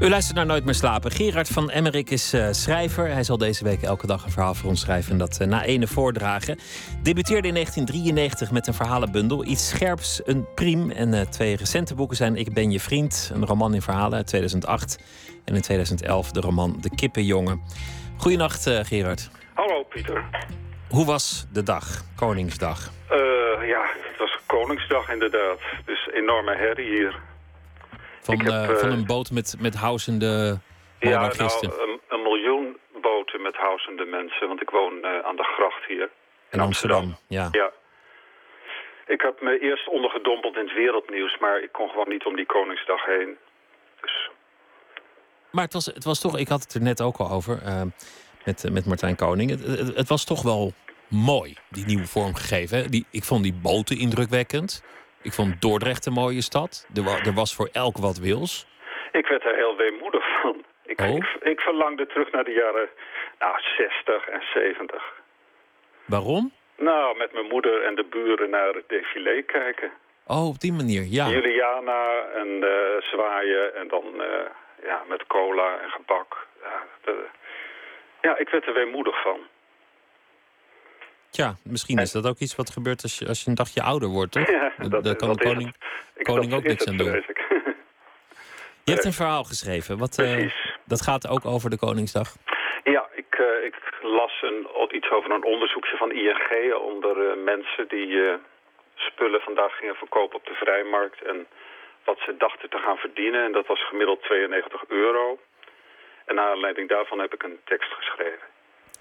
[0.00, 1.10] U luistert naar Nooit meer slapen.
[1.10, 3.08] Gerard van Emmerik is eh, schrijver.
[3.08, 5.64] Hij zal deze week elke dag een verhaal voor ons schrijven en dat eh, na
[5.64, 6.58] ene voordragen.
[7.02, 9.44] Debuteerde in 1993 met een verhalenbundel.
[9.44, 10.90] Iets scherps, een priem.
[10.90, 14.26] En eh, twee recente boeken zijn Ik ben je vriend, een roman in verhalen uit
[14.26, 14.98] 2008.
[15.44, 17.62] En in 2011 de roman De Kippenjongen.
[18.16, 19.30] Goedenacht Gerard.
[19.54, 20.24] Hallo Pieter.
[20.88, 22.90] Hoe was de dag, Koningsdag?
[23.66, 25.58] Ja, het was Koningsdag inderdaad.
[25.84, 27.34] Dus enorme herrie hier.
[28.26, 30.58] Van, heb, eh, eh, van een boot met, met housende
[30.98, 34.48] Ja, nou, een, een miljoen boten met housende mensen.
[34.48, 36.10] Want ik woon eh, aan de gracht hier.
[36.50, 37.16] in Amsterdam.
[37.28, 37.48] Ja.
[37.50, 37.70] Ja.
[39.06, 42.46] Ik heb me eerst ondergedompeld in het wereldnieuws, maar ik kon gewoon niet om die
[42.46, 43.36] Koningsdag heen.
[44.00, 44.30] Dus
[45.50, 47.82] Maar het was, het was toch, ik had het er net ook al over eh,
[48.44, 49.50] met, eh, met Martijn Koning.
[49.50, 50.72] Het, het, het was toch wel
[51.08, 52.90] mooi, die nieuwe vormgegeven.
[52.90, 54.82] Die, ik vond die boten indrukwekkend.
[55.26, 56.86] Ik vond Dordrecht een mooie stad.
[56.94, 58.66] Er, wa- er was voor elk wat wils.
[59.12, 60.64] ik werd er heel weemoedig van.
[60.84, 61.16] Ik, Oh?
[61.16, 62.88] ik, ik verlangde terug naar de jaren
[63.38, 65.02] nou, 60 en 70.
[66.04, 66.52] Waarom?
[66.76, 69.90] Nou, met mijn moeder en de buren naar het défilé kijken.
[70.26, 71.26] Oh, op die manier, ja.
[71.28, 72.02] Juliana
[72.34, 74.28] en eh, zwaaien en dan eh,
[74.82, 76.46] ja, met cola en gebak.
[76.62, 77.26] Ja, de-
[78.20, 79.38] ja, ik werd er weemoedig van.
[81.36, 84.08] Tja, misschien is dat ook iets wat gebeurt als je, als je een dagje ouder
[84.08, 84.50] wordt, toch?
[84.56, 85.74] Ja, Daar- dat- Daar kan dat de koning,
[86.14, 87.14] Ik- koning dat ook niks aan doen.
[87.14, 87.44] ik.
[88.86, 89.98] Je hebt een verhaal geschreven.
[89.98, 90.76] Wat, Precies.
[90.84, 92.28] dat gaat ook over de Koningsdag.
[92.84, 97.88] Ja, ik, eh, ik las een, iets over een onderzoekje van ING onder eh, mensen
[97.88, 98.08] die
[98.94, 101.46] spullen vandaag gingen verkopen op de vrijmarkt en
[102.04, 103.44] wat ze dachten te gaan verdienen.
[103.44, 105.38] En dat was gemiddeld 92 euro.
[106.26, 108.46] En naar aanleiding daarvan heb ik een tekst geschreven.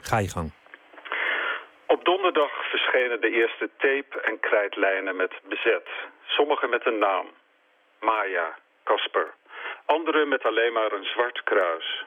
[0.01, 0.51] Ga je gang.
[1.87, 5.87] Op donderdag verschenen de eerste tape- en krijtlijnen met bezet.
[6.25, 7.27] Sommige met een naam.
[7.99, 9.33] Maya, Casper.
[9.85, 12.05] Andere met alleen maar een zwart kruis.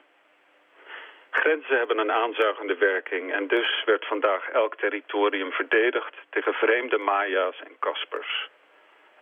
[1.29, 7.59] Grenzen hebben een aanzuigende werking en dus werd vandaag elk territorium verdedigd tegen vreemde Maya's
[7.63, 8.49] en Caspers.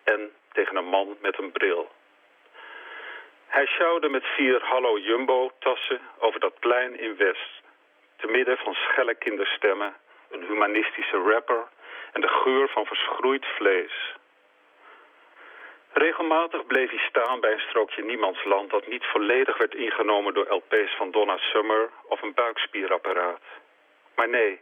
[0.04, 1.92] En tegen een man met een bril.
[3.48, 7.62] Hij sjouwde met vier Hallo Jumbo-tassen over dat plein in West.
[8.16, 9.96] Te midden van schelle kinderstemmen,
[10.32, 11.68] een humanistische rapper
[12.12, 14.16] en de geur van verschroeid vlees.
[15.94, 20.96] Regelmatig bleef hij staan bij een strookje niemandsland dat niet volledig werd ingenomen door LP's
[20.98, 23.42] van Donna Summer of een buikspierapparaat.
[24.16, 24.60] Maar nee,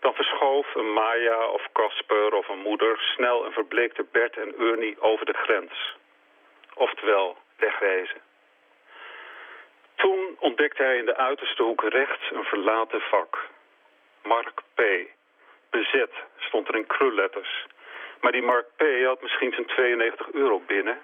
[0.00, 5.00] dan verschoof een Maya of Casper of een moeder snel een verbleekte Bert en Ernie
[5.00, 5.96] over de grens.
[6.74, 8.20] Oftewel, wegwezen.
[9.94, 13.48] Toen ontdekte hij in de uiterste hoek rechts een verlaten vak.
[14.26, 14.82] Mark P.
[15.70, 17.66] Bezet stond er in krulletters.
[18.20, 18.82] Maar die Mark P.
[19.04, 20.98] had misschien zijn 92 euro binnen.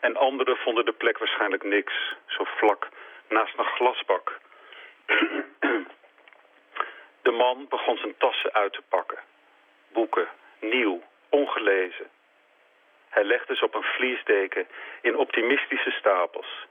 [0.00, 2.14] En anderen vonden de plek waarschijnlijk niks.
[2.26, 2.88] Zo vlak
[3.28, 4.38] naast een glasbak.
[7.22, 9.18] De man begon zijn tassen uit te pakken.
[9.92, 10.28] Boeken,
[10.60, 12.10] nieuw, ongelezen.
[13.08, 14.66] Hij legde ze op een vliesdeken
[15.00, 16.66] in optimistische stapels.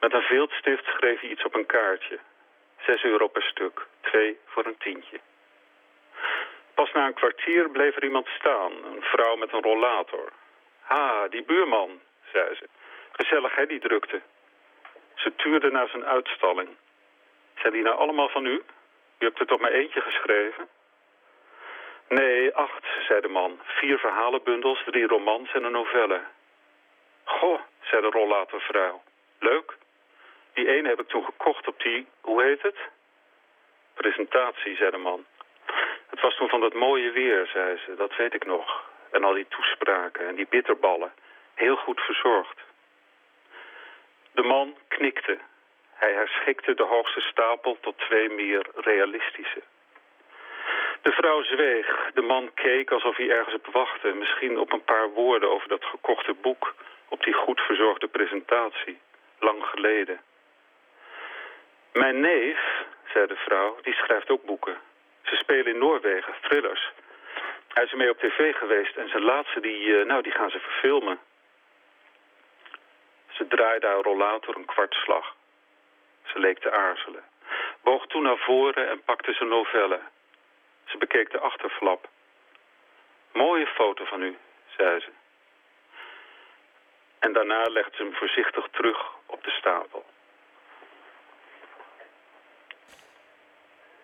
[0.00, 2.18] Met een viltstift schreef hij iets op een kaartje.
[2.86, 5.20] Zes euro per stuk, twee voor een tientje.
[6.74, 10.32] Pas na een kwartier bleef er iemand staan, een vrouw met een rollator.
[10.80, 12.00] Ha, die buurman,
[12.32, 12.68] zei ze.
[13.12, 14.20] Gezellig, hè, die drukte.
[15.14, 16.68] Ze tuurde naar zijn uitstalling.
[17.54, 18.62] Zijn die nou allemaal van u?
[19.18, 20.68] U hebt er toch maar eentje geschreven?
[22.08, 23.60] Nee, acht, zei de man.
[23.62, 26.20] Vier verhalenbundels, drie romans en een novelle.
[27.24, 29.02] Goh, zei de rollatorvrouw.
[29.38, 29.76] Leuk.
[30.52, 32.76] Die ene heb ik toen gekocht op die, hoe heet het?
[33.94, 35.24] Presentatie, zei de man.
[36.10, 38.88] Het was toen van dat mooie weer, zei ze, dat weet ik nog.
[39.10, 41.12] En al die toespraken en die bitterballen.
[41.54, 42.58] Heel goed verzorgd.
[44.32, 45.38] De man knikte.
[45.94, 49.62] Hij herschikte de hoogste stapel tot twee meer realistische.
[51.02, 52.10] De vrouw zweeg.
[52.14, 54.12] De man keek alsof hij ergens op wachtte.
[54.12, 56.74] Misschien op een paar woorden over dat gekochte boek.
[57.08, 58.98] Op die goed verzorgde presentatie.
[59.38, 60.20] Lang geleden.
[61.92, 62.58] Mijn neef,
[63.12, 64.78] zei de vrouw, die schrijft ook boeken.
[65.22, 66.90] Ze spelen in Noorwegen, thrillers.
[67.68, 70.58] Hij is ermee op tv geweest en zijn laatste, die, eh, nou, die gaan ze
[70.58, 71.18] verfilmen.
[73.28, 75.36] Ze draaide haar rollator een kwartslag.
[76.24, 77.24] Ze leek te aarzelen.
[77.82, 80.00] Boog toen naar voren en pakte zijn novelle.
[80.84, 82.08] Ze bekeek de achterflap.
[83.32, 84.38] Mooie foto van u,
[84.76, 85.10] zei ze.
[87.18, 90.04] En daarna legde ze hem voorzichtig terug op de stapel.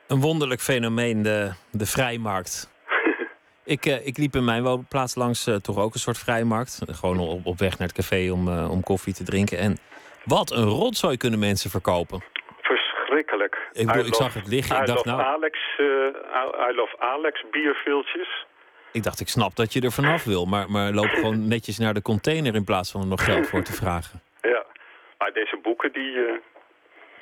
[0.08, 2.70] Een wonderlijk fenomeen, de, de vrijmarkt.
[3.74, 6.82] ik, eh, ik liep in mijn woonplaats langs eh, toch ook een soort vrijmarkt.
[6.86, 9.58] Gewoon op, op weg naar het café om, eh, om koffie te drinken.
[9.58, 9.76] En
[10.24, 12.24] wat een rotzooi kunnen mensen verkopen.
[12.60, 13.68] Verschrikkelijk.
[13.72, 14.76] Ik bedoel, ik zag het liggen.
[14.76, 15.82] I Ik dacht, nou, Alex, I,
[16.70, 18.46] I love Alex bierviltjes.
[18.92, 20.44] ik dacht, ik snap dat je er vanaf wil.
[20.44, 23.62] Maar, maar loop gewoon netjes naar de container in plaats van er nog geld voor
[23.62, 24.22] te vragen.
[24.42, 24.64] Ja,
[25.18, 26.40] maar deze boeken die...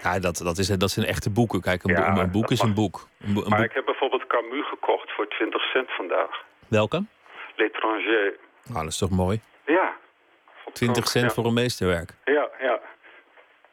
[0.03, 1.61] Ja, dat, dat, is, dat zijn echte boeken.
[1.61, 3.09] Kijk, een, Ja, boek, een boek dat is een boek.
[3.21, 6.43] Een, bo- een maar boek- ik heb bijvoorbeeld Camus gekocht voor 20 cent vandaag.
[6.69, 7.05] Welke?
[7.57, 8.37] L'étranger.
[8.65, 9.41] Nou, dat is toch mooi?
[9.67, 9.93] Ja.
[10.73, 11.31] 20 cent ja.
[11.31, 12.11] voor een meesterwerk.
[12.25, 12.81] Ja, ja.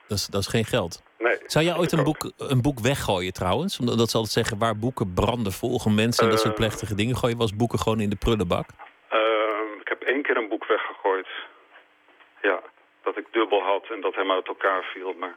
[0.07, 1.03] Dat is, dat is geen geld.
[1.19, 1.37] Nee.
[1.45, 3.79] Zou jij ooit een boek, een boek weggooien trouwens?
[3.79, 6.59] Omdat dat ze altijd zeggen waar boeken branden volgen mensen en dat soort Eh.
[6.59, 7.15] plechtige dingen.
[7.17, 8.67] Gooi je wel eens boeken gewoon in de prullenbak?
[9.09, 11.27] Ehm, ik heb één keer een boek weggegooid.
[12.41, 12.59] Ja,
[13.03, 15.13] dat ik dubbel had en dat helemaal uit elkaar viel.
[15.13, 15.35] Maar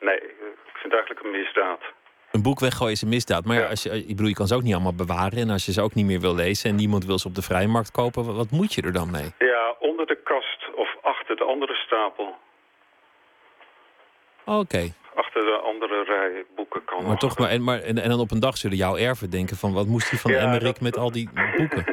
[0.00, 1.80] nee, ik vind het eigenlijk een misdaad.
[2.32, 3.44] Een boek weggooien is een misdaad.
[3.44, 5.38] Maar ja, als je, ik bedoel, je kan ze ook niet allemaal bewaren.
[5.38, 7.42] En als je ze ook niet meer wil lezen en niemand wil ze op de
[7.42, 9.30] vrijmarkt kopen, wat, moet je er dan mee?
[9.38, 12.36] Ja, onder de kast of achter de andere stapel.
[14.44, 18.20] Oké, Achter de andere rij boeken kan maar toch maar en, maar en, en dan
[18.20, 20.80] op een dag zullen jouw erven denken van wat moest die van Ja, Emmerik dat-
[20.80, 21.84] met al die boeken?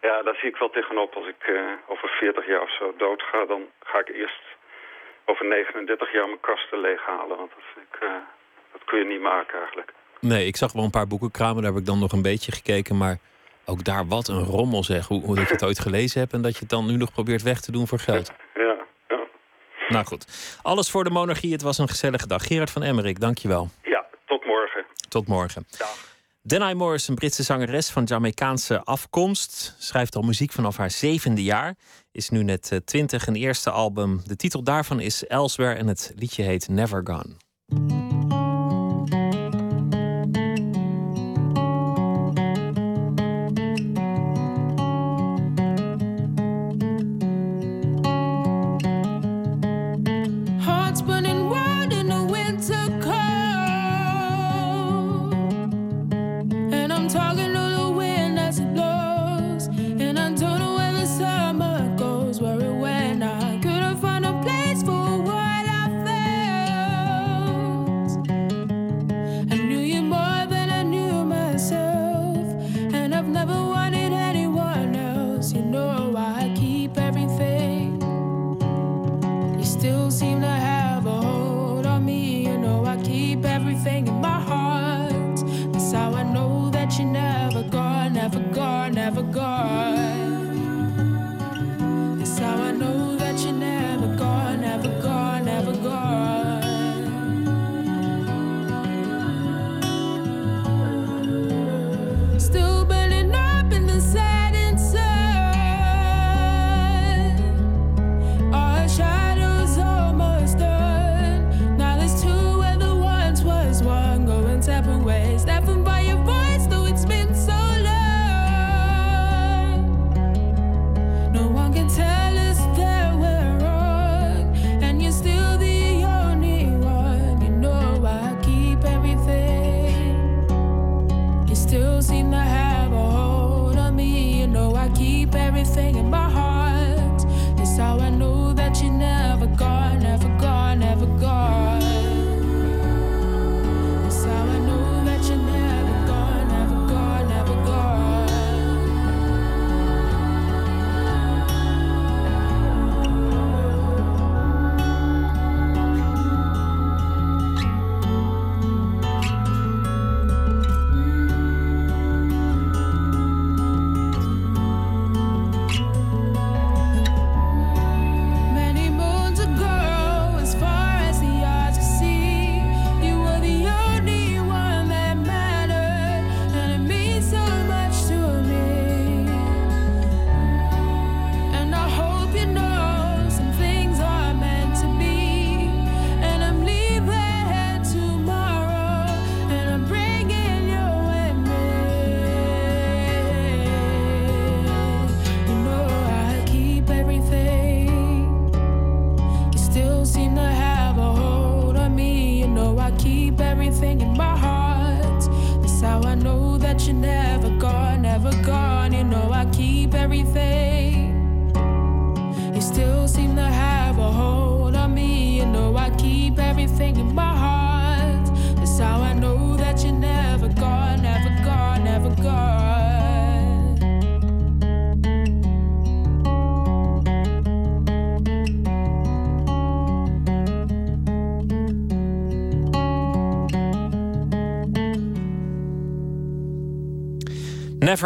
[0.00, 1.14] Ja, daar zie ik wel tegenop.
[1.14, 1.54] Als ik eh,
[1.88, 4.40] over 40 jaar of zo dood ga, dan ga ik eerst
[5.26, 7.36] over 39 jaar mijn kasten leeghalen.
[7.36, 8.08] Want dat, ik, eh,
[8.72, 9.92] dat kun je niet maken eigenlijk.
[10.20, 12.96] Nee, ik zag wel een paar boekenkramen, daar heb ik dan nog een beetje gekeken,
[12.96, 13.18] maar
[13.64, 15.06] ook daar wat een rommel zeg.
[15.06, 17.12] Hoe, hoe dat je het ooit gelezen hebt en dat je het dan nu nog
[17.12, 18.32] probeert weg te doen voor geld.
[18.54, 18.76] Ja,
[19.08, 19.24] ja.
[19.88, 21.52] Nou goed, alles voor de monarchie.
[21.52, 22.46] Het was een gezellige dag.
[22.46, 23.68] Gerard van Emmerik, dankjewel.
[23.82, 24.84] ja, tot morgen.
[25.08, 25.64] Tot morgen.
[25.78, 26.15] Dag.
[26.46, 31.76] Denai Morris, een Britse zangeres van Jamaicaanse afkomst, schrijft al muziek vanaf haar zevende jaar.
[32.12, 34.20] Is nu net eh, twintig, een eerste album.
[34.24, 38.05] De titel daarvan is Elsewhere en het liedje heet Never Gone.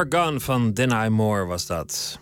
[0.01, 2.19] Never Gone van Denai Moore was dat.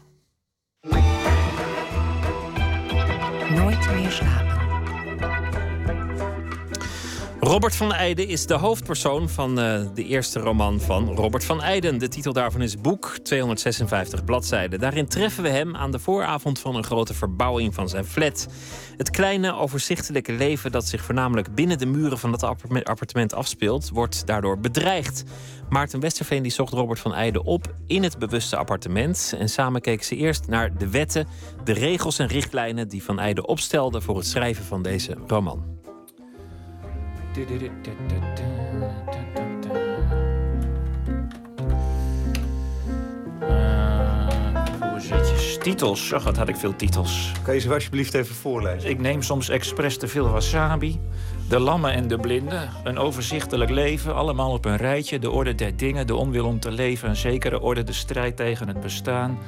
[7.59, 11.99] Robert van Eyden is de hoofdpersoon van eh, de eerste roman van Robert van Eyden.
[11.99, 14.81] De titel daarvan is Boek, 256 bladzijden.
[14.81, 18.49] Daarin treffen we hem aan de vooravond van een grote verbouwing van zijn flat.
[18.97, 24.27] Het kleine, overzichtelijke leven dat zich voornamelijk binnen de muren van dat appartement- afspeelt, wordt
[24.27, 25.25] daardoor bedreigd.
[25.69, 29.35] Maarten Westerveen die zocht Robert van Eyden op in het bewuste appartement.
[29.39, 31.27] En samen keken ze eerst naar de wetten,
[31.65, 35.78] de regels en richtlijnen die Van Eyden opstelde voor het schrijven van deze roman.
[44.81, 45.59] Voorzetjes.
[45.59, 46.13] Titels.
[46.13, 47.33] Ach, wat had ik veel titels.
[47.43, 48.91] Kan je ze alsjeblieft even voorlezen?
[48.91, 51.01] Ik neem soms expres te veel wasabi.
[51.49, 52.71] De lammen en de blinden.
[52.85, 54.15] Een overzichtelijk leven.
[54.15, 55.19] Allemaal op een rijtje.
[55.19, 56.07] De orde der dingen.
[56.07, 57.09] De onwil om te leven.
[57.09, 57.83] Een zekere orde.
[57.83, 59.39] De strijd tegen het bestaan.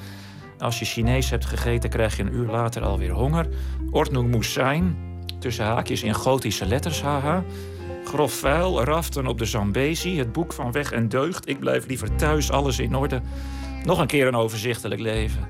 [0.58, 3.48] Als je Chinees hebt gegeten, krijg je een uur later alweer honger.
[3.90, 4.96] Ordnung moest zijn.
[5.38, 7.44] Tussen haakjes in gotische letters, haha.
[8.04, 10.18] Grof vuil, raften op de Zambezi.
[10.18, 11.48] Het boek van weg en deugd.
[11.48, 13.20] Ik blijf liever thuis, alles in orde.
[13.84, 15.48] Nog een keer een overzichtelijk leven.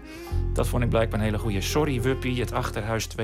[0.53, 1.61] Dat vond ik blijkbaar een hele goede.
[1.61, 3.23] Sorry, Wuppie, het achterhuis 2.0.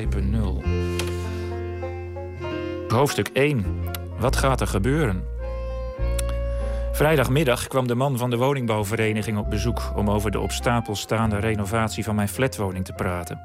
[2.89, 3.65] Hoofdstuk 1.
[4.19, 5.25] Wat gaat er gebeuren?
[6.93, 11.37] Vrijdagmiddag kwam de man van de woningbouwvereniging op bezoek om over de op stapel staande
[11.37, 13.41] renovatie van mijn flatwoning te praten.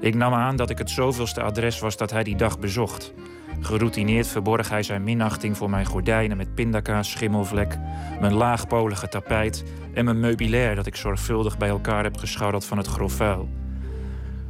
[0.00, 3.12] Ik nam aan dat ik het zoveelste adres was dat hij die dag bezocht.
[3.60, 7.78] Geroutineerd verborg hij zijn minachting voor mijn gordijnen met pindakaas, schimmelvlek,
[8.20, 9.64] mijn laagpolige tapijt
[9.94, 13.48] en mijn meubilair dat ik zorgvuldig bij elkaar heb gescharreld van het grof vuil.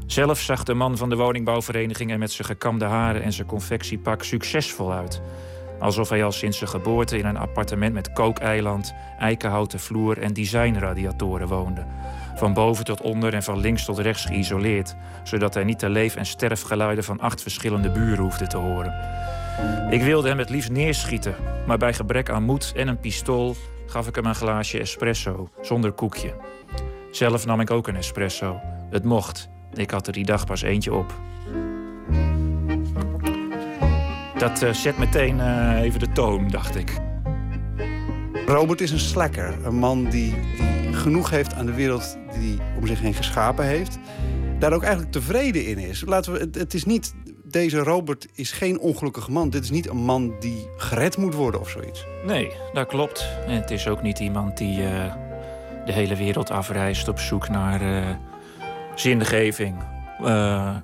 [0.06, 4.22] Zelf zag de man van de woningbouwvereniging er met zijn gekamde haren en zijn confectiepak
[4.22, 5.22] succesvol uit.
[5.78, 11.48] Alsof hij al sinds zijn geboorte in een appartement met kookeiland, eikenhouten vloer en designradiatoren
[11.48, 11.84] woonde.
[12.38, 16.16] Van boven tot onder en van links tot rechts geïsoleerd, zodat hij niet de leef-
[16.16, 18.94] en sterfgeluiden van acht verschillende buren hoefde te horen.
[19.90, 21.34] Ik wilde hem het liefst neerschieten,
[21.66, 23.56] maar bij gebrek aan moed en een pistool
[23.86, 26.34] gaf ik hem een glaasje espresso, zonder koekje.
[27.10, 28.60] Zelf nam ik ook een espresso.
[28.90, 29.48] Het mocht.
[29.72, 31.14] Ik had er die dag pas eentje op.
[34.38, 37.00] Dat eh, zet meteen eh, even de toon, dacht ik.
[38.46, 39.54] Robert is een slacker.
[39.64, 43.98] Een man die, die genoeg heeft aan de wereld die om zich heen geschapen heeft.
[44.58, 46.02] Daar ook eigenlijk tevreden in is.
[46.06, 47.14] Laten we, het, het is niet,
[47.44, 49.50] deze Robert is geen ongelukkige man.
[49.50, 52.06] Dit is niet een man die gered moet worden of zoiets.
[52.24, 53.28] Nee, dat klopt.
[53.46, 55.14] En het is ook niet iemand die eh,
[55.84, 58.14] de hele wereld afreist op zoek naar eh,
[58.94, 59.76] zingeving.
[60.24, 60.76] Eh,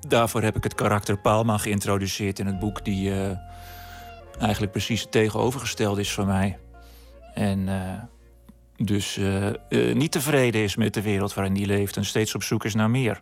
[0.00, 3.12] daarvoor heb ik het karakter Palma geïntroduceerd in het boek, die
[4.38, 6.58] eigenlijk precies het tegenovergestelde is van mij.
[7.34, 7.68] En
[8.76, 9.56] dus eh, eh,
[9.94, 12.90] niet tevreden is met de wereld waarin hij leeft en steeds op zoek is naar
[12.90, 13.20] meer.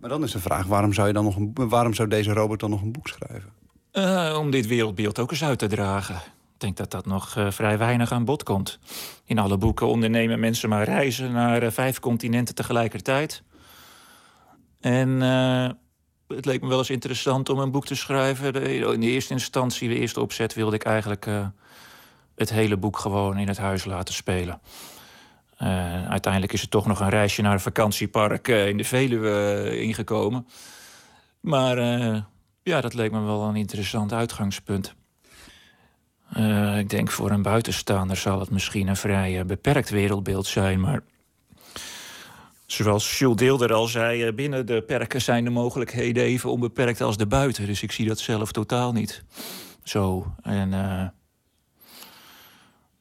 [0.00, 2.60] Maar dan is de vraag, waarom zou, je dan nog een, waarom zou deze Robert
[2.60, 3.52] dan nog een boek schrijven?
[3.90, 6.14] Eh, om dit wereldbeeld ook eens uit te dragen.
[6.14, 8.78] Ik denk dat dat nog vrij weinig aan bod komt.
[9.24, 13.42] In alle boeken ondernemen mensen maar reizen naar vijf continenten tegelijkertijd.
[14.80, 15.20] En
[16.28, 18.54] het leek me wel eens interessant om een boek te schrijven.
[18.92, 21.26] In de eerste instantie, de eerste opzet, wilde ik eigenlijk
[22.36, 24.60] het hele boek gewoon in het huis laten spelen.
[25.56, 29.30] Eh, uiteindelijk is er toch nog een reisje naar een vakantiepark eh, in de Veluwe
[29.30, 30.46] eh, ingekomen.
[31.40, 31.78] Maar
[32.62, 34.94] ja, dat leek me wel een interessant uitgangspunt.
[36.78, 41.00] Ik denk voor een buitenstaander zal het misschien een vrij beperkt wereldbeeld zijn, maar
[42.66, 47.26] zoals Jules Deelder al zei, binnen de perken zijn de mogelijkheden even onbeperkt als de
[47.26, 47.66] buiten.
[47.66, 49.24] Dus ik zie dat zelf totaal niet
[49.82, 50.34] zo.
[50.42, 50.72] En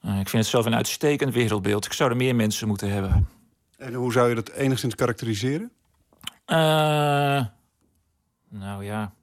[0.06, 1.86] ik vind het zelf een uitstekend wereldbeeld.
[1.86, 3.30] Ik zou er meer mensen moeten hebben.
[3.78, 5.72] En hoe zou je dat enigszins karakteriseren?
[6.46, 7.46] Eh,
[8.50, 9.14] nou ja,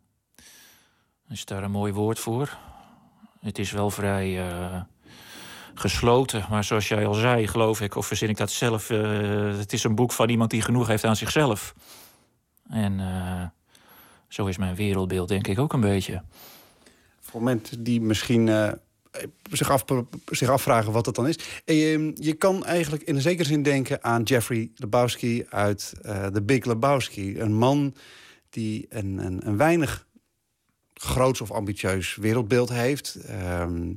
[1.28, 2.58] is daar een mooi woord voor?
[3.40, 4.80] Het is wel vrij eh,
[5.74, 9.72] gesloten, maar zoals jij al zei, geloof ik, of verzin ik dat zelf, eh, het
[9.72, 11.74] is een boek van iemand die genoeg heeft aan zichzelf.
[12.68, 13.44] En eh,
[14.28, 16.22] zo is mijn wereldbeeld, denk ik, ook een beetje.
[17.20, 18.72] Voor mensen die misschien eh,
[19.50, 19.84] zich, af,
[20.24, 21.38] zich afvragen wat dat dan is.
[21.64, 26.42] Je, je kan eigenlijk in een zekere zin denken aan Jeffrey Lebowski uit eh The
[26.42, 27.40] Big Lebowski.
[27.40, 27.94] Een man
[28.50, 30.06] die een, een, een weinig
[31.02, 33.14] groots of ambitieus wereldbeeld heeft.
[33.14, 33.94] ehm,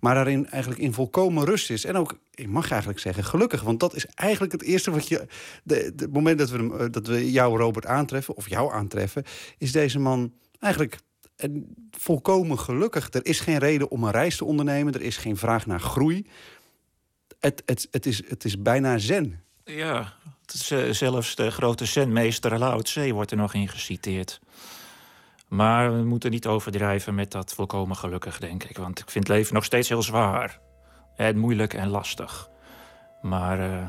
[0.00, 1.84] maar daarin eigenlijk in volkomen rust is.
[1.84, 3.62] En ook, ik mag eigenlijk zeggen, gelukkig.
[3.62, 5.26] Want dat is eigenlijk het eerste wat je...
[5.64, 9.24] Het moment dat we, eh, dat we jou, Robert, aantreffen, of jou aantreffen...
[9.58, 10.98] is deze man eigenlijk
[11.38, 11.50] eh,
[11.90, 13.12] volkomen gelukkig.
[13.12, 14.94] Er is geen reden om een reis te ondernemen.
[14.94, 16.26] Er is geen vraag naar groei.
[17.40, 19.42] Het, het, het, is, het is bijna zen.
[19.64, 20.14] Ja,
[20.54, 24.40] is, eh, zelfs de grote zenmeester Lao Tse wordt er nog in geciteerd.
[25.48, 28.76] Maar we moeten niet overdrijven met dat volkomen gelukkig, denk ik.
[28.78, 30.60] Want ik vind leven nog steeds heel zwaar.
[31.16, 32.48] En moeilijk en lastig.
[33.22, 33.88] Maar eh,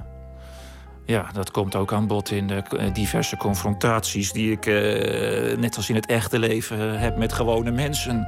[1.10, 4.32] ja, dat komt ook aan bod in de eh, diverse confrontaties...
[4.32, 8.28] die ik, eh, net als in het echte leven, heb met gewone mensen.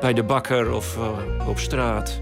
[0.00, 2.20] Bij de bakker of eh, op straat.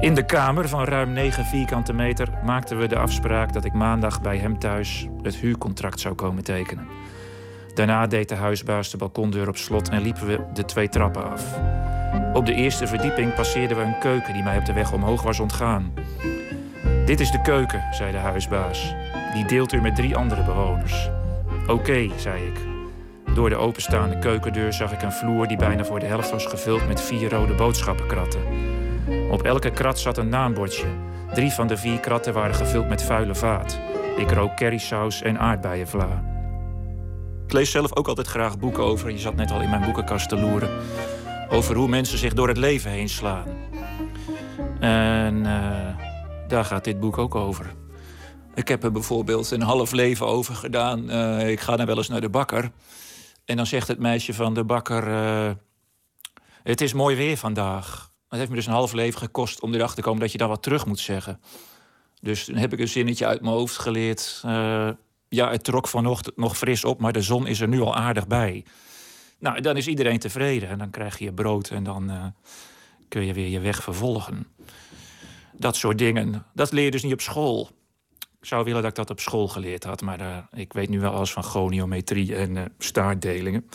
[0.00, 4.20] In de kamer van ruim 9 vierkante meter maakten we de afspraak dat ik maandag
[4.20, 6.86] bij hem thuis het huurcontract zou komen tekenen.
[7.74, 11.58] Daarna deed de huisbaas de balkondeur op slot en liepen we de twee trappen af.
[12.32, 15.40] Op de eerste verdieping passeerden we een keuken die mij op de weg omhoog was
[15.40, 15.92] ontgaan.
[17.10, 18.94] Dit is de keuken, zei de huisbaas.
[19.32, 21.10] Die deelt u met drie andere bewoners.
[21.66, 22.58] Oké, zei ik.
[23.34, 26.86] Door de openstaande keukendeur zag ik een vloer die bijna voor de helft was gevuld
[26.86, 28.40] met vier rode boodschappenkratten.
[29.30, 30.86] Op elke krat zat een naambordje.
[31.34, 33.80] Drie van de vier kratten waren gevuld met vuile vaat.
[34.16, 36.24] Ik rook currysaus en aardbeienvla.
[37.46, 39.10] Ik lees zelf ook altijd graag boeken over.
[39.10, 40.70] Je zat net al in mijn boekenkast te loeren.
[41.48, 43.46] Over hoe mensen zich door het leven heen slaan.
[44.80, 46.09] En eh,
[46.50, 47.74] daar gaat dit boek ook over.
[48.54, 51.10] Ik heb er bijvoorbeeld een half leven over gedaan.
[51.10, 52.70] Eh, ik ga dan wel eens naar de bakker.
[53.44, 55.08] En dan zegt het meisje van de bakker...
[55.08, 55.50] eh,
[56.62, 58.10] het is mooi weer vandaag.
[58.28, 60.48] Het heeft me dus een half leven gekost om erachter te komen dat je daar
[60.48, 61.40] wat terug moet zeggen.
[62.20, 64.40] Dus toen heb ik een zinnetje uit mijn hoofd geleerd.
[64.44, 64.88] eh,
[65.28, 68.26] ja, het trok vanochtend nog fris op, maar de zon is er nu al aardig
[68.26, 68.64] bij.
[69.38, 72.34] Nou, dan is iedereen tevreden en dan krijg je je brood en dan
[73.08, 74.46] kun je weer je weg vervolgen.
[75.52, 76.46] Dat soort dingen.
[76.54, 77.70] Dat leer je dus niet op school.
[78.40, 81.00] Ik zou willen dat ik dat op school geleerd had, maar eh, ik weet nu
[81.00, 83.68] wel alles van goniometrie en eh, staartdelingen.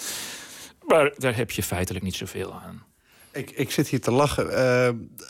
[0.88, 2.84] Maar daar heb je feitelijk niet zoveel aan.
[3.32, 4.50] Ik, ik zit hier te lachen,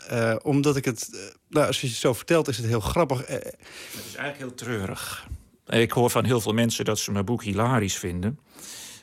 [0.08, 1.32] eh, omdat ik het...
[1.48, 3.26] nou, als je het zo vertelt, is het heel grappig.
[3.26, 3.56] Het
[4.06, 5.28] is eigenlijk heel treurig.
[5.66, 8.40] Ik hoor van heel veel mensen dat ze mijn boek hilarisch vinden.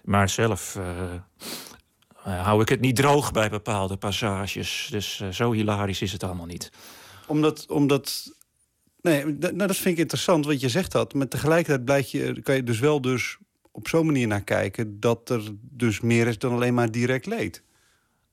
[0.03, 0.78] Maar zelf
[2.14, 4.88] hou ik het niet droog bij bepaalde passages.
[4.91, 6.72] Dus zo hilarisch is het allemaal niet.
[7.34, 8.31] Omdat, omdat
[9.01, 11.14] nee, nou, dat vind ik interessant, want je zegt dat.
[11.14, 13.38] Maar tegelijkertijd blijkt je, kan je dus wel dus
[13.72, 14.99] op zo'n manier naar kijken...
[14.99, 17.64] dat er dus meer is dan alleen maar direct leed.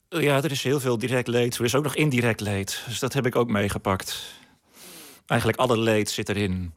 [0.08, 1.56] Ja, er is heel veel direct leed.
[1.56, 2.82] Er is ook nog indirect leed.
[2.86, 4.34] Dus dat heb ik ook meegepakt.
[5.26, 6.72] Eigenlijk alle leed zit erin.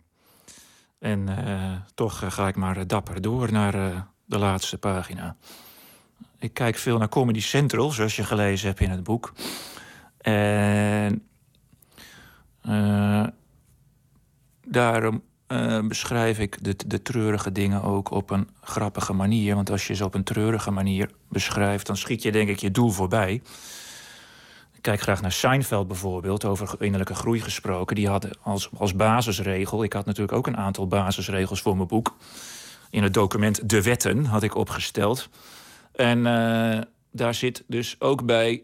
[1.00, 5.36] En eh, toch eh, ga ik maar eh, dapper door naar eh, de laatste pagina.
[6.40, 9.34] Ik kijk veel naar Comedy Central, zoals je gelezen hebt in het boek.
[10.18, 11.28] En
[12.64, 13.28] eh,
[14.66, 19.56] daarom eh, beschrijf ik de, de treurige dingen ook op een grappige manier.
[19.56, 22.72] Want als je ze op een treurige manier beschrijft, dan schiet je denk ik je
[22.72, 23.34] doel voorbij.
[24.74, 27.96] Ik kijk graag naar Seinfeld bijvoorbeeld, over innerlijke groei gesproken.
[27.96, 32.16] Die hadden als, als basisregel, ik had natuurlijk ook een aantal basisregels voor mijn boek.
[32.90, 35.30] In het document De Wetten had ik opgesteld.
[35.92, 36.82] En eh,
[37.12, 38.64] daar zit dus ook bij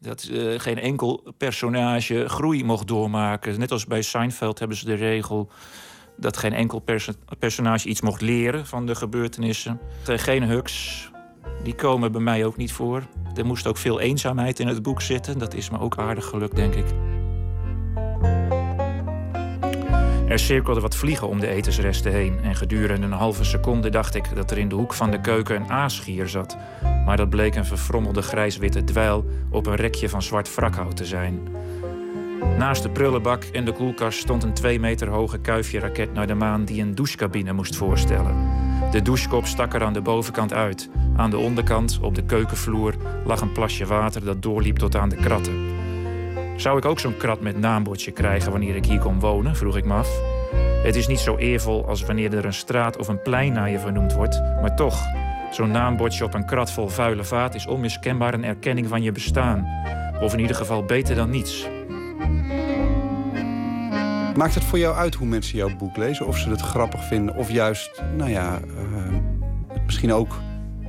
[0.00, 3.58] dat eh, geen enkel personage groei mocht doormaken.
[3.58, 5.48] Net als bij Seinfeld hebben ze de regel
[6.16, 9.80] dat geen enkel perso- personage iets mocht leren van de gebeurtenissen.
[10.06, 11.10] Eh, Geen hugs,
[11.64, 13.02] die komen bij mij ook niet voor.
[13.34, 15.38] Er moest ook veel eenzaamheid in het boek zitten.
[15.38, 16.86] Dat is me ook aardig gelukt, denk ik.
[20.28, 22.38] Er cirkelden wat vliegen om de etensresten heen.
[22.42, 25.56] En gedurende een halve seconde dacht ik dat er in de hoek van de keuken
[25.56, 26.56] een aasgier zat.
[27.04, 31.40] Maar dat bleek een verfrommelde grijs-witte dweil op een rekje van zwart wrakhout te zijn.
[32.58, 36.64] Naast de prullenbak en de koelkast stond een twee meter hoge kuifje-raket naar de maan
[36.64, 38.36] die een douchecabine moest voorstellen.
[38.90, 40.90] De douchekop stak er aan de bovenkant uit.
[41.16, 42.94] Aan de onderkant, op de keukenvloer,
[43.24, 45.77] lag een plasje water dat doorliep tot aan de kratten.
[46.58, 49.56] Zou ik ook zo'n krat met naambordje krijgen wanneer ik hier kom wonen?
[49.56, 50.20] vroeg ik me af.
[50.82, 53.78] Het is niet zo eervol als wanneer er een straat of een plein naar je
[53.78, 55.00] vernoemd wordt, maar toch,
[55.50, 59.66] zo'n naambordje op een krat vol vuile vaat is onmiskenbaar een erkenning van je bestaan.
[60.20, 61.68] Of in ieder geval beter dan niets.
[64.36, 66.26] Maakt het voor jou uit hoe mensen jouw boek lezen?
[66.26, 67.34] Of ze het grappig vinden?
[67.34, 69.14] Of juist, nou ja, eh,
[69.86, 70.36] misschien ook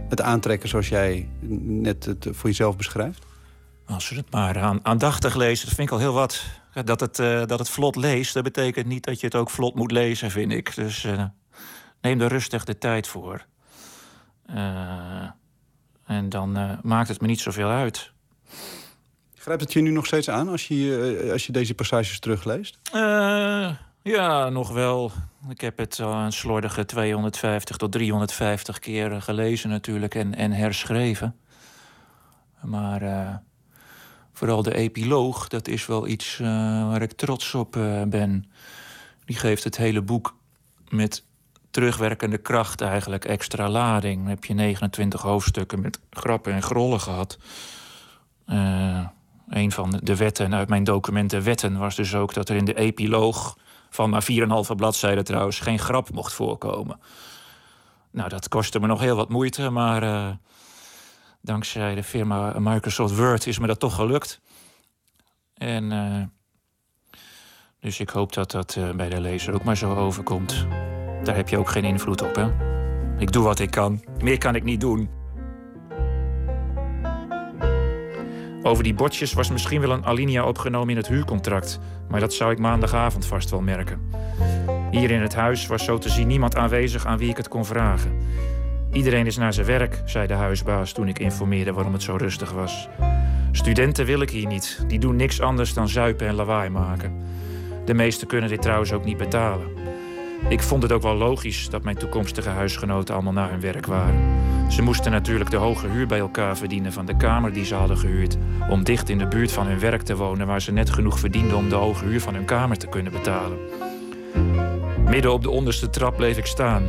[0.09, 1.29] het aantrekken zoals jij
[1.61, 3.28] net het voor jezelf beschrijft?
[3.89, 6.43] Als je het maar aan, aandachtig leest, dat vind ik al heel wat.
[6.83, 9.75] Dat het, eh, dat het vlot leest, dat betekent niet dat je het ook vlot
[9.75, 10.75] moet lezen, vind ik.
[10.75, 11.23] Dus eh,
[12.01, 13.45] neem er rustig de tijd voor.
[14.45, 15.29] Eh,
[16.05, 18.11] en dan maakt het me niet zoveel uit.
[19.35, 22.79] Grijpt het je nu nog steeds aan als je, als je deze passages terugleest?
[24.03, 25.11] Ja, nog wel.
[25.49, 31.35] Ik heb het al een slordige 250 tot 350 keer gelezen natuurlijk en, en herschreven.
[32.61, 33.01] Maar
[34.39, 36.47] vooral de epiloog, dat is wel iets eh,
[36.89, 38.51] waar ik trots op eh, ben.
[39.25, 40.35] Die geeft het hele boek
[40.89, 41.23] met
[41.71, 44.17] terugwerkende kracht eigenlijk extra lading.
[44.19, 47.37] Dan heb je 29 hoofdstukken met grappen en grollen gehad.
[48.45, 49.05] Eh,
[49.49, 52.75] een van de wetten uit mijn documenten wetten was dus ook dat er in de
[52.75, 53.57] epiloog
[53.89, 56.99] van maar 4,5 bladzijden trouwens geen grap mocht voorkomen.
[58.11, 60.37] Nou, dat kostte me nog heel wat moeite, maar
[61.41, 64.41] dankzij de firma Microsoft Word is me dat toch gelukt.
[65.53, 66.23] En eh,
[67.79, 70.65] dus ik hoop dat dat eh, bij de lezer ook maar zo overkomt.
[71.23, 72.47] Daar heb je ook geen invloed op, hè?
[73.17, 74.03] Ik doe wat ik kan.
[74.21, 75.09] Meer kan ik niet doen.
[78.63, 81.79] Over die bordjes was misschien wel een alinea opgenomen in het huurcontract,
[82.09, 84.11] maar dat zou ik maandagavond vast wel merken.
[84.91, 87.65] Hier in het huis was zo te zien niemand aanwezig aan wie ik het kon
[87.65, 88.17] vragen.
[88.91, 92.51] Iedereen is naar zijn werk, zei de huisbaas toen ik informeerde waarom het zo rustig
[92.51, 92.87] was.
[93.51, 94.83] Studenten wil ik hier niet.
[94.87, 97.13] Die doen niks anders dan zuipen en lawaai maken.
[97.85, 99.67] De meesten kunnen dit trouwens ook niet betalen.
[100.49, 104.37] Ik vond het ook wel logisch dat mijn toekomstige huisgenoten allemaal naar hun werk waren.
[104.71, 107.97] Ze moesten natuurlijk de hoge huur bij elkaar verdienen van de kamer die ze hadden
[107.97, 108.37] gehuurd.
[108.69, 111.57] Om dicht in de buurt van hun werk te wonen waar ze net genoeg verdienden
[111.57, 113.57] om de hoge huur van hun kamer te kunnen betalen.
[115.05, 116.83] Midden op de onderste trap bleef ik staan.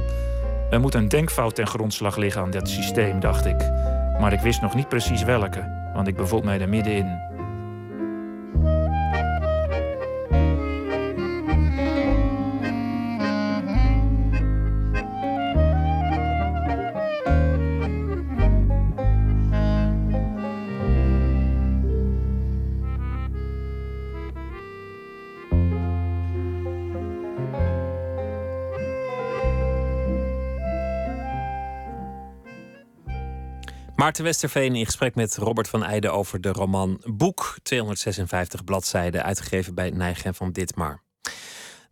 [0.70, 3.70] Er moet een denkfout ten grondslag liggen aan dat systeem, dacht ik.
[4.20, 7.29] Maar ik wist nog niet precies welke, want ik bevond mij er middenin.
[34.10, 39.74] Maarten Westerveen in gesprek met Robert van Eijden over de roman Boek, 256 bladzijden, uitgegeven
[39.74, 41.02] bij Nijgen van Ditmar.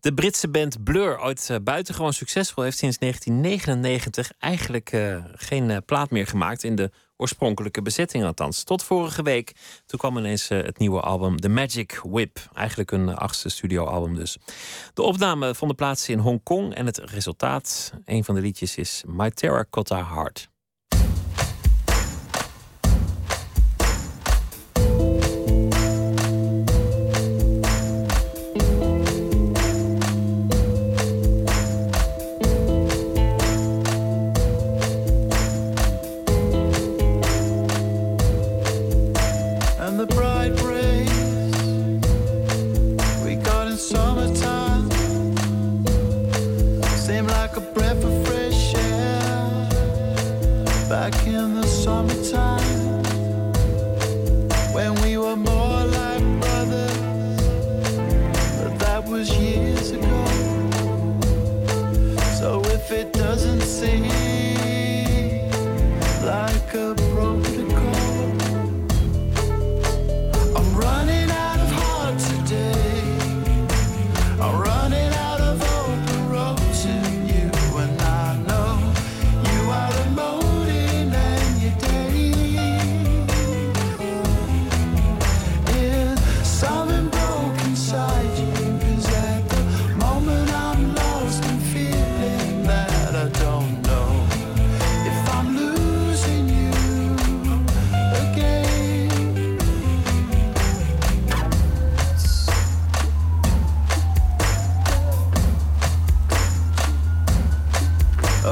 [0.00, 5.76] De Britse band Blur, ooit eh, buitengewoon succesvol, heeft sinds 1999 eigenlijk eh, geen eh,
[5.86, 6.64] plaat meer gemaakt.
[6.64, 8.64] In de oorspronkelijke bezetting althans.
[8.64, 9.52] Tot vorige week.
[9.86, 12.38] Toen kwam ineens het nieuwe album The Magic Whip.
[12.54, 14.36] Eigenlijk een achtste studioalbum dus.
[14.94, 16.74] De opname vonden plaats in Hongkong.
[16.74, 20.48] En het resultaat, een van de liedjes, is My Terracotta Heart.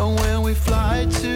[0.04, 1.35] When we fly tomorrow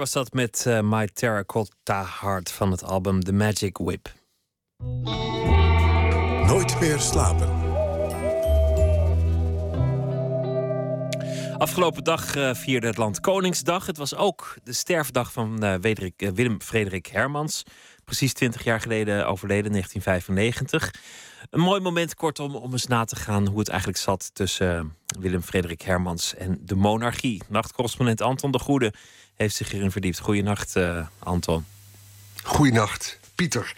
[0.00, 4.12] was dat met eh, My Terracotta Heart van het album The Magic Whip.
[6.46, 7.48] Nooit meer slapen.
[11.58, 13.86] Afgelopen dag eh, vierde het land Koningsdag.
[13.86, 17.62] Het was ook de sterfdag van Wederik, eh, Willem Frederik Hermans.
[18.04, 20.94] Precies 20 jaar geleden overleden, 1995.
[21.50, 25.42] Een mooi moment, kortom, om eens na te gaan hoe het eigenlijk zat tussen Willem
[25.42, 27.42] Frederik Hermans en de monarchie.
[27.48, 28.92] Nachtcorrespondent Anton de Goede
[29.40, 30.18] heeft zich hierin verdiept.
[30.18, 31.64] Goedenacht, eh Anton.
[32.42, 33.74] Goeienacht, Pieter.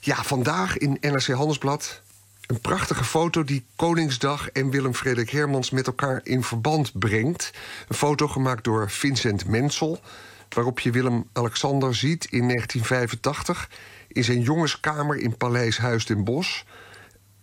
[0.00, 2.02] Ja, vandaag in NRC Handelsblad
[2.46, 7.50] een prachtige foto die Koningsdag en Willem Frederik Hermans met elkaar in verband brengt.
[7.88, 10.00] Een foto gemaakt door Vincent Mensel,
[10.48, 13.70] waarop je Willem-Alexander ziet in 1985
[14.08, 16.62] in zijn jongenskamer in Paleis Huis ten Bosch.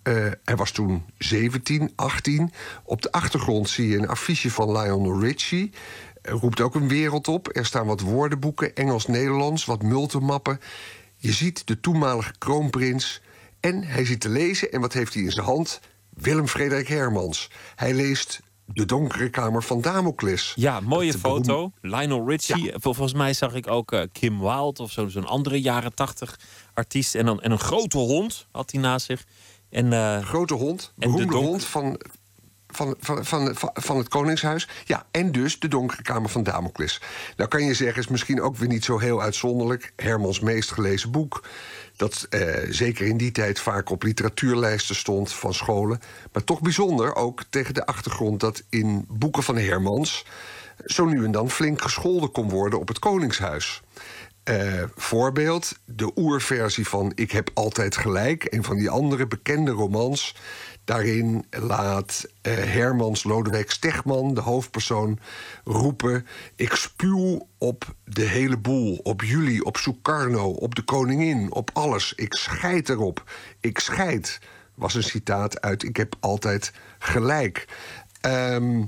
[0.03, 0.14] Eh,
[0.44, 2.52] hij was toen 17, 18.
[2.84, 5.72] Op de achtergrond zie je een affiche van Lionel Richie.
[6.30, 7.56] Roept ook een wereld op.
[7.56, 10.60] Er staan wat woordenboeken, Engels-Nederlands, wat multimappen.
[11.18, 13.22] Je ziet de toenmalige kroonprins
[13.60, 14.72] en hij zit te lezen.
[14.72, 15.80] En wat heeft hij in zijn hand?
[16.10, 17.49] Willem Frederik Hermans.
[17.76, 20.54] Hij leest De Donkere Kamer van Damocles.
[20.56, 21.72] Ja, mooie foto.
[21.82, 22.72] Lionel Richie.
[22.72, 26.40] Vol- Volgens mij zag ik ook eh, Kim Wilde of zo- zo'n andere jaren tachtig
[26.74, 27.16] artiest.
[27.16, 29.26] En, dan, en een grote hond had hij naast zich.
[29.70, 31.99] En, eh, grote hond, en de beroemde hond van,
[32.78, 34.68] van, van, van, van, het Koningshuis.
[34.86, 37.02] Ja, en dus de Donkere Kamer van Damocles.
[37.36, 39.94] Nou kan je zeggen, is misschien ook weer niet zo heel uitzonderlijk.
[39.95, 41.44] Hermans meest gelezen boek.
[41.95, 45.99] Dat eh, zeker in die tijd vaak op literatuurlijsten stond van scholen.
[46.32, 50.26] Maar toch bijzonder, ook tegen de achtergrond dat in boeken van Hermans...
[50.86, 53.82] zo nu en dan flink gescholden kon worden op het Koningshuis.
[54.48, 58.48] Eh, voorbeeld, de oerversie van Ik heb altijd gelijk.
[58.49, 60.36] Een van die andere bekende romans.
[60.88, 65.19] Daarin laat eh, Hermans Lodewijk Stegman, de hoofdpersoon,
[65.64, 66.27] roepen...
[66.55, 72.14] ik spuw op de hele boel, op jullie, op Sukarno, op de koningin, op alles.
[72.15, 73.23] Ik scheid erop.
[73.59, 74.39] Ik scheid,
[74.76, 77.68] was een citaat uit Ik heb altijd gelijk.
[78.22, 78.84] Ehm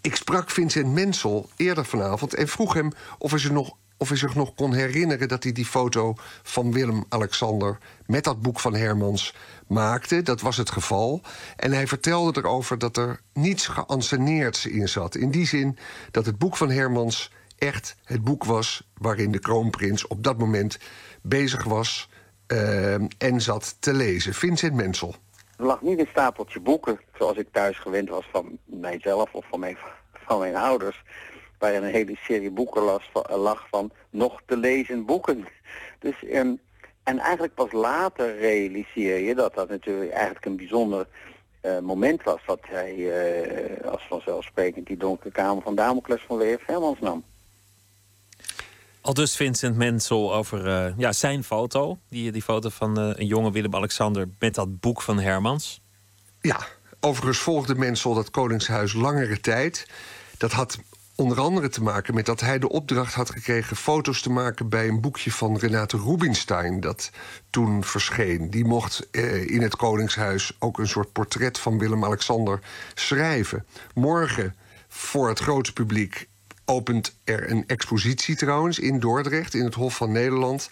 [0.00, 4.16] ik sprak Vincent Mensel eerder vanavond en vroeg hem of hij, zich nog, of hij
[4.16, 9.34] zich nog kon herinneren dat hij die foto van Willem-Alexander met dat boek van Hermans
[9.72, 10.22] maakte.
[10.22, 11.20] Dat was het geval.
[11.56, 15.14] En hij vertelde erover dat er niets geanceneerds in zat.
[15.14, 15.78] In die zin
[16.10, 20.78] dat het boek van Hermans echt het boek was waarin de kroonprins op dat moment
[21.22, 22.08] bezig was
[22.46, 24.34] eh, en zat te lezen.
[24.34, 25.14] Vincent Mensel.
[25.56, 29.60] Er lag niet een stapeltje boeken, zoals ik thuis gewend was van mijzelf of van
[29.60, 29.76] mijn,
[30.12, 31.02] van mijn ouders.
[31.58, 35.46] Waarin een hele serie boeken las, lag van nog te lezen boeken.
[35.98, 36.60] Dus, en,
[37.02, 41.06] en eigenlijk pas later realiseer je dat dat natuurlijk eigenlijk een bijzonder
[41.60, 42.40] eh, moment was.
[42.46, 46.66] Dat hij eh, als vanzelfsprekend die donkere kamer van Damocles van W.F.
[46.66, 47.24] Hermans nam.
[49.02, 51.98] Al dus Vincent Mensel over eh, ja, zijn foto.
[52.08, 55.80] Die, die foto van eh, een jonge Willem-Alexander met dat boek van Hermans.
[56.40, 56.60] Ja,
[57.00, 59.86] overigens volgde Mensel dat Koningshuis langere tijd.
[60.38, 60.78] Dat had
[61.22, 64.88] onder andere te maken met dat hij de opdracht had gekregen foto's te maken bij
[64.88, 67.10] een boekje van Renate Rubinstein dat
[67.50, 68.50] toen verscheen.
[68.50, 72.60] Die mocht eh, in het Koningshuis ook een soort portret van Willem-Alexander
[72.94, 73.66] schrijven.
[73.94, 74.54] Morgen
[74.88, 76.28] voor het grote publiek
[76.64, 80.70] opent er een expositie trouwens in Dordrecht in het Hof van Nederland.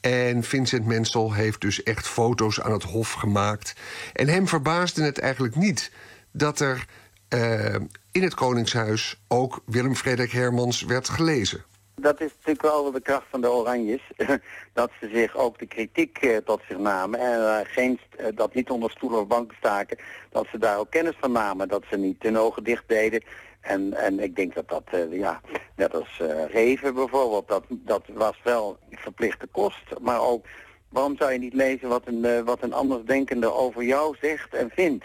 [0.00, 3.74] En Vincent Mensel heeft dus echt foto's aan het Hof gemaakt.
[4.12, 5.90] En hem verbaasde het eigenlijk niet
[6.32, 6.86] dat er
[7.28, 7.74] eh,
[8.16, 11.64] in het Koningshuis ook Willem Frederik Hermans werd gelezen.
[11.94, 14.00] Dat is natuurlijk wel de kracht van de Oranjes.
[14.72, 17.20] dat ze zich ook de kritiek eh, tot zich namen.
[17.20, 19.98] En eh, geen, eh, dat niet onder stoel of bank staken.
[20.30, 21.68] Dat ze daar ook kennis van namen.
[21.68, 23.22] Dat ze niet hun ogen dicht deden.
[23.60, 25.40] En, en ik denk dat dat, ja,
[25.76, 29.98] net als Reven bijvoorbeeld, dat, dat was wel verplichte kost.
[30.00, 30.46] Maar ook,
[30.88, 35.04] waarom zou je niet lezen wat een, wat een andersdenkende over jou zegt en vindt?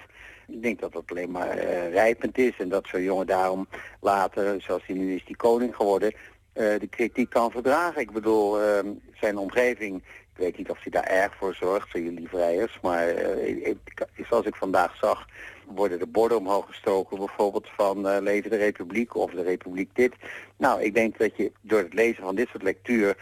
[0.51, 3.67] Ik denk dat dat alleen maar eh, rijpend is en dat zo'n jongen daarom
[3.99, 6.13] later, zoals hij nu is, die koning geworden,
[6.53, 8.01] eh, de kritiek kan verdragen.
[8.01, 8.79] Ik bedoel, eh,
[9.13, 13.07] zijn omgeving, ik weet niet of hij daar erg voor zorgt, voor jullie vrijers, maar
[13.07, 13.75] eh,
[14.29, 15.25] zoals ik vandaag zag,
[15.67, 20.13] worden de borden omhoog gestoken, bijvoorbeeld van Leven de Republiek of de Republiek dit.
[20.57, 23.17] Nou, ik denk dat je door het lezen van dit soort lectuur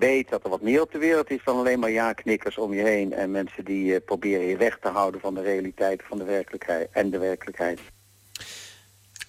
[0.00, 2.82] weet dat er wat meer op de wereld is dan alleen maar ja-knikkers om je
[2.82, 6.24] heen en mensen die eh, proberen je weg te houden van de realiteit van de
[6.24, 7.80] werkelijkheid en de werkelijkheid.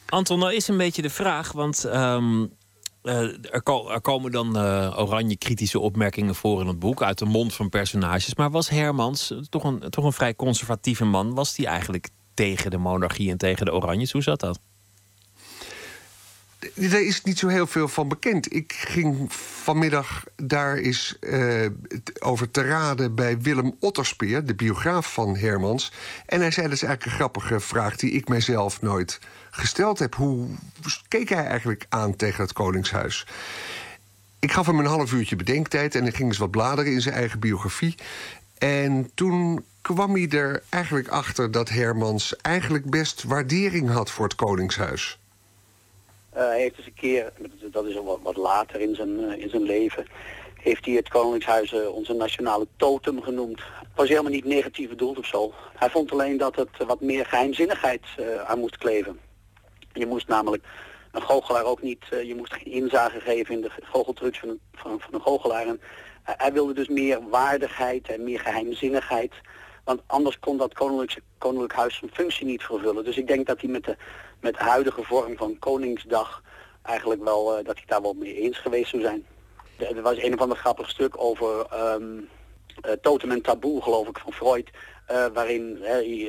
[0.10, 2.45] Anton, nou is een beetje de vraag, want ehm,
[3.03, 7.26] eh, er, ko- komen dan eh, oranje kritische opmerkingen voor in het boek uit de
[7.26, 8.35] mond van personages.
[8.35, 12.77] Maar was Hermans, toch een, toch een vrij conservatieve man, was die eigenlijk tegen de
[12.77, 14.11] monarchie en tegen de oranjes?
[14.11, 14.60] Hoe zat dat?
[16.73, 18.56] Daar is niet zo heel veel van bekend.
[18.56, 21.65] Ik ging vanmiddag daar eens eh,
[22.19, 25.91] over te raden bij Willem Otterspeer, de biograaf van Hermans.
[26.26, 29.19] En hij zei: is eigenlijk een grappige vraag die ik mijzelf nooit
[29.52, 30.15] gesteld heb.
[30.15, 30.48] Hoe
[31.07, 33.27] keek hij eigenlijk aan tegen het Koningshuis?
[34.39, 37.15] Ik gaf hem een half uurtje bedenktijd en hij ging eens wat bladeren in zijn
[37.15, 37.95] eigen biografie.
[38.57, 44.35] En toen kwam hij er eigenlijk achter dat Hermans eigenlijk best waardering had voor het
[44.35, 45.20] Koningshuis.
[46.31, 47.33] Eh, heeft eens een keer,
[47.71, 50.05] dat is al wat, later in zijn, eh, in zijn leven,
[50.61, 53.59] heeft hij het Koningshuis eh, onze nationale totem genoemd.
[53.59, 55.53] Het was helemaal niet negatief bedoeld of zo.
[55.75, 59.19] Hij vond alleen dat het wat meer geheimzinnigheid eh, aan moest kleven.
[59.93, 60.63] Je moest namelijk
[61.11, 65.13] een goochelaar ook niet, je moest geen inzage geven in de goocheltrucs van van, van
[65.13, 65.67] een goochelaar.
[65.67, 65.81] En
[66.23, 69.33] hij wilde dus meer waardigheid en meer geheimzinnigheid.
[69.83, 73.03] Want anders kon dat koninklijk, koninklijk huis zijn functie niet vervullen.
[73.03, 73.95] Dus ik denk dat hij met de,
[74.39, 76.41] met de huidige vorm van Koningsdag
[76.81, 79.25] eigenlijk wel, eh, dat hij daar wel mee eens geweest zou zijn.
[79.77, 84.33] Er was een of ander grappig stuk over eh, totem en taboe, geloof ik, van
[84.33, 84.69] Freud.
[85.05, 85.83] eh, waarin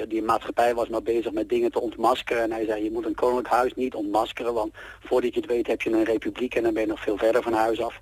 [0.08, 2.42] die maatschappij was maar bezig met dingen te ontmaskeren.
[2.42, 5.66] En hij zei, je moet een koninklijk huis niet ontmaskeren, want voordat je het weet
[5.66, 8.00] heb je een republiek en dan ben je nog veel verder van huis af.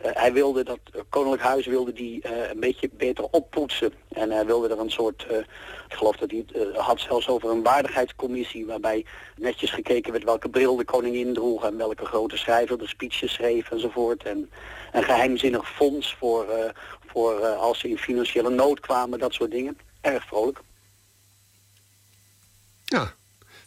[0.00, 0.78] Eh, hij wilde dat
[1.08, 3.92] koninklijk huis wilde die eh, een beetje beter oppoetsen.
[4.08, 5.38] En hij wilde er een soort, eh,
[5.88, 9.04] ik geloof dat hij het had zelfs over een waardigheidscommissie waarbij
[9.36, 13.70] netjes gekeken werd welke bril de koningin droeg en welke grote schrijver de speeches schreef
[13.70, 14.22] enzovoort.
[14.22, 14.50] En
[14.92, 16.72] een geheimzinnig fonds voor,
[17.06, 19.78] voor als ze in financiële nood kwamen, dat soort dingen.
[20.00, 20.60] Erg vrolijk.
[22.84, 23.14] Ja,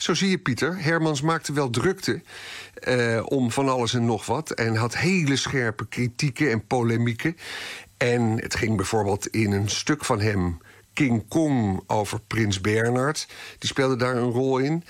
[0.06, 0.84] zo zie je Pieter.
[0.84, 2.22] Hermans maakte wel drukte
[2.74, 4.52] eh, om van alles en nog wat.
[4.52, 7.38] En had hele scherpe kritieken en polemieken.
[7.98, 10.58] En het ging bijvoorbeeld in een stuk van hem...
[10.94, 13.28] King Kong over Prins Bernhard.
[13.60, 14.84] Die speelde daar een rol in.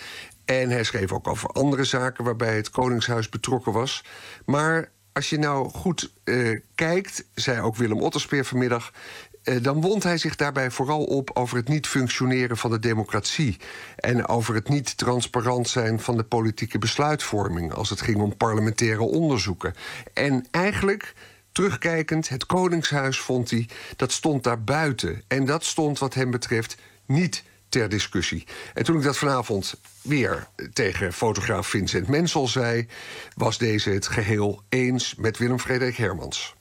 [0.45, 4.03] En hij schreef ook over andere zaken waarbij het Koningshuis betrokken was.
[4.45, 8.91] Maar als je nou goed eh, kijkt, zei ook Willem Otterspeer vanmiddag...
[9.45, 13.57] eh, dan wond hij zich daarbij vooral op over het niet functioneren van de democratie.
[13.95, 17.73] En over het niet transparant zijn van de politieke besluitvorming.
[17.73, 19.73] als het ging om parlementaire onderzoeken.
[20.13, 21.13] En eigenlijk.
[21.51, 25.21] Terugkijkend, het Koningshuis vond hij, dat stond daar buiten.
[25.27, 28.47] En dat stond wat hem betreft niet ter discussie.
[28.73, 32.87] En toen ik dat vanavond weer tegen fotograaf Vincent Mensel zei...
[33.35, 36.54] was deze het geheel eens met Willem Frederik Hermans.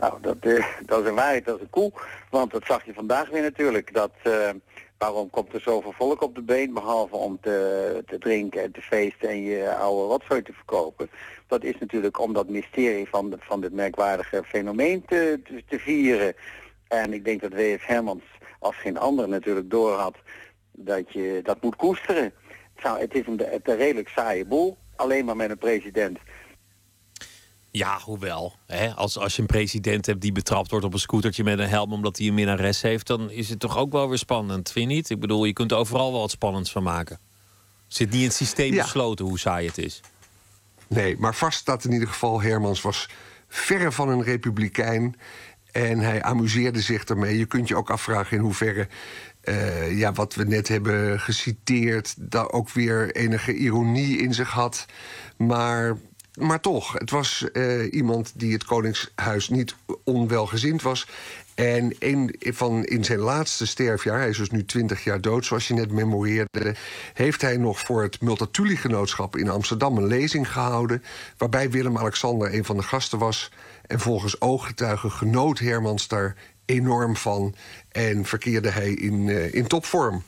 [0.00, 1.92] Nou, dat, eh, dat is een waarheid, dat is een koe.
[2.30, 3.94] Want dat zag je vandaag weer natuurlijk.
[3.94, 4.50] Dat, eh,
[4.98, 8.82] waarom komt er zoveel volk op de been, behalve om te, te drinken en te
[8.82, 11.10] feesten en je oude rotzooi te verkopen.
[11.46, 16.34] Dat is natuurlijk om dat mysterie van, van dit merkwaardige fenomeen te, te, vieren.
[16.88, 17.86] En ik denk dat W.F.
[17.86, 18.22] Hermans
[18.58, 20.16] als geen ander natuurlijk doorhad
[20.72, 22.32] dat je dat moet koesteren.
[22.82, 26.18] Nou, het is een, het een redelijk saaie boel, alleen maar met een president.
[27.70, 28.54] Ja, hoewel.
[28.66, 31.68] Hè, als, als je een president hebt die betrapt wordt op een scootertje met een
[31.68, 34.88] helm omdat hij een minnares heeft, dan is het toch ook wel weer spannend, vind
[34.88, 35.10] je niet?
[35.10, 37.18] Ik bedoel, je kunt er overal wel wat spannends van maken.
[37.86, 38.82] Zit niet in het systeem Ja.
[38.82, 40.00] besloten hoe saai het is.
[40.86, 42.42] Nee, maar vast staat in ieder geval...
[42.42, 43.08] Hermans was
[43.48, 45.16] verre van een republikein.
[45.72, 47.38] En hij amuseerde zich ermee.
[47.38, 48.88] Je kunt je ook afvragen in hoeverre...
[49.40, 52.14] eh, ja, wat we net hebben geciteerd...
[52.30, 54.86] daar ook weer enige ironie in zich had.
[55.36, 55.96] Maar,
[56.38, 59.74] maar toch, het was eh, iemand die het Koningshuis niet
[60.04, 61.06] onwelgezind was...
[61.58, 65.68] En een van in zijn laatste sterfjaar, hij is dus nu 20 jaar dood, zoals
[65.68, 66.74] je net memoreerde,
[67.14, 71.02] heeft hij nog voor het Multatuli-genootschap in Amsterdam een lezing gehouden.
[71.36, 73.50] Waarbij Willem-Alexander een van de gasten was.
[73.86, 77.54] En volgens ooggetuigen genoot Hermans daar enorm van.
[77.88, 80.22] En verkeerde hij in, eh, in topvorm.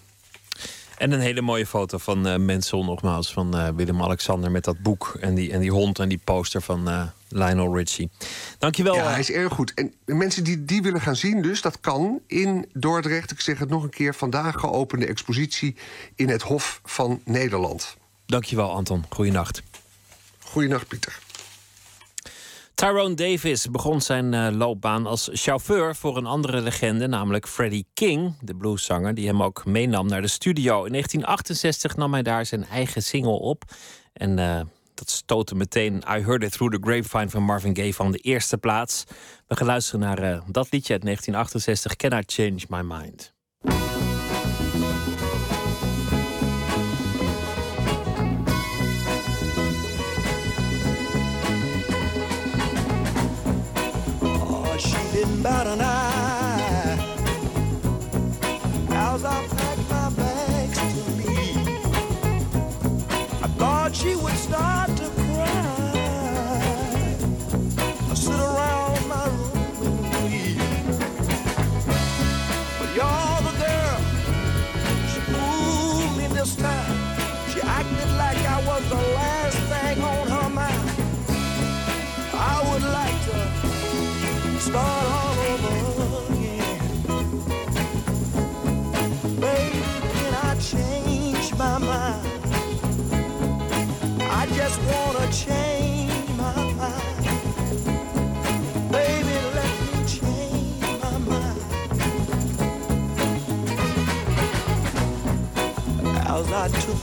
[1.01, 5.17] En een hele mooie foto van eh Mensel nogmaals, van eh, Willem-Alexander met dat boek
[5.21, 8.11] en die, en die hond en die poster van eh, Lionel Richie.
[8.59, 8.95] Dankjewel.
[8.95, 9.75] Ja, hij is erg goed.
[9.75, 13.31] En de mensen die die willen gaan zien, dus dat kan in Dordrecht.
[13.31, 15.77] Ik zeg het nog een keer, vandaag geopende expositie
[16.15, 17.97] in het Hof van Nederland.
[18.27, 19.05] Dankjewel, Anton.
[19.09, 19.63] Goeienacht.
[20.39, 21.19] Goeienacht, Pieter.
[22.81, 28.35] Tyrone Davis begon zijn eh, loopbaan als chauffeur voor een andere legende, namelijk Freddie King,
[28.41, 30.85] de blueszanger, die hem ook meenam naar de studio.
[30.85, 33.65] In 1968 nam hij daar zijn eigen single op.
[34.13, 34.61] En eh,
[34.95, 38.59] dat stootte meteen I Heard It Through the Grapevine van Marvin Gaye van de eerste
[38.59, 39.05] plaats.
[39.47, 43.35] We gaan luisteren naar eh, dat liedje uit 1968, Can I Change My Mind?
[55.41, 55.90] about an hour.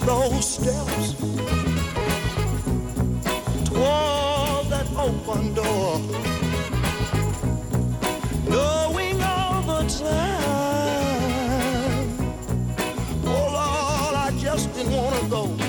[0.07, 1.13] Those steps
[3.65, 5.99] toward that open door,
[8.47, 10.47] knowing all the time,
[13.25, 15.66] oh Lord, I just didn't wanna go.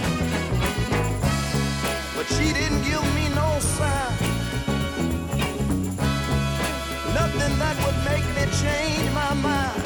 [2.18, 4.16] But she didn't give me no sign.
[7.14, 9.82] Nothing that would make me change my mind.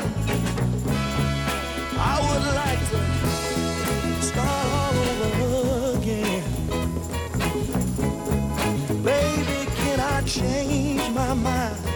[1.98, 2.98] I would like to
[4.22, 6.44] start all over again.
[9.04, 11.91] Baby, can I change my mind?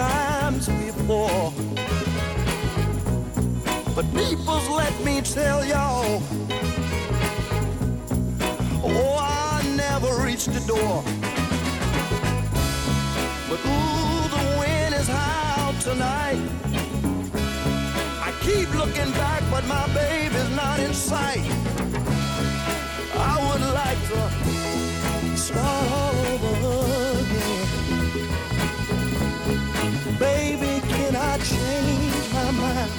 [0.00, 1.52] Times before.
[3.94, 6.22] But people's let me tell y'all,
[8.82, 10.96] oh, I never reached the door.
[13.48, 16.40] But ooh, the wind is high tonight.
[18.26, 21.44] I keep looking back, but my baby's not in sight.
[23.32, 24.20] I would like to
[25.36, 26.89] start all over
[31.44, 32.90] change my mind?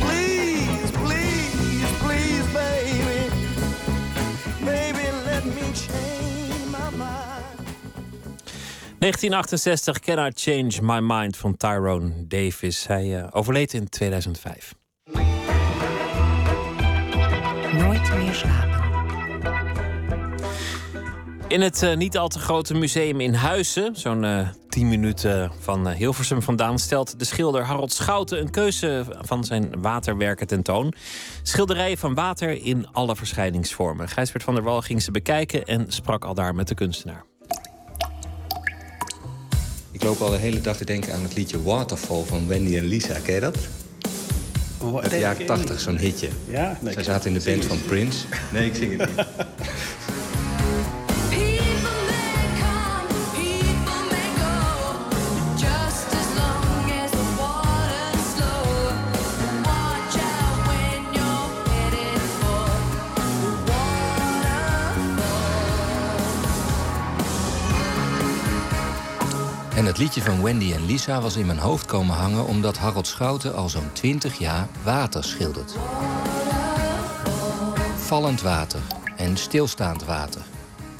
[0.00, 3.30] Please, please, please, baby.
[4.64, 7.40] Baby, let me change my mind.
[9.00, 12.86] 1968, Can I Change My Mind van Tyrone Davis.
[12.86, 14.74] Hij eh, overleed in 2005.
[17.72, 18.79] Nooit meer slapen.
[21.50, 25.88] In het eh, niet al te grote museum in Huizen, zo'n eh 10 minuten van
[25.88, 30.92] eh, Hilversum vandaan, stelt de schilder Harold Schouten een keuze van zijn waterwerken tentoon.
[31.42, 34.08] Schilderijen van water in alle verschijningsvormen.
[34.08, 37.24] Gijsbert van der Wal ging ze bekijken en sprak al daar met de kunstenaar.
[39.90, 42.84] Ik loop al de hele dag te denken aan het liedje Waterfall van Wendy en
[42.84, 43.18] Lisa.
[43.18, 43.56] Ken je dat?
[45.02, 46.28] Uit de jaren 80, zo'n hitje.
[46.48, 46.78] Ja?
[46.80, 48.26] Nee, Zij zaten in de band van Prince.
[48.52, 49.26] Nee, ik zing het niet.
[70.00, 72.46] liedje van Wendy en Lisa was in mijn hoofd komen hangen...
[72.46, 75.74] omdat Harold Schouten al zo'n 20 jaar water schildert.
[77.96, 78.80] Vallend water
[79.16, 80.40] en stilstaand water.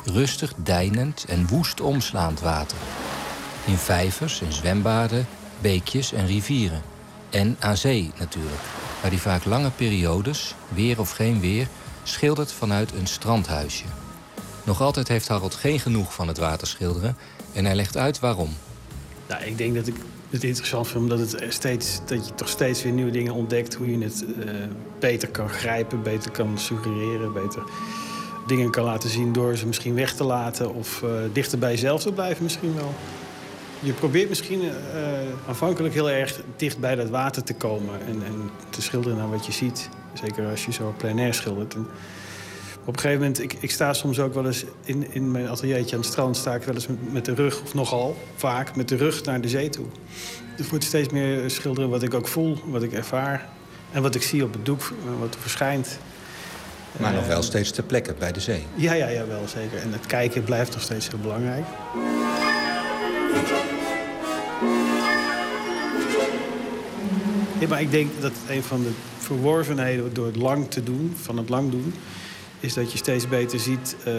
[0.04, 2.76] Rustig deinend en woest omslaand water.
[3.66, 5.26] In vijvers en zwembaden,
[5.60, 6.82] beekjes en rivieren.
[7.30, 8.62] En aan zee natuurlijk,
[9.00, 11.68] waar hij vaak lange periodes, weer of geen weer...
[12.02, 13.84] schildert vanuit een strandhuisje.
[14.64, 17.16] Nog altijd heeft Harold geen genoeg van het waterschilderen...
[17.52, 18.56] en hij legt uit waarom.
[19.30, 19.94] Nou, ik denk dat ik
[20.30, 23.74] het interessant vind omdat het steeds, dat je toch steeds weer nieuwe dingen ontdekt.
[23.74, 24.54] Hoe je het eh,
[24.98, 27.62] beter kan grijpen, beter kan suggereren, beter
[28.46, 32.02] dingen kan laten zien door ze misschien weg te laten of eh, dichter bij jezelf
[32.02, 32.94] te blijven misschien wel.
[33.80, 34.68] Je probeert misschien eh,
[35.48, 39.46] aanvankelijk heel erg dicht bij dat water te komen en, en te schilderen naar wat
[39.46, 39.88] je ziet.
[40.12, 41.74] Zeker als je zo plein air schildert.
[41.74, 41.86] En
[42.94, 46.02] een gegeven moment, ik, ik sta soms ook wel eens in, in mijn ateliertje aan
[46.02, 48.96] het strand, sta ik wel eens met, met de rug, of nogal vaak, met de
[48.96, 49.86] rug naar de zee toe.
[50.56, 53.48] Het wordt steeds meer schilderen wat ik ook voel, wat ik ervaar
[53.92, 55.98] en wat ik zie op het doek, eh, wat er verschijnt.
[56.96, 58.64] Maar nog Eh, wel steeds ter plekke bij de zee.
[58.74, 59.78] Ja, ja, ja, wel zeker.
[59.78, 61.64] En het kijken blijft nog steeds heel belangrijk.
[67.58, 71.36] Ja, maar ik denk dat een van de verworvenheden door het lang te doen, van
[71.36, 71.94] het lang doen,
[72.60, 74.14] is dat je steeds beter ziet eh,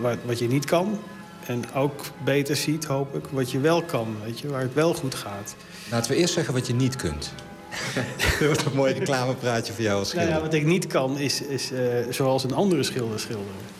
[0.00, 0.98] wat, wat je niet kan.
[1.46, 4.94] En ook beter ziet, hoop ik, wat je wel kan, weet je, waar het wel
[4.94, 5.54] goed gaat.
[5.90, 7.32] Laten we eerst zeggen wat je niet kunt.
[8.38, 10.42] Dat wordt een mooi reclamepraatje voor jou als Nou schilder.
[10.44, 11.80] ja, wat ik niet kan, is, is eh,
[12.10, 13.76] zoals een andere schilder schilderen.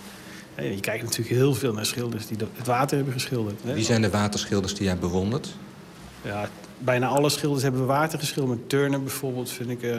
[0.54, 3.60] Je kijkt natuurlijk heel veel naar schilders die het water hebben geschilderd.
[3.64, 3.74] hè.
[3.74, 5.48] Wie zijn de waterschilders die jij bewondert?
[6.22, 8.58] Ja, bijna alle schilders hebben water geschilderd.
[8.58, 9.90] Met Turner bijvoorbeeld vind ik, eh,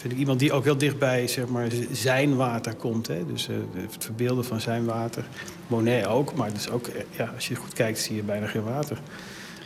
[0.00, 3.06] vind ik iemand die ook heel dichtbij zeg maar, zijn water komt.
[3.06, 3.26] Hè?
[3.26, 5.24] Dus eh, het verbeelden van zijn water.
[5.66, 8.64] Monet ook, maar dus ook, eh, ja, als je goed kijkt zie je bijna geen
[8.64, 9.00] water.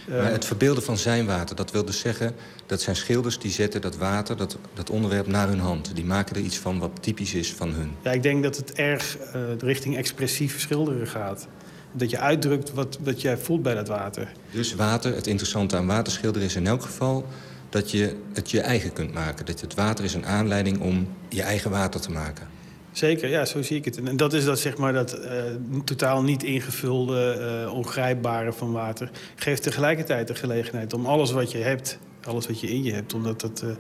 [0.08, 2.34] Eh, Maar het verbeelden van zijn water, dat wil dus zeggen...
[2.66, 5.90] dat zijn schilders die zetten dat water, dat, dat onderwerp naar hun hand.
[5.94, 7.90] Die maken er iets van wat typisch is van hun.
[8.02, 11.46] Ja, ik denk dat het erg eh, richting expressief schilderen gaat.
[11.92, 14.32] Dat je uitdrukt wat, wat jij voelt bij dat water.
[14.50, 17.26] Dus water, het interessante aan waterschilderen is in elk geval...
[17.74, 19.46] dat je het je eigen kunt maken.
[19.46, 22.46] Dat het water is een aanleiding om je eigen water te maken.
[22.92, 24.02] Zeker, ja, zo zie ik het.
[24.02, 25.42] En dat is dat, zeg maar, dat eh,
[25.84, 27.30] totaal niet ingevulde,
[27.64, 29.10] eh, ongrijpbare van water.
[29.34, 33.14] Geeft tegelijkertijd de gelegenheid om alles wat je hebt, alles wat je in je hebt,
[33.14, 33.70] om dat, dat eh,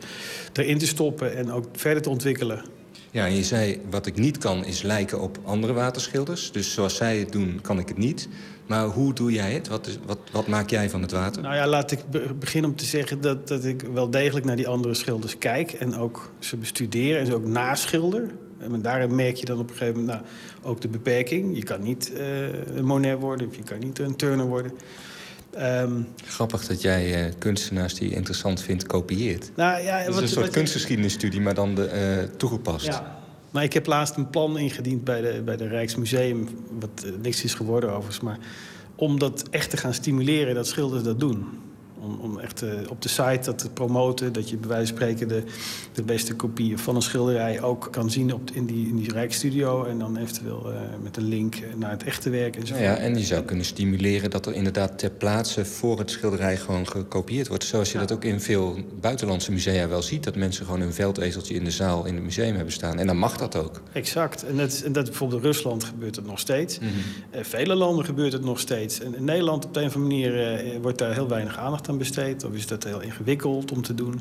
[0.64, 2.64] erin te stoppen en ook verder te ontwikkelen.
[3.10, 6.52] Ja, en je zei, wat ik niet kan is lijken op andere waterschilders.
[6.52, 8.28] Dus zoals zij het doen, kan ik het niet.
[8.66, 9.68] Maar hoe doe jij het?
[9.68, 11.42] Wat, is, wat, wat maak jij van het water?
[11.42, 14.56] Nou ja, laat ik be- beginnen om te zeggen dat, dat ik wel degelijk naar
[14.56, 15.72] die andere schilders kijk.
[15.72, 18.30] En ook ze bestudeer en ze ook naschilder.
[18.58, 21.56] En daarin merk je dan op een gegeven moment nou, ook de beperking.
[21.56, 24.72] Je kan niet eh, een Monet worden of je kan niet een Turner worden.
[25.50, 25.92] Ehm,
[26.24, 29.50] Grappig dat jij eh, kunstenaars die je interessant vindt kopieert.
[29.56, 32.86] nou, ja, Het is wat- een soort kunstgeschiedenisstudie, maar dan de, eh, toegepast.
[32.86, 33.22] Ja.
[33.54, 36.48] Maar ik heb laatst een plan ingediend bij de, bij de Rijksmuseum...
[36.80, 38.38] wat eh, niks is geworden overigens, maar...
[38.94, 41.46] om dat echt te gaan stimuleren, dat schilders dat doen.
[42.04, 44.32] Om, om echt eh, op de site dat te promoten...
[44.32, 45.42] dat je bij wijze van spreken de,
[45.92, 47.62] de beste kopieën van een schilderij...
[47.62, 49.84] ook kan zien op, in, die, in die Rijksstudio...
[49.84, 52.86] en dan eventueel eh, met een link naar het echte werk enzovoort.
[52.86, 56.56] Nou ja, en je zou kunnen stimuleren dat er inderdaad ter plaatse voor het schilderij
[56.56, 57.64] gewoon gekopieerd wordt.
[57.64, 60.24] Zoals je dat ook in veel buitenlandse musea wel ziet.
[60.24, 62.98] Dat mensen gewoon een veldezeltje in de zaal in het museum hebben staan.
[62.98, 63.82] En dan mag dat ook.
[63.92, 64.44] Exact.
[64.44, 66.78] En dat, en dat bijvoorbeeld in Rusland gebeurt het nog steeds.
[67.30, 69.00] In vele landen gebeurt het nog steeds.
[69.00, 71.93] En in Nederland op de een of andere manier wordt daar heel weinig aandacht aan
[71.98, 72.44] besteed.
[72.44, 74.20] Of is dat heel ingewikkeld om te doen.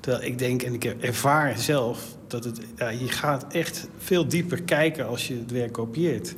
[0.00, 4.62] Terwijl ik denk, en ik ervaar zelf, dat het, ja, je gaat echt veel dieper
[4.62, 6.34] kijken als je het werk kopieert.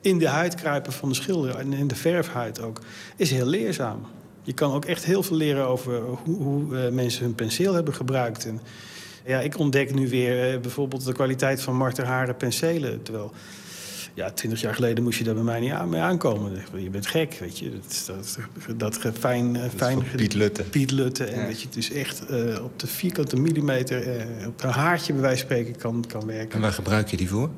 [0.00, 2.80] In de huid kruipen van de schilder en in de verfhuid ook,
[3.16, 4.06] is heel leerzaam.
[4.42, 7.94] Je kan ook echt heel veel leren over hoe, hoe eh, mensen hun penseel hebben
[7.94, 8.46] gebruikt.
[8.46, 8.60] En,
[9.24, 13.02] ja, ik ontdek nu weer eh, bijvoorbeeld de kwaliteit van Marter Haren penselen.
[13.02, 13.32] Terwijl,
[14.18, 16.52] ja, twintig jaar geleden moest je daar bij mij niet aan, mee aankomen.
[16.76, 17.70] Je bent gek, weet je.
[17.70, 18.12] Dat,
[18.76, 19.56] dat, dat, fijn...
[19.56, 20.62] eh, fijn Piet Lutte.
[20.62, 21.24] Piet Lutte.
[21.24, 24.16] En dat je het dus echt eh, op de vierkante millimeter...
[24.16, 26.54] eh, op een haartje bij wijze van spreken kan, kan werken.
[26.54, 27.50] En waar gebruik je die voor?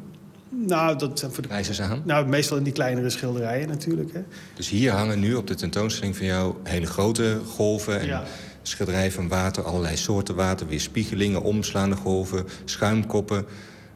[0.49, 1.83] Nou, dat zijn voor de...
[1.83, 2.03] Aan.
[2.05, 4.13] Nou, meestal in die kleinere schilderijen natuurlijk.
[4.13, 4.21] Hè.
[4.55, 8.01] Dus hier hangen nu op de tentoonstelling van jou hele grote golven...
[8.01, 8.25] en Ja.
[8.63, 10.67] schilderijen van water, allerlei soorten water...
[10.67, 13.47] weerspiegelingen, omslaande golven, schuimkoppen.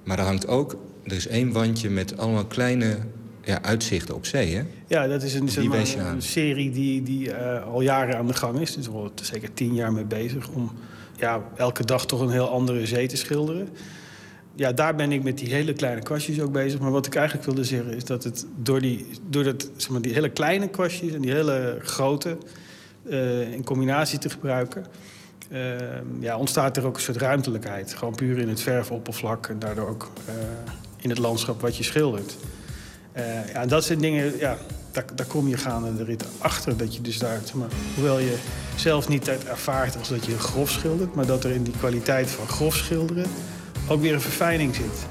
[0.04, 0.76] Maar er hangt ook...
[1.05, 2.98] Er is één wandje met allemaal kleine
[3.44, 4.62] ja, uitzichten op zee, hè?
[4.86, 8.35] Ja, dat is een, zeg maar, een serie die, die eh, al jaren aan de
[8.35, 8.74] gang is.
[8.74, 10.72] Dus al zeker tien jaar mee bezig om
[11.16, 13.68] ja, elke dag toch een heel andere zee te schilderen.
[14.55, 16.81] Ja, daar ben ik met die hele kleine kwastjes ook bezig.
[16.81, 20.02] Maar wat ik eigenlijk wilde zeggen is dat het door, die, door dat, zeg maar,
[20.02, 22.39] die hele kleine kwastjes en die hele grote
[23.09, 24.86] eh, in combinatie te gebruiken,
[25.51, 25.60] eh,
[26.20, 27.94] ja, ontstaat er ook een soort ruimtelijkheid.
[27.94, 30.10] Gewoon puur in het verfoppervlak en daardoor ook
[31.05, 32.36] in het landschap wat je schildert.
[33.12, 34.56] Eh, ja, en dat zijn dingen, ja,
[34.93, 36.76] daar, daar kom je gaande de rit achter.
[36.76, 38.36] Dat je dus daar, zeg maar, hoewel je
[38.76, 42.31] zelf niet het ervaart als dat je grof schildert, maar dat er in die kwaliteit
[42.31, 43.26] van grof schilderen
[43.89, 45.06] ook weer een verfijning zit.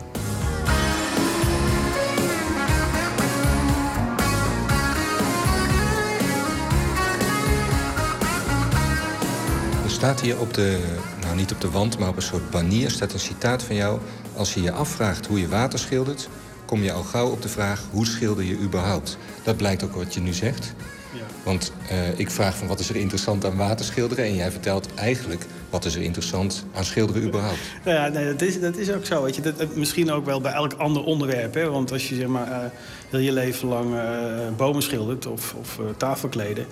[9.84, 10.80] Er staat hier op de,
[11.22, 12.91] nou niet op de wand, maar op een soort banier...
[12.91, 13.99] staat een citaat van jou.
[14.35, 16.30] Als je je afvraagt hoe je water schildert...
[16.65, 19.18] kom je al gauw op de vraag, hoe schilder je überhaupt?
[19.43, 20.73] Dat blijkt ook wat je nu zegt.
[21.43, 24.26] Want eh, ik vraag van wat is er interessant aan waterschilderen...
[24.26, 27.60] en jij vertelt eigenlijk wat is er interessant aan schilderen überhaupt.
[27.85, 29.23] Nou ja, nee, dat, is, dat is ook zo.
[29.23, 29.41] Weet je.
[29.41, 31.53] Dat, dat- misschien ook wel bij elk ander onderwerp.
[31.53, 31.69] Hè?
[31.69, 32.69] Want als je zeg maar, eh,
[33.10, 34.01] heel je leven lang eh,
[34.57, 36.65] bomen schildert of, of tafelkleden...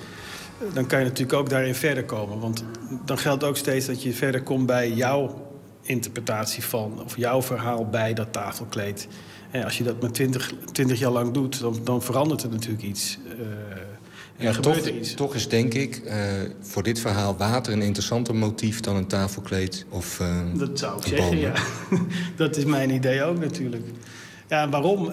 [0.73, 2.39] dan kan je natuurlijk ook daarin verder komen.
[2.39, 2.63] Want
[3.05, 5.50] dan geldt ook steeds dat je verder komt bij jouw
[5.81, 7.01] interpretatie van...
[7.03, 9.07] of jouw verhaal bij dat tafelkleed.
[9.51, 12.83] En als je dat met twintig 20 jaar lang doet, dan, dan verandert er natuurlijk
[12.83, 13.17] iets.
[13.39, 15.13] eh, Ja, toch, iets.
[15.13, 16.17] toch is denk ik eh,
[16.61, 18.79] voor dit verhaal water een interessanter motief...
[18.79, 21.53] dan een tafelkleed of eh, Dat zou ik zeggen, ja.
[22.35, 23.85] Dat is mijn idee ook natuurlijk.
[24.49, 25.11] Ja, waarom?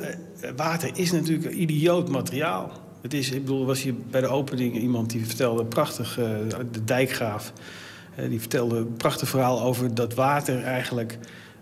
[0.56, 2.72] Water is natuurlijk een idioot materiaal.
[3.02, 6.14] Het is, ik bedoel, was hier bij de opening iemand die vertelde prachtig,
[6.72, 7.52] de dijkgraaf.
[8.28, 11.18] Die vertelde een prachtig verhaal over dat water eigenlijk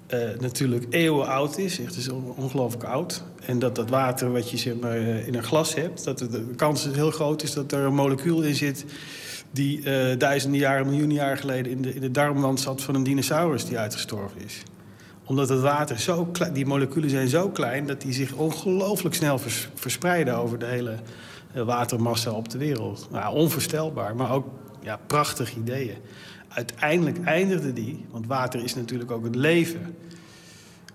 [0.06, 1.78] eh, natuurlijk eeuwen oud is.
[1.78, 3.22] Het is on- ongelooflijk oud.
[3.46, 7.10] En dat dat water wat je eh, in een glas hebt, dat de- kans heel
[7.10, 8.84] groot is dat er een molecuul in zit
[9.50, 13.02] die eh, duizenden jaren, miljoenen jaren geleden in de, in de darmwand zat van een
[13.02, 14.62] dinosaurus die uitgestorven is.
[15.24, 19.68] Omdat het water zo die moleculen zijn zo klein dat die zich ongelooflijk snel vers-
[19.74, 20.94] verspreiden over de hele
[21.64, 23.08] watermassa op de wereld.
[23.10, 24.46] Nou, onvoorstelbaar, maar ook
[24.82, 25.96] ja, prachtige ideeën.
[26.48, 29.96] Uiteindelijk eindigde die, want water is natuurlijk ook het leven.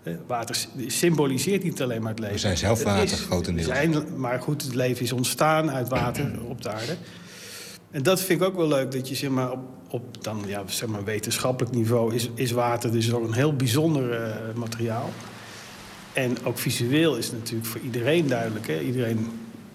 [0.04, 2.36] Eh, Water symboliseert niet alleen maar het leven.
[2.36, 3.68] We zijn zelf water, grotendeels.
[3.68, 6.96] zijn, maar goed, het leven is ontstaan uit water op de aarde.
[7.92, 9.60] En dat vind ik ook wel leuk, dat je zeg maar, op,
[9.90, 14.14] op dan, ja, zeg maar, wetenschappelijk niveau is, is water dus ook een heel bijzonder
[14.14, 15.10] eh, materiaal.
[16.14, 18.68] En ook visueel is het natuurlijk voor iedereen duidelijk.
[18.68, 18.80] Hè?
[18.80, 19.28] Iedereen,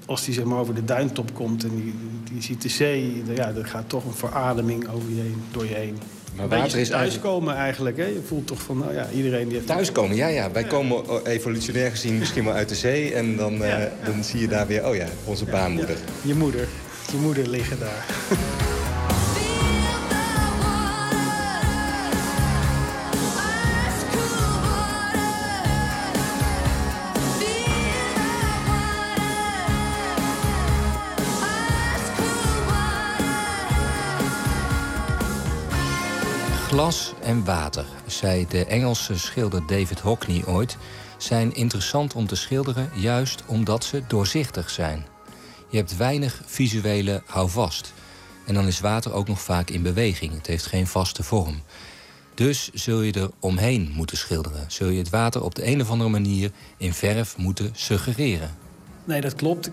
[0.06, 1.94] als die zeg maar, over de duintop komt en die,
[2.32, 5.74] die ziet de zee, ja, er gaat toch een verademing over je heen, door je
[5.74, 5.98] heen.
[6.36, 7.96] Maar water is thuiskomen eigenlijk.
[7.96, 8.04] Hè?
[8.04, 9.66] Je voelt toch van, nou ja, iedereen die heeft...
[9.66, 10.50] Thuiskomen, ja, ja.
[10.50, 13.14] Wij komen eh, evolutionair gezien misschien wel uit de zee.
[13.14, 15.96] En dan, eh, dan zie je daar weer, oh ja, onze baarmoeder.
[16.22, 16.68] Je moeder.
[17.12, 18.06] Je moeder liggen daar.
[36.76, 40.76] Glas en water, zei de Engelse schilder David Hockney ooit,
[41.18, 45.06] zijn interessant om te schilderen juist omdat ze doorzichtig zijn.
[45.68, 47.92] Je hebt weinig visuele houvast.
[48.46, 50.32] En dan is water ook nog vaak in beweging.
[50.34, 51.62] Het heeft geen vaste vorm.
[52.34, 54.64] Dus zul je er omheen moeten schilderen.
[54.68, 58.56] Zul je het water op de een of andere manier in verf moeten suggereren.
[59.04, 59.68] Nee, dat klopt.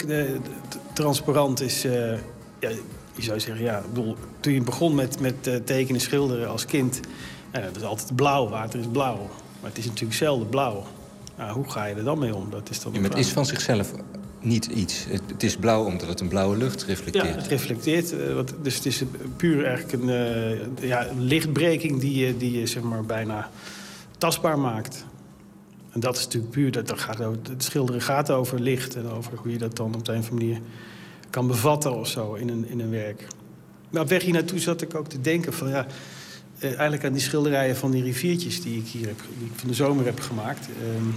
[0.94, 1.86] Transparant is...
[1.86, 2.18] eh,
[2.60, 2.70] ja,
[3.15, 6.65] je zou zeggen, ja, ik bedoel, toen je begon met, met eh, tekenen, schilderen als
[6.65, 6.99] kind...
[7.53, 9.30] Ja, dat is altijd blauw, water is blauw.
[9.61, 10.84] Maar het is natuurlijk zelden blauw.
[11.38, 12.48] Nou, hoe ga je er dan mee om?
[12.49, 13.91] Dat is dan Ja, maar het is van zichzelf
[14.40, 15.06] niet iets.
[15.10, 17.35] Het, het is blauw omdat het een blauwe lucht Ja, reflecteert.
[17.35, 18.11] het reflecteert.
[18.19, 19.03] eh, wat, dus het is
[19.38, 23.49] puur eigenlijk een, ja, lichtbreking die je, die je zeg maar, bijna
[24.18, 25.06] tastbaar maakt.
[25.91, 28.95] En dat is natuurlijk puur, dat, dat gaat, over- het schilderen gaat over licht...
[28.95, 30.61] en over hoe je dat dan op de een of andere manier
[31.34, 33.28] kan bevatten of zo in een, in een werk.
[33.90, 35.70] Maar op weg hier naartoe zat ik ook te denken van...
[35.70, 35.86] ja,
[36.60, 39.74] eh, eigenlijk aan die schilderijen van die riviertjes die ik hier heb, ik van de
[39.74, 40.68] zomer heb gemaakt...
[40.82, 41.10] Ehm,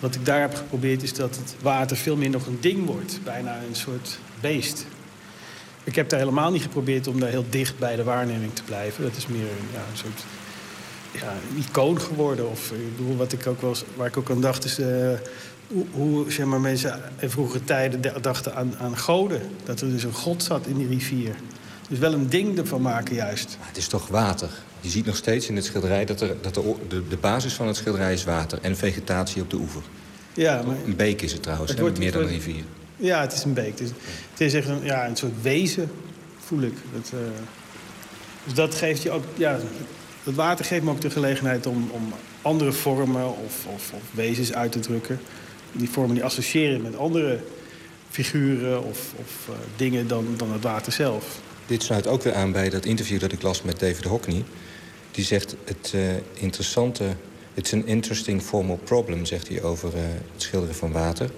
[0.00, 3.20] wat ik daar heb geprobeerd is dat het water veel meer nog een ding wordt.
[3.24, 4.86] Bijna een soort beest.
[5.84, 9.02] Ik heb daar helemaal niet geprobeerd om daar heel dicht bij de waarneming te blijven.
[9.02, 10.24] Dat is meer ja, een soort
[11.12, 12.50] ja, icoon geworden.
[12.50, 14.78] Of, eh, ik bedoel, wat ik ook wel, waar ik ook aan dacht is...
[14.78, 15.12] eh,
[15.72, 19.40] hoe, hoe zeg maar, mensen in vroegere tijden dachten aan, aan goden.
[19.64, 21.34] Dat er dus een god zat in die rivier.
[21.88, 23.56] Dus wel een ding ervan maken juist.
[23.60, 24.48] Het is toch water?
[24.80, 27.66] Je ziet nog steeds in het schilderij dat, er, dat de, de, de basis van
[27.66, 28.58] het schilderij is water.
[28.62, 29.82] En vegetatie op de oever.
[30.34, 32.64] Ja, maar Een beek is het trouwens, Het wordt- meer dan een rivier.
[32.96, 33.70] Ja, het is een beek.
[33.70, 33.88] Het is,
[34.30, 35.90] het is echt een, ja, een soort wezen,
[36.38, 36.74] voel ik.
[36.92, 37.18] Dat, eh,
[38.44, 39.24] dus dat geeft je ook...
[39.36, 39.58] Ja,
[40.24, 44.52] het water geeft me ook de gelegenheid om, om andere vormen of, of, of wezens
[44.52, 45.20] uit te drukken.
[45.72, 47.40] Die vormen die associëren met andere
[48.10, 51.40] figuren of, of eh, dingen dan, dan het water zelf.
[51.66, 54.44] Dit sluit ook weer aan bij dat interview dat ik las met David Hockney.
[55.10, 56.00] Die zegt het eh,
[56.42, 57.04] interessante...
[57.54, 60.02] It's an interesting formal problem, zegt hij over eh,
[60.32, 61.30] het schilderen van water.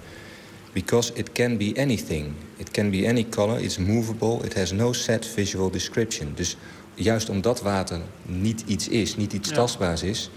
[0.73, 2.31] Because it can be anything.
[2.57, 6.31] It can be any color, it's movable, it has no set visual description.
[6.35, 6.57] Dus
[6.93, 9.55] juist omdat water niet iets is, niet iets Ja.
[9.55, 10.29] tastbaars is...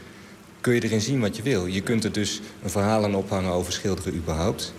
[0.66, 1.66] kun je erin zien wat je wil.
[1.66, 4.72] Je kunt er dus een verhaal aan ophangen over schilderen überhaupt.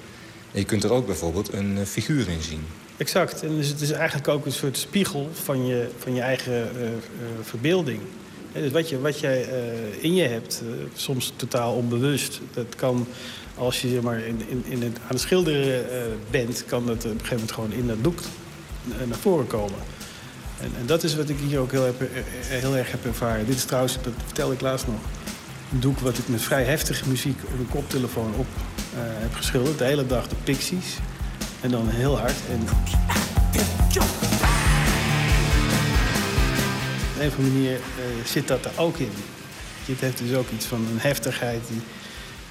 [0.52, 2.66] En je kunt er ook bijvoorbeeld een eh, figuur in zien.
[2.98, 3.44] Exact.
[3.44, 6.88] En dus het is eigenlijk ook een soort spiegel van je, van je eigen eh,
[6.88, 6.94] eh,
[7.42, 8.00] verbeelding.
[8.52, 9.50] Dus wat, je, wat jij
[10.00, 10.62] in je hebt,
[10.94, 12.42] soms totaal onbewust.
[12.54, 13.08] Dat kan,
[13.56, 15.86] als je zeg maar, in, in, in het, aan het schilderen
[16.32, 16.66] bent...
[16.66, 18.20] kan dat op een gegeven moment gewoon in dat doek
[19.08, 19.80] naar voren komen.
[20.62, 22.02] En, en dat is wat ik hier ook heel, heb,
[22.48, 23.46] heel erg heb ervaren.
[23.46, 25.00] Dit is trouwens, dat vertelde ik laatst nog...
[25.70, 28.46] doek wat ik met vrij heftige muziek op een koptelefoon op
[28.94, 29.78] eh, heb geschilderd.
[29.78, 30.98] De hele dag de Pixies.
[31.62, 32.36] En dan heel hard.
[32.52, 32.70] En op
[37.20, 39.12] een of andere manier eh, zit dat er ook in.
[39.86, 41.82] Dit heeft dus ook iets van een heftigheid die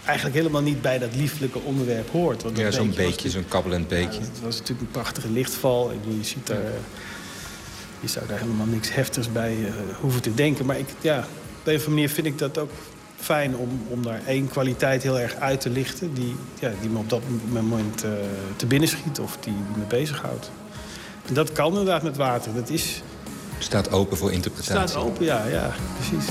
[0.04, 2.42] eigenlijk helemaal niet bij dat lieflijke onderwerp hoort.
[2.42, 4.20] Want Ja, zo'n beekje beekje, zo'n kabbelend beekje.
[4.20, 5.92] het was natuurlijk een prachtige lichtval.
[5.92, 6.56] Je ziet daar...
[6.56, 6.70] eh,
[8.00, 9.56] je zou daar helemaal niks heftigs bij
[10.00, 10.66] hoeven te denken.
[10.66, 11.28] Maar ik, ja, op een
[11.62, 12.70] of andere manier vind ik dat ook
[13.16, 16.14] fijn om, om daar één kwaliteit heel erg uit te lichten...
[16.14, 18.10] die, ja, die me op dat moment eh,
[18.56, 20.50] te binnen schiet of die, die me bezighoudt.
[21.26, 22.54] En dat kan inderdaad met water.
[22.54, 23.02] Dat is,
[23.58, 24.88] Staat open voor interpretatie.
[24.88, 26.26] staat open, ja, ja, precies.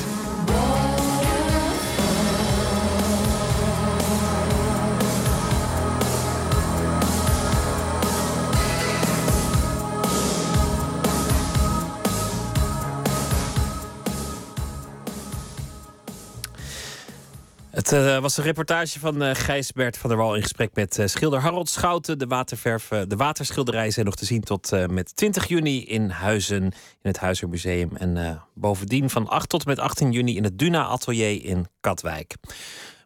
[17.85, 21.05] Het eh, was een reportage van uh, Gijsbert van der Wal in gesprek met uh,
[21.05, 22.19] schilder Harold Schouten.
[22.19, 26.73] De, waterverf, de waterschilderijen zijn nog te zien tot met 20 juni in Huizen, in
[27.01, 27.95] het Huizermuseum.
[27.95, 32.35] En bovendien van 8 tot met 18 juni in het Duna Atelier in Katwijk.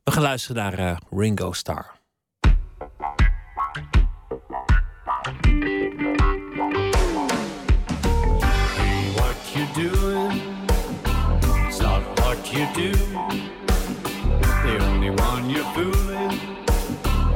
[0.04, 1.92] We gaan luisteren naar Ringo Starr.
[9.16, 10.42] What you doing?
[11.68, 13.49] It's not what you do.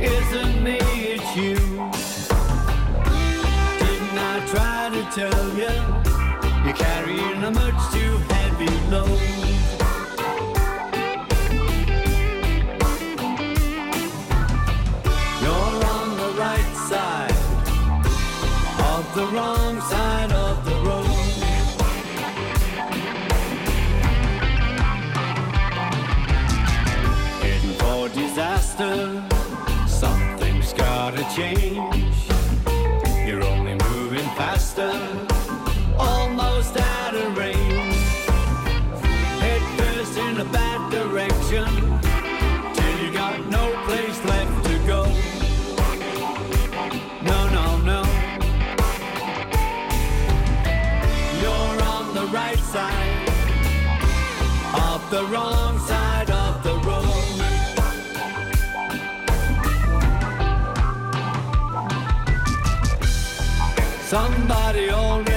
[0.02, 1.56] Isn't me, it's you.
[3.80, 5.74] Didn't I try to tell you?
[6.66, 7.93] You're carrying a much
[28.78, 29.24] disaster,
[29.88, 32.16] something's gotta change.
[33.26, 34.92] You're only moving faster,
[35.98, 37.96] almost out of range.
[39.40, 41.66] Head first in a bad direction,
[42.74, 45.04] till you got no place left to go.
[47.24, 48.04] No, no, no.
[51.42, 53.30] You're on the right side
[54.74, 55.80] of the wrong
[64.14, 65.33] Somebody only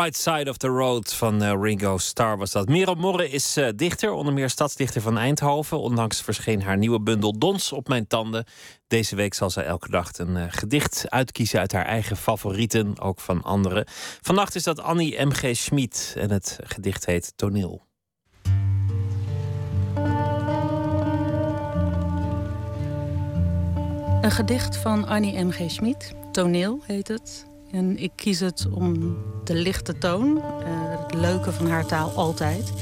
[0.00, 2.68] The Right Side of the Road van eh, Ringo Starr was dat.
[2.68, 5.80] Merel Morre is eh, dichter, onder meer stadsdichter van Eindhoven.
[5.80, 8.44] Onlangs verscheen haar nieuwe bundel Dons op mijn tanden.
[8.86, 13.20] Deze week zal zij elke dag een eh, gedicht uitkiezen uit haar eigen favorieten, ook
[13.20, 13.84] van anderen.
[14.20, 15.56] Vannacht is dat Annie M.G.
[15.56, 17.86] Schmid en het gedicht heet Toneel.
[24.20, 25.70] Een gedicht van Annie M.G.
[25.70, 26.12] Schmid.
[26.32, 27.49] Toneel heet het.
[27.72, 32.72] En ik kies het om de lichte toon, eh, het leuke van haar taal altijd.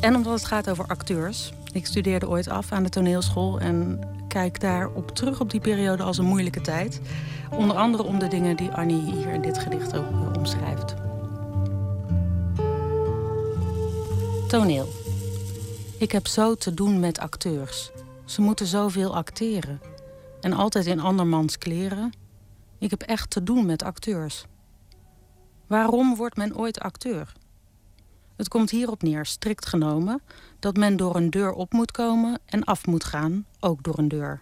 [0.00, 1.52] En omdat het gaat over acteurs.
[1.72, 6.18] Ik studeerde ooit af aan de toneelschool en kijk daarop terug op die periode als
[6.18, 7.00] een moeilijke tijd.
[7.50, 10.94] Onder andere om de dingen die Annie hier in dit gedicht ook eh, omschrijft.
[14.48, 14.88] Toneel.
[15.98, 17.90] Ik heb zo te doen met acteurs.
[18.24, 19.80] Ze moeten zoveel acteren.
[20.40, 22.12] En altijd in andermans kleren.
[22.84, 24.44] Ik heb echt te doen met acteurs.
[25.66, 27.32] Waarom wordt men ooit acteur?
[28.36, 30.22] Het komt hierop neer, strikt genomen,
[30.58, 34.08] dat men door een deur op moet komen en af moet gaan, ook door een
[34.08, 34.40] deur.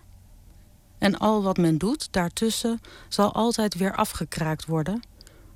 [0.98, 5.02] En al wat men doet daartussen zal altijd weer afgekraakt worden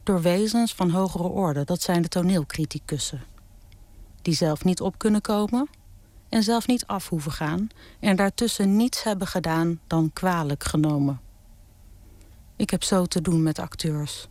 [0.02, 3.24] door wezens van hogere orde, dat zijn de toneelcriticussen.
[4.22, 5.68] Die zelf niet op kunnen komen
[6.28, 7.68] en zelf niet af hoeven gaan
[8.00, 11.25] en daartussen niets hebben gedaan dan kwalijk genomen.
[12.56, 14.28] Ik heb zo te doen met acteurs.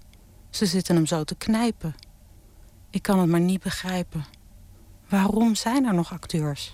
[0.49, 1.95] Ze zitten hem zo te knijpen.
[2.89, 4.25] Ik kan het maar niet begrijpen.
[5.09, 6.71] Waarom zijn er nog acteurs?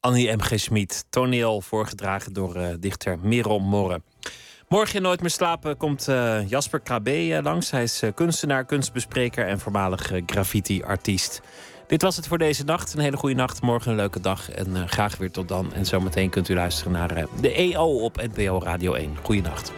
[0.00, 0.60] Annie M.G.
[0.60, 4.02] Schmid, toneel voorgedragen door eh, dichter Merel Morre.
[4.68, 7.70] Morgen in Nooit meer slapen komt eh, Jasper Krabbe eh, langs.
[7.70, 11.40] Hij is kunstenaar, kunstbespreker en voormalig graffiti-artiest.
[11.86, 12.94] Dit was het voor deze nacht.
[12.94, 13.62] Een hele goede nacht.
[13.62, 14.50] Morgen een leuke dag.
[14.50, 15.72] En eh, graag weer tot dan.
[15.72, 19.16] En zometeen kunt u luisteren naar eh, de EO op NPO Radio 1.
[19.22, 19.72] Goeienacht.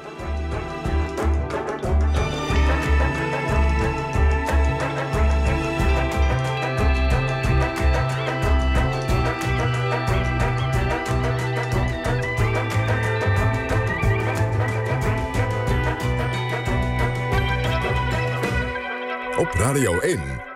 [19.38, 20.20] Op Radio 1,